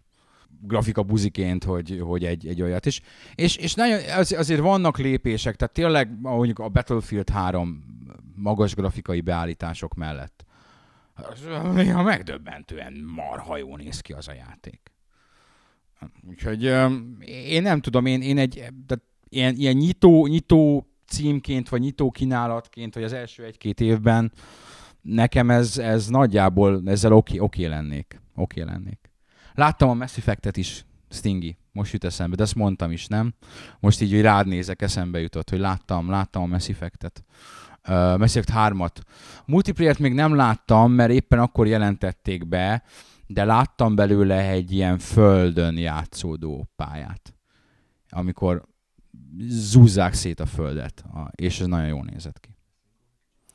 grafika 0.60 1.02
buziként, 1.02 1.64
hogy, 1.64 2.00
hogy 2.04 2.24
egy, 2.24 2.46
egy 2.46 2.62
olyat 2.62 2.86
is. 2.86 3.00
És, 3.34 3.56
és 3.56 3.74
nagyon, 3.74 3.98
az, 4.16 4.32
azért 4.32 4.60
vannak 4.60 4.98
lépések, 4.98 5.56
tehát 5.56 5.74
tényleg 5.74 6.20
mondjuk 6.20 6.58
a 6.58 6.68
Battlefield 6.68 7.30
3 7.30 7.84
magas 8.34 8.74
grafikai 8.74 9.20
beállítások 9.20 9.94
mellett. 9.94 10.44
Néha 11.72 12.02
megdöbbentően 12.02 12.92
marha 13.16 13.56
jó 13.56 13.76
néz 13.76 14.00
ki 14.00 14.12
az 14.12 14.28
a 14.28 14.32
játék. 14.32 14.93
Úgyhogy 16.28 16.62
én 17.48 17.62
nem 17.62 17.80
tudom, 17.80 18.06
én, 18.06 18.22
én 18.22 18.38
egy 18.38 18.66
de 18.86 18.96
ilyen, 19.28 19.54
ilyen 19.56 19.76
nyitó, 19.76 20.26
nyitó 20.26 20.86
címként, 21.06 21.68
vagy 21.68 21.80
nyitó 21.80 22.10
kínálatként, 22.10 22.94
vagy 22.94 23.02
az 23.02 23.12
első 23.12 23.44
egy-két 23.44 23.80
évben 23.80 24.32
nekem 25.04 25.50
ez, 25.50 25.78
ez 25.78 26.08
nagyjából 26.08 26.82
ezzel 26.86 27.12
oké, 27.12 27.38
oké 27.38 27.66
lennék. 27.66 28.20
Oké 28.34 28.62
lennék. 28.62 29.10
Láttam 29.54 29.88
a 29.88 29.94
Mass 29.94 30.16
Effect-et 30.16 30.56
is, 30.56 30.84
Stingy, 31.10 31.56
most 31.72 31.92
jut 31.92 32.04
eszembe, 32.04 32.36
de 32.36 32.42
ezt 32.42 32.54
mondtam 32.54 32.90
is, 32.90 33.06
nem? 33.06 33.34
Most 33.80 34.00
így, 34.00 34.10
hogy 34.10 34.20
rád 34.20 34.46
nézek, 34.46 34.82
eszembe 34.82 35.20
jutott, 35.20 35.50
hogy 35.50 35.58
láttam, 35.58 36.10
láttam 36.10 36.42
a 36.42 36.46
Mass 36.46 36.68
Effect-et. 36.68 37.24
Uh, 37.88 38.18
Mass 38.18 38.36
Effect 38.36 38.52
3-at. 38.54 38.96
Multiplayer-t 39.46 39.98
még 39.98 40.12
nem 40.12 40.34
láttam, 40.34 40.92
mert 40.92 41.12
éppen 41.12 41.38
akkor 41.38 41.66
jelentették 41.66 42.48
be, 42.48 42.82
de 43.26 43.44
láttam 43.44 43.94
belőle 43.94 44.48
egy 44.48 44.72
ilyen 44.72 44.98
földön 44.98 45.76
játszódó 45.76 46.68
pályát, 46.76 47.34
amikor 48.08 48.64
zúzzák 49.48 50.14
szét 50.14 50.40
a 50.40 50.46
földet, 50.46 51.04
és 51.30 51.60
ez 51.60 51.66
nagyon 51.66 51.88
jól 51.88 52.04
nézett 52.04 52.40
ki. 52.40 52.48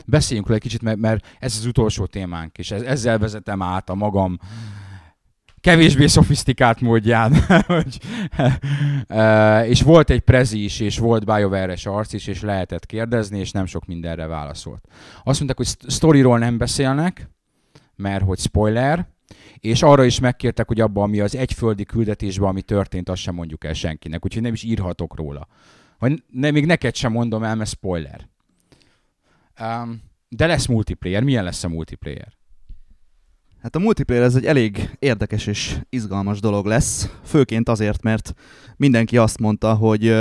Beszéljünk 0.05 0.47
róla 0.47 0.59
egy 0.63 0.70
kicsit, 0.70 0.95
mert, 0.95 1.38
ez 1.39 1.57
az 1.57 1.65
utolsó 1.65 2.05
témánk, 2.05 2.57
és 2.57 2.72
ezzel 2.72 3.17
vezetem 3.17 3.61
át 3.61 3.89
a 3.89 3.95
magam 3.95 4.39
kevésbé 5.61 6.07
szofisztikált 6.07 6.82
módján. 6.82 7.36
és 9.72 9.82
volt 9.82 10.09
egy 10.09 10.20
prezi 10.20 10.63
is, 10.63 10.80
és 10.80 10.97
volt 10.97 11.26
BioWare-es 11.26 11.86
arc 11.86 12.13
is, 12.13 12.28
és 12.28 12.41
lehetett 12.41 12.86
kérdezni, 12.86 13.39
és 13.39 13.51
nem 13.51 13.65
sok 13.65 13.86
mindenre 13.86 14.28
válaszolt. 14.28 14.88
Azt 15.24 15.39
mondták, 15.39 15.57
hogy 15.57 15.91
sztoriról 15.91 16.39
nem 16.39 16.57
beszélnek, 16.57 17.30
mert 17.95 18.24
hogy 18.24 18.39
spoiler, 18.39 19.07
és 19.60 19.82
arra 19.82 20.03
is 20.03 20.20
megkértek, 20.20 20.68
hogy 20.68 20.82
abban, 20.82 21.03
ami 21.03 21.20
az 21.20 21.36
egyföldi 21.36 21.84
küldetésben, 21.84 22.49
ami 22.49 22.62
történt, 22.62 23.10
azt 23.10 23.22
sem 23.22 23.36
mondjuk 23.36 23.64
el 23.64 23.74
senkinek, 23.74 24.26
úgyhogy 24.26 24.41
nem 24.41 24.53
is 24.53 24.64
írhatok 24.64 25.16
róla. 25.16 25.47
Vagy 25.99 26.24
ne, 26.32 26.51
még 26.51 26.66
neked 26.66 26.95
sem 26.95 27.12
mondom 27.12 27.43
el, 27.43 27.55
mert 27.55 27.70
spoiler. 27.70 28.28
Um, 29.62 30.01
de 30.30 30.45
lesz 30.45 30.66
multiplayer. 30.66 31.24
Milyen 31.24 31.43
lesz 31.43 31.64
a 31.64 31.68
multiplayer? 31.68 32.38
Hát 33.62 33.76
a 33.76 33.80
multiplayer 33.80 34.24
ez 34.24 34.36
egy 34.36 34.45
elég 34.45 34.95
érdekes 34.99 35.47
és 35.47 35.78
izgalmas 35.89 36.39
dolog 36.39 36.66
lesz, 36.66 37.10
főként 37.24 37.70
azért, 37.70 38.03
mert 38.03 38.34
mindenki 38.76 39.18
azt 39.18 39.39
mondta, 39.39 39.74
hogy 39.74 40.16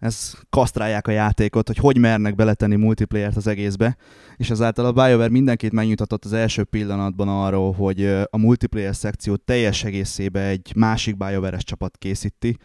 ez 0.00 0.32
kasztrálják 0.50 1.06
a 1.06 1.10
játékot, 1.10 1.66
hogy 1.66 1.76
hogy 1.76 1.98
mernek 1.98 2.34
beletenni 2.34 2.76
multiplayert 2.76 3.36
az 3.36 3.46
egészbe, 3.46 3.96
és 4.36 4.50
ezáltal 4.50 4.84
a 4.84 4.92
BioWare 4.92 5.28
mindenkit 5.28 5.72
megnyugtatott 5.72 6.24
az 6.24 6.32
első 6.32 6.64
pillanatban 6.64 7.28
arról, 7.28 7.72
hogy 7.72 8.06
a 8.06 8.38
multiplayer 8.38 8.94
szekció 8.94 9.36
teljes 9.36 9.84
egészébe 9.84 10.46
egy 10.46 10.72
másik 10.76 11.16
BioWare-es 11.16 11.64
csapat 11.64 11.96
készíti, 11.96 12.56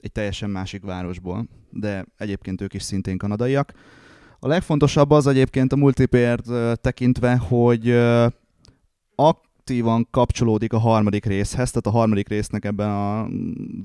egy 0.00 0.12
teljesen 0.12 0.50
másik 0.50 0.82
városból, 0.82 1.48
de 1.70 2.06
egyébként 2.16 2.60
ők 2.60 2.74
is 2.74 2.82
szintén 2.82 3.18
kanadaiak. 3.18 3.72
A 4.38 4.48
legfontosabb 4.48 5.10
az 5.10 5.26
egyébként 5.26 5.72
a 5.72 5.76
multiplayer 5.76 6.40
tekintve, 6.74 7.36
hogy 7.36 8.00
aktívan 9.64 10.08
kapcsolódik 10.10 10.72
a 10.72 10.78
harmadik 10.78 11.24
részhez, 11.24 11.70
tehát 11.70 11.86
a 11.86 11.90
harmadik 11.90 12.28
résznek 12.28 12.64
ebben 12.64 12.90
a 12.90 13.28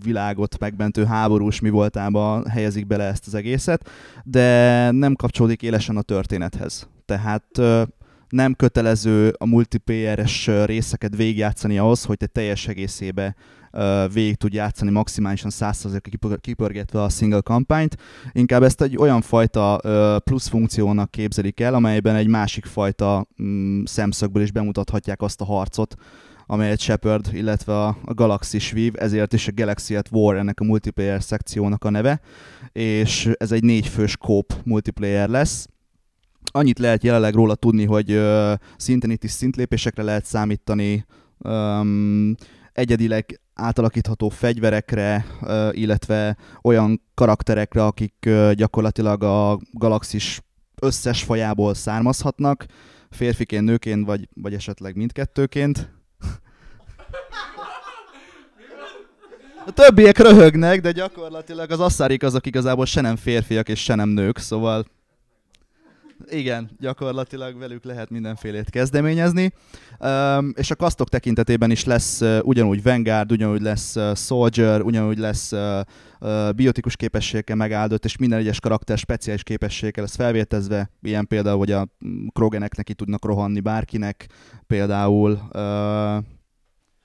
világot 0.04 0.60
megmentő 0.60 1.06
háborús 1.06 1.60
mi 1.60 1.70
voltába 1.70 2.50
helyezik 2.50 2.88
bele 2.88 3.04
ezt 3.04 3.28
az 3.28 3.34
egészet, 3.34 3.90
de 4.24 4.92
nem 4.92 5.16
kapcsolódik 5.16 5.62
élesen 5.62 5.98
a 5.98 6.02
történethez. 6.02 6.88
Tehát 7.06 7.46
nem 8.30 8.54
kötelező 8.54 9.34
a 9.38 9.46
multiplayeres 9.46 10.50
részeket 10.66 11.16
végigjátszani 11.16 11.78
ahhoz, 11.78 12.04
hogy 12.04 12.18
te 12.18 12.26
teljes 12.26 12.68
egészébe 12.68 13.36
végig 14.14 14.36
tud 14.36 14.54
játszani 14.54 14.92
maximálisan 14.92 15.52
100%-ra 15.54 16.36
kipörgetve 16.36 17.02
a 17.02 17.10
single 17.10 17.42
kampányt. 17.42 17.98
Inkább 18.32 18.64
ezt 18.64 18.82
egy 18.82 18.98
olyan 18.98 19.22
fajta 19.22 19.80
plusz 20.24 20.48
funkciónak 20.48 21.12
képzelik 21.12 21.60
el, 21.60 21.74
amelyben 21.74 22.16
egy 22.16 22.28
másik 22.28 22.66
fajta 22.66 23.28
mm, 23.44 23.84
szemszögből 23.84 24.44
is 24.44 24.52
bemutathatják 24.52 25.22
azt 25.22 25.42
a 25.42 25.46
harcot, 25.46 25.96
amelyet 26.52 26.80
Shepard, 26.80 27.30
illetve 27.32 27.74
a, 27.84 27.98
a 28.06 28.14
Galaxy 28.14 28.60
vív, 28.72 28.94
ezért 28.98 29.34
is 29.34 29.48
a 29.48 29.52
Galaxy 29.56 29.96
at 29.96 30.10
War 30.12 30.36
ennek 30.36 30.60
a 30.60 30.64
multiplayer 30.64 31.24
szekciónak 31.24 31.84
a 31.84 31.90
neve, 31.90 32.20
és 32.72 33.30
ez 33.38 33.52
egy 33.52 33.64
négyfős 33.64 34.18
kóp 34.18 34.54
multiplayer 34.64 35.30
lesz. 35.30 35.68
Annyit 36.52 36.80
lehet 36.80 37.04
jelenleg 37.04 37.34
róla 37.34 37.56
tudni, 37.56 37.86
hogy 37.86 38.12
uh, 38.12 38.54
szinten 38.78 39.12
itt 39.12 39.24
is 39.24 39.32
szintlépésekre 39.32 40.04
lehet 40.04 40.26
számítani, 40.26 41.06
um, 41.38 42.36
egyedileg 42.74 43.40
átalakítható 43.60 44.30
fegyverekre, 44.30 45.26
illetve 45.72 46.38
olyan 46.62 47.02
karakterekre, 47.14 47.86
akik 47.86 48.30
gyakorlatilag 48.54 49.24
a 49.24 49.60
galaxis 49.72 50.42
összes 50.82 51.24
fajából 51.24 51.74
származhatnak, 51.74 52.66
férfiként, 53.10 53.66
nőként, 53.66 54.06
vagy, 54.06 54.28
vagy 54.34 54.54
esetleg 54.54 54.96
mindkettőként. 54.96 55.90
A 59.66 59.72
többiek 59.72 60.18
röhögnek, 60.18 60.82
de 60.82 60.92
gyakorlatilag 60.92 61.72
az 61.72 61.80
asszárik 61.80 62.24
azok 62.24 62.46
igazából 62.46 62.86
se 62.86 63.02
nem 63.02 63.16
férfiak 63.16 63.70
és 63.70 63.84
se 63.84 63.96
nem 63.96 64.10
nők, 64.10 64.38
szóval 64.38 64.86
igen, 66.30 66.70
gyakorlatilag 66.80 67.58
velük 67.58 67.84
lehet 67.84 68.10
mindenfélét 68.10 68.70
kezdeményezni. 68.70 69.54
Um, 70.00 70.54
és 70.56 70.72
a 70.72 70.76
kasztok 70.76 71.10
tekintetében 71.10 71.72
is 71.72 71.84
lesz 71.84 72.22
uh, 72.22 72.40
ugyanúgy 72.44 72.84
Vanguard, 72.84 73.32
ugyanúgy 73.32 73.62
lesz 73.62 73.96
uh, 73.96 74.16
Soldier, 74.16 74.82
ugyanúgy 74.82 75.18
lesz 75.18 75.52
uh, 75.52 75.80
uh, 76.20 76.54
biotikus 76.54 76.96
képességgel 76.96 77.56
megáldott, 77.56 78.06
és 78.06 78.18
minden 78.18 78.40
egyes 78.40 78.60
karakter 78.60 78.98
speciális 78.98 79.44
képességgel 79.44 80.04
lesz 80.04 80.16
felvértezve, 80.16 80.90
ilyen 81.02 81.28
például, 81.28 81.58
hogy 81.58 81.72
a 81.72 81.88
krogenek 82.34 82.76
neki 82.76 82.94
tudnak 82.94 83.26
rohanni 83.26 83.60
bárkinek, 83.60 84.28
például 84.68 85.32
uh, 85.32 86.24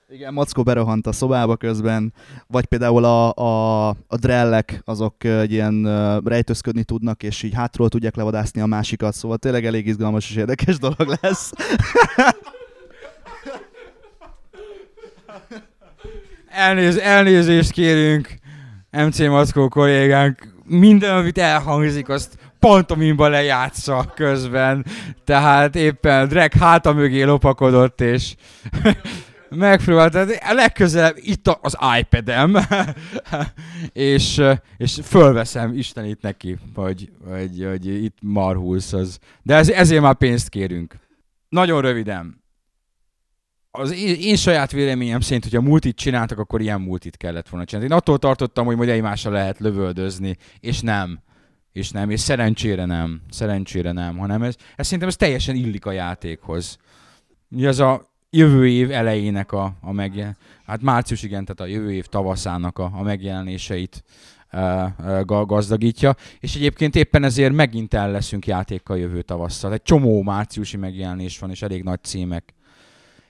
igen, 0.09 0.33
Mackó 0.33 0.63
berohant 0.63 1.07
a 1.07 1.11
szobába 1.11 1.55
közben, 1.55 2.13
vagy 2.47 2.65
például 2.65 3.03
a, 3.03 3.33
a, 3.33 3.87
a 3.89 4.17
drellek, 4.19 4.81
azok 4.85 5.23
egy 5.23 5.51
ilyen 5.51 5.83
rejtőzködni 6.25 6.83
tudnak, 6.83 7.23
és 7.23 7.43
így 7.43 7.53
hátról 7.53 7.89
tudják 7.89 8.15
levadászni 8.15 8.61
a 8.61 8.65
másikat, 8.65 9.13
szóval 9.13 9.37
tényleg 9.37 9.65
elég 9.65 9.87
izgalmas 9.87 10.29
és 10.29 10.35
érdekes 10.35 10.77
dolog 10.77 11.17
lesz. 11.21 11.51
Elnéz, 16.49 16.97
elnézést 16.97 17.71
kérünk, 17.71 18.35
MC 18.91 19.19
Mackó 19.19 19.67
kollégánk, 19.67 20.53
minden, 20.63 21.15
amit 21.15 21.37
elhangzik, 21.37 22.09
azt 22.09 22.37
pantomimba 22.59 23.27
lejátsza 23.27 24.11
közben, 24.15 24.85
tehát 25.23 25.75
éppen 25.75 26.27
Drek 26.27 26.53
háta 26.53 26.93
mögé 26.93 27.23
lopakodott, 27.23 28.01
és 28.01 28.35
megpróbáltam, 29.55 30.27
a 30.49 30.53
legközelebb 30.53 31.15
itt 31.19 31.47
az 31.47 31.77
iPad-em, 31.99 32.57
és, 34.13 34.41
és 34.77 34.99
fölveszem 35.03 35.73
Istenit 35.73 36.21
neki, 36.21 36.57
hogy, 36.73 37.09
hogy, 37.29 37.65
hogy 37.69 38.03
itt 38.03 38.17
marhulsz 38.21 38.93
az. 38.93 39.19
De 39.41 39.55
ez, 39.55 39.69
ezért 39.69 40.01
már 40.01 40.15
pénzt 40.15 40.49
kérünk. 40.49 40.95
Nagyon 41.49 41.81
röviden. 41.81 42.43
Az 43.71 43.93
én, 43.93 44.15
én 44.19 44.35
saját 44.35 44.71
véleményem 44.71 45.19
szerint, 45.19 45.43
hogyha 45.43 45.61
multit 45.61 45.95
csináltak, 45.95 46.39
akkor 46.39 46.61
ilyen 46.61 46.81
multit 46.81 47.17
kellett 47.17 47.49
volna 47.49 47.65
csinálni. 47.65 47.89
Én 47.89 47.97
attól 47.97 48.17
tartottam, 48.17 48.65
hogy 48.65 48.75
majd 48.75 48.89
egymásra 48.89 49.31
lehet 49.31 49.59
lövöldözni, 49.59 50.37
és 50.59 50.81
nem. 50.81 51.19
És 51.71 51.91
nem, 51.91 52.09
és 52.09 52.19
szerencsére 52.19 52.85
nem. 52.85 53.21
Szerencsére 53.29 53.91
nem, 53.91 54.17
hanem 54.17 54.43
ez, 54.43 54.55
ez 54.75 54.85
szerintem 54.85 55.07
ez 55.07 55.15
teljesen 55.15 55.55
illik 55.55 55.85
a 55.85 55.91
játékhoz. 55.91 56.77
Mi 57.47 57.65
az 57.65 57.79
a 57.79 58.14
jövő 58.35 58.67
év 58.67 58.91
elejének 58.91 59.51
a, 59.51 59.73
a 59.81 59.91
megjel... 59.91 60.37
hát 60.65 60.81
március 60.81 61.23
igen, 61.23 61.45
tehát 61.45 61.71
a 61.71 61.75
jövő 61.75 61.93
év 61.93 62.05
tavaszának 62.05 62.77
a, 62.77 62.91
a 62.93 63.01
megjelenéseit 63.01 64.03
gazdagítja, 65.25 66.15
és 66.39 66.55
egyébként 66.55 66.95
éppen 66.95 67.23
ezért 67.23 67.53
megint 67.53 67.93
el 67.93 68.11
leszünk 68.11 68.47
játékkal 68.47 68.97
jövő 68.97 69.21
tavasszal. 69.21 69.73
Egy 69.73 69.81
csomó 69.81 70.21
márciusi 70.21 70.77
megjelenés 70.77 71.39
van, 71.39 71.49
és 71.49 71.61
elég 71.61 71.83
nagy 71.83 72.03
címek. 72.03 72.53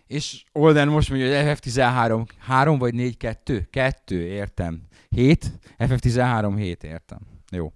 És 0.08 0.43
Olden 0.51 0.88
most 0.88 1.10
mondja, 1.10 1.45
hogy 1.45 1.58
FF13 1.58 2.26
3 2.39 2.78
vagy 2.78 2.93
4, 2.93 3.18
2? 3.18 3.68
2, 3.70 4.22
értem. 4.22 4.82
7? 5.10 5.51
FF13 5.80 6.53
7, 6.58 6.84
értem. 6.84 7.20
Jó. 7.51 7.74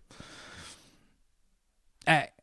E, 2.03 2.33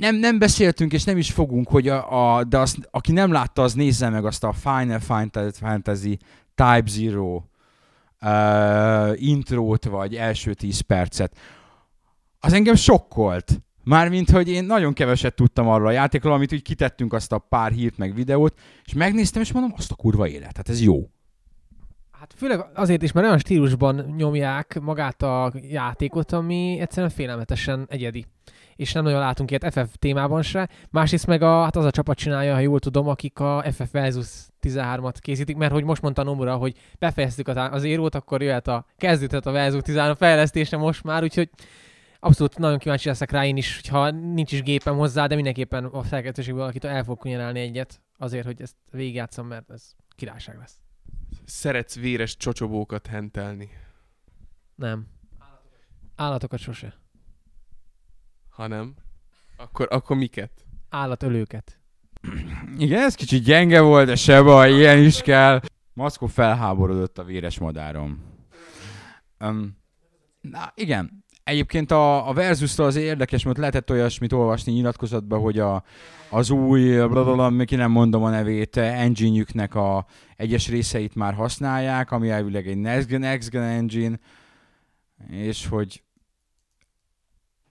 nem, 0.00 0.16
nem 0.16 0.38
beszéltünk, 0.38 0.92
és 0.92 1.04
nem 1.04 1.16
is 1.16 1.30
fogunk, 1.30 1.68
hogy 1.68 1.88
a, 1.88 2.36
a, 2.36 2.44
de 2.44 2.58
azt, 2.58 2.88
aki 2.90 3.12
nem 3.12 3.32
látta, 3.32 3.62
az 3.62 3.74
nézze 3.74 4.08
meg 4.08 4.24
azt 4.24 4.44
a 4.44 4.52
Final 4.52 5.00
Fantasy 5.52 6.18
Type 6.54 6.84
Zero 6.86 7.42
uh, 8.20 9.22
intrót, 9.22 9.84
vagy 9.84 10.16
első 10.16 10.54
10 10.54 10.80
percet, 10.80 11.36
az 12.38 12.52
engem 12.52 12.74
sokkolt. 12.74 13.60
Mármint, 13.84 14.30
hogy 14.30 14.48
én 14.48 14.64
nagyon 14.64 14.92
keveset 14.92 15.34
tudtam 15.34 15.68
arról 15.68 15.86
a 15.86 15.90
játékról, 15.90 16.32
amit 16.32 16.52
úgy 16.52 16.62
kitettünk 16.62 17.12
azt 17.12 17.32
a 17.32 17.38
pár 17.38 17.72
hírt 17.72 17.98
meg 17.98 18.14
videót, 18.14 18.58
és 18.84 18.92
megnéztem, 18.92 19.42
és 19.42 19.52
mondom, 19.52 19.72
azt 19.76 19.90
a 19.90 19.94
kurva 19.94 20.28
élet, 20.28 20.56
hát 20.56 20.68
ez 20.68 20.82
jó. 20.82 21.10
Hát 22.10 22.34
főleg 22.36 22.64
azért 22.74 23.02
is, 23.02 23.12
mert 23.12 23.26
olyan 23.26 23.38
stílusban 23.38 24.14
nyomják 24.16 24.80
magát 24.80 25.22
a 25.22 25.52
játékot, 25.54 26.32
ami 26.32 26.78
egyszerűen 26.80 27.12
félelmetesen 27.12 27.86
egyedi. 27.88 28.26
És 28.80 28.92
nem 28.92 29.04
nagyon 29.04 29.18
látunk 29.18 29.50
ilyet 29.50 29.72
FF 29.72 29.94
témában 29.98 30.42
se. 30.42 30.68
Másrészt 30.90 31.26
meg 31.26 31.42
a, 31.42 31.62
hát 31.62 31.76
az 31.76 31.84
a 31.84 31.90
csapat 31.90 32.16
csinálja, 32.16 32.54
ha 32.54 32.60
jól 32.60 32.78
tudom, 32.78 33.08
akik 33.08 33.38
a 33.38 33.64
FF 33.72 33.90
Versus 33.90 34.28
13-at 34.62 35.14
készítik, 35.18 35.56
mert 35.56 35.72
hogy 35.72 35.84
most 35.84 36.02
mondta 36.02 36.22
Nomura, 36.22 36.56
hogy 36.56 36.76
befejeztük 36.98 37.48
az, 37.48 37.56
az 37.56 37.84
érót, 37.84 38.14
akkor 38.14 38.42
jöhet 38.42 38.68
a 38.68 38.86
kezdődhet 38.96 39.46
a 39.46 39.50
Versus 39.50 39.82
13 39.82 40.14
fejlesztése 40.14 40.76
most 40.76 41.04
már, 41.04 41.22
úgyhogy 41.22 41.50
abszolút 42.20 42.58
nagyon 42.58 42.78
kíváncsi 42.78 43.08
leszek 43.08 43.30
rá 43.30 43.46
én 43.46 43.56
is, 43.56 43.80
hogyha 43.80 44.10
nincs 44.10 44.52
is 44.52 44.62
gépem 44.62 44.96
hozzá, 44.96 45.26
de 45.26 45.34
mindenképpen 45.34 45.84
a 45.84 46.04
szerkesztőségből 46.04 46.60
valakit 46.60 46.84
el 46.84 47.04
fog 47.04 47.18
kunyarálni 47.18 47.60
egyet, 47.60 48.00
azért, 48.18 48.44
hogy 48.46 48.60
ezt 48.62 48.76
végigjátszom, 48.90 49.46
mert 49.46 49.70
ez 49.70 49.82
királyság 50.16 50.58
lesz. 50.58 50.78
Szeretsz 51.44 51.96
véres 51.96 52.36
csocsobókat 52.36 53.06
hentelni. 53.06 53.70
Nem. 54.74 55.06
Állatokat 56.16 56.58
sose. 56.58 56.94
Ha 58.50 58.66
nem, 58.66 58.94
akkor, 59.56 59.86
akkor 59.90 60.16
miket? 60.16 60.50
Állatölőket. 60.88 61.80
Igen, 62.78 63.02
ez 63.02 63.14
kicsit 63.14 63.42
gyenge 63.42 63.80
volt, 63.80 64.06
de 64.06 64.16
se 64.16 64.42
baj, 64.42 64.72
ilyen 64.72 64.98
is 64.98 65.22
kell. 65.22 65.60
Maszkó 65.92 66.26
felháborodott 66.26 67.18
a 67.18 67.24
véres 67.24 67.58
madárom. 67.58 68.24
Um, 69.40 69.78
na, 70.40 70.72
igen. 70.74 71.24
Egyébként 71.44 71.90
a, 71.90 72.28
a 72.28 72.32
Versus-tól 72.32 72.86
az 72.86 72.96
érdekes, 72.96 73.44
mert 73.44 73.58
lehetett 73.58 73.90
olyasmit 73.90 74.32
olvasni 74.32 74.72
nyilatkozatban, 74.72 75.40
hogy 75.40 75.58
a, 75.58 75.84
az 76.30 76.50
új, 76.50 76.96
blablabla, 76.96 77.64
ki 77.64 77.76
nem 77.76 77.90
mondom 77.90 78.22
a 78.22 78.30
nevét, 78.30 78.76
engine 78.76 79.64
a 79.64 80.06
egyes 80.36 80.68
részeit 80.68 81.14
már 81.14 81.34
használják, 81.34 82.10
ami 82.10 82.30
elvileg 82.30 82.68
egy 82.68 82.76
Next 82.76 83.08
Gen, 83.08 83.20
Next 83.20 83.50
Gen 83.50 83.62
engine, 83.62 84.18
és 85.28 85.66
hogy 85.66 86.02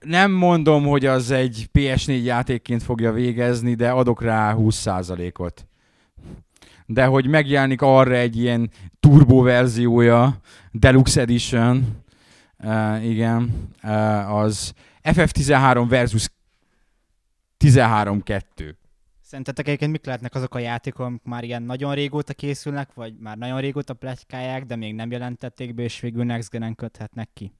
nem 0.00 0.30
mondom, 0.30 0.86
hogy 0.86 1.06
az 1.06 1.30
egy 1.30 1.68
PS4 1.72 2.22
játékként 2.22 2.82
fogja 2.82 3.12
végezni, 3.12 3.74
de 3.74 3.90
adok 3.90 4.22
rá 4.22 4.54
20%-ot. 4.58 5.66
De 6.86 7.04
hogy 7.04 7.26
megjelenik 7.26 7.82
arra 7.82 8.14
egy 8.14 8.36
ilyen 8.36 8.70
turbo 9.00 9.42
verziója, 9.42 10.40
Deluxe 10.70 11.20
Edition, 11.20 12.02
uh, 12.58 13.08
igen, 13.08 13.68
uh, 13.82 14.34
az 14.34 14.72
FF13 15.02 15.86
versus 15.88 16.28
13-2. 17.64 18.74
Szerintetek 19.20 19.66
egyébként 19.66 19.90
mik 19.90 20.04
lehetnek 20.04 20.34
azok 20.34 20.54
a 20.54 20.58
játékok, 20.58 21.06
amik 21.06 21.22
már 21.24 21.44
ilyen 21.44 21.62
nagyon 21.62 21.94
régóta 21.94 22.34
készülnek, 22.34 22.94
vagy 22.94 23.14
már 23.18 23.36
nagyon 23.36 23.60
régóta 23.60 23.94
pletykálják, 23.94 24.64
de 24.64 24.76
még 24.76 24.94
nem 24.94 25.10
jelentették 25.10 25.74
be, 25.74 25.82
és 25.82 26.00
végül 26.00 26.24
Next 26.24 26.50
Gen-en 26.50 26.74
köthetnek 26.74 27.30
ki? 27.32 27.52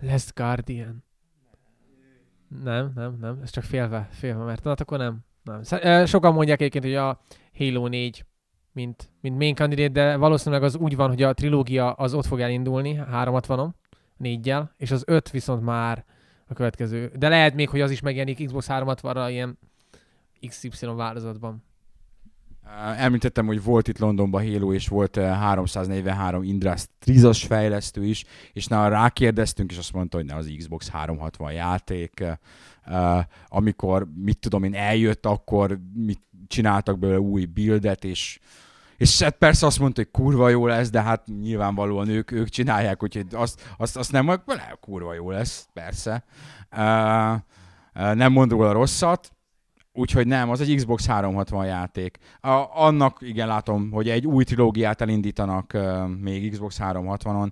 Last 0.00 0.34
Guardian. 0.34 1.07
Nem, 2.64 2.92
nem, 2.94 3.16
nem. 3.20 3.38
Ez 3.42 3.50
csak 3.50 3.64
félve, 3.64 4.08
félve, 4.10 4.44
mert 4.44 4.64
hát 4.64 4.80
akkor 4.80 4.98
nem. 4.98 5.18
nem. 5.42 6.04
Sokan 6.06 6.32
mondják 6.32 6.60
egyébként, 6.60 6.84
hogy 6.84 6.94
a 6.94 7.20
Halo 7.58 7.86
4 7.86 8.24
mint, 8.72 9.10
mint 9.20 9.38
main 9.38 9.54
candidate, 9.54 9.92
de 9.92 10.16
valószínűleg 10.16 10.62
az 10.62 10.76
úgy 10.76 10.96
van, 10.96 11.08
hogy 11.08 11.22
a 11.22 11.32
trilógia 11.32 11.92
az 11.92 12.14
ott 12.14 12.26
fog 12.26 12.40
elindulni, 12.40 13.00
360-on, 13.12 13.68
négyel, 14.16 14.74
és 14.76 14.90
az 14.90 15.02
5 15.06 15.30
viszont 15.30 15.62
már 15.62 16.04
a 16.46 16.54
következő. 16.54 17.12
De 17.16 17.28
lehet 17.28 17.54
még, 17.54 17.68
hogy 17.68 17.80
az 17.80 17.90
is 17.90 18.00
megjelenik 18.00 18.46
Xbox 18.46 18.66
360-ra 18.70 19.26
ilyen 19.30 19.58
XY 20.48 20.86
változatban. 20.86 21.64
Említettem, 22.96 23.46
hogy 23.46 23.62
volt 23.62 23.88
itt 23.88 23.98
Londonban 23.98 24.52
Halo, 24.52 24.72
és 24.72 24.88
volt 24.88 25.16
343 25.16 26.42
Industries 26.42 27.44
fejlesztő 27.44 28.04
is, 28.04 28.24
és 28.52 28.66
na 28.66 28.88
rákérdeztünk, 28.88 29.70
és 29.70 29.78
azt 29.78 29.92
mondta, 29.92 30.16
hogy 30.16 30.26
ne 30.26 30.34
az 30.34 30.52
Xbox 30.56 30.88
360 30.88 31.52
játék. 31.52 32.24
Amikor, 33.48 34.06
mit 34.14 34.38
tudom 34.38 34.64
én, 34.64 34.74
eljött, 34.74 35.26
akkor 35.26 35.78
mit 35.94 36.20
csináltak 36.46 36.98
belőle 36.98 37.20
új 37.20 37.44
buildet, 37.44 38.04
és 38.04 38.38
és 38.96 39.22
hát 39.22 39.36
persze 39.36 39.66
azt 39.66 39.78
mondta, 39.78 40.00
hogy 40.00 40.10
kurva 40.10 40.48
jó 40.48 40.66
lesz, 40.66 40.90
de 40.90 41.02
hát 41.02 41.26
nyilvánvalóan 41.40 42.08
ők, 42.08 42.30
ők 42.30 42.48
csinálják, 42.48 43.02
úgyhogy 43.02 43.26
azt, 43.32 43.74
azt, 43.76 43.96
azt 43.96 44.12
nem 44.12 44.24
mondjuk, 44.24 44.80
kurva 44.80 45.14
jó 45.14 45.30
lesz, 45.30 45.68
persze. 45.72 46.24
Uh, 46.72 48.14
nem 48.14 48.32
mond 48.32 48.50
róla 48.50 48.72
rosszat, 48.72 49.32
Úgyhogy 49.98 50.26
nem, 50.26 50.50
az 50.50 50.60
egy 50.60 50.74
Xbox 50.74 51.06
360 51.06 51.66
játék. 51.66 52.18
A, 52.40 52.66
annak 52.74 53.18
igen 53.20 53.46
látom, 53.46 53.90
hogy 53.90 54.08
egy 54.08 54.26
új 54.26 54.44
trilógiát 54.44 55.00
elindítanak 55.00 55.70
uh, 55.74 56.08
még 56.08 56.50
Xbox 56.50 56.78
360-on, 56.82 57.48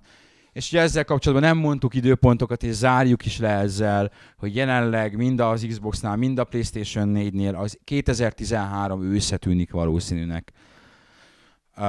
és 0.53 0.71
ugye 0.71 0.81
ezzel 0.81 1.05
kapcsolatban 1.05 1.49
nem 1.49 1.57
mondtuk 1.57 1.93
időpontokat, 1.93 2.63
és 2.63 2.73
zárjuk 2.73 3.25
is 3.25 3.39
le 3.39 3.49
ezzel, 3.49 4.11
hogy 4.37 4.55
jelenleg 4.55 5.15
mind 5.15 5.39
az 5.39 5.65
Xboxnál, 5.69 6.15
mind 6.15 6.39
a 6.39 6.43
PlayStation 6.43 7.13
4-nél 7.15 7.55
az 7.55 7.79
2013 7.83 9.03
ősze 9.03 9.37
tűnik 9.37 9.71
valószínűnek. 9.71 10.51
Uh, 11.77 11.85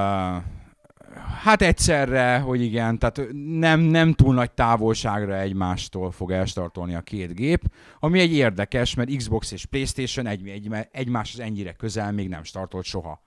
Hát 1.42 1.62
egyszerre, 1.62 2.38
hogy 2.38 2.62
igen, 2.62 2.98
tehát 2.98 3.32
nem, 3.58 3.80
nem 3.80 4.12
túl 4.12 4.34
nagy 4.34 4.50
távolságra 4.50 5.38
egymástól 5.38 6.10
fog 6.10 6.30
elstartolni 6.30 6.94
a 6.94 7.00
két 7.00 7.34
gép, 7.34 7.62
ami 7.98 8.20
egy 8.20 8.32
érdekes, 8.32 8.94
mert 8.94 9.16
Xbox 9.16 9.52
és 9.52 9.64
Playstation 9.64 10.26
egy, 10.26 10.48
egy, 10.48 10.70
egymáshoz 10.92 11.40
ennyire 11.40 11.72
közel 11.72 12.12
még 12.12 12.28
nem 12.28 12.44
startolt 12.44 12.84
soha. 12.84 13.22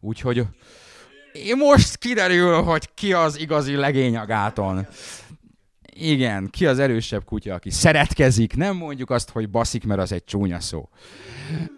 Úgyhogy 0.00 0.46
most 1.56 1.96
kiderül, 1.96 2.62
hogy 2.62 2.94
ki 2.94 3.12
az 3.12 3.38
igazi 3.38 3.74
legény 3.74 4.16
a 4.16 4.26
gáton. 4.26 4.86
Igen, 5.98 6.48
ki 6.50 6.66
az 6.66 6.78
erősebb 6.78 7.24
kutya, 7.24 7.54
aki 7.54 7.70
szeretkezik, 7.70 8.56
nem 8.56 8.76
mondjuk 8.76 9.10
azt, 9.10 9.30
hogy 9.30 9.50
baszik, 9.50 9.84
mert 9.84 10.00
az 10.00 10.12
egy 10.12 10.24
csúnya 10.24 10.60
szó. 10.60 10.88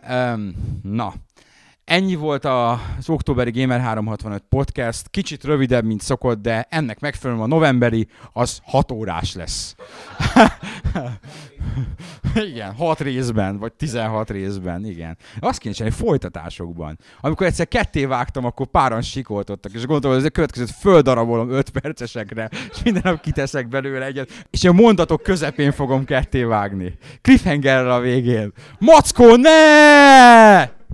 Um, 0.09 0.55
na, 0.83 1.15
Ennyi 1.89 2.15
volt 2.15 2.45
az 2.45 3.09
októberi 3.09 3.51
Gamer 3.51 3.81
365 3.81 4.43
podcast, 4.49 5.09
kicsit 5.11 5.45
rövidebb, 5.45 5.85
mint 5.85 6.01
szokott, 6.01 6.43
de 6.43 6.67
ennek 6.71 7.01
megfelelően 7.01 7.45
a 7.45 7.55
novemberi 7.55 8.09
az 8.33 8.61
6 8.65 8.93
órás 8.93 9.35
lesz. 9.35 9.75
igen, 12.51 12.75
6 12.75 13.01
részben, 13.01 13.59
vagy 13.59 13.73
16 13.73 14.31
részben, 14.31 14.85
igen. 14.87 15.17
Azt 15.41 15.59
kéne 15.59 15.75
csinálni 15.75 15.97
folytatásokban. 15.97 16.99
Amikor 17.21 17.47
egyszer 17.47 17.69
ketté 17.69 18.05
vágtam, 18.05 18.45
akkor 18.45 18.67
páran 18.67 19.03
sikoltottak, 19.03 19.73
és 19.73 19.87
gondolom, 19.87 20.17
hogy 20.17 20.25
ez 20.25 20.31
a 20.31 20.35
következőt 20.35 20.71
földarabolom 20.71 21.51
5 21.51 21.71
percesekre, 21.71 22.49
és 22.71 22.83
minden 22.83 23.03
nap 23.05 23.21
kiteszek 23.21 23.69
belőle 23.69 24.05
egyet, 24.05 24.47
és 24.51 24.65
a 24.65 24.73
mondatok 24.73 25.23
közepén 25.23 25.73
fogom 25.73 26.05
ketté 26.05 26.43
vágni. 26.43 26.99
Cliffhanger 27.23 27.87
a 27.87 28.01
végén. 28.01 28.53
Mackó, 28.79 29.37
ne! 29.37 30.77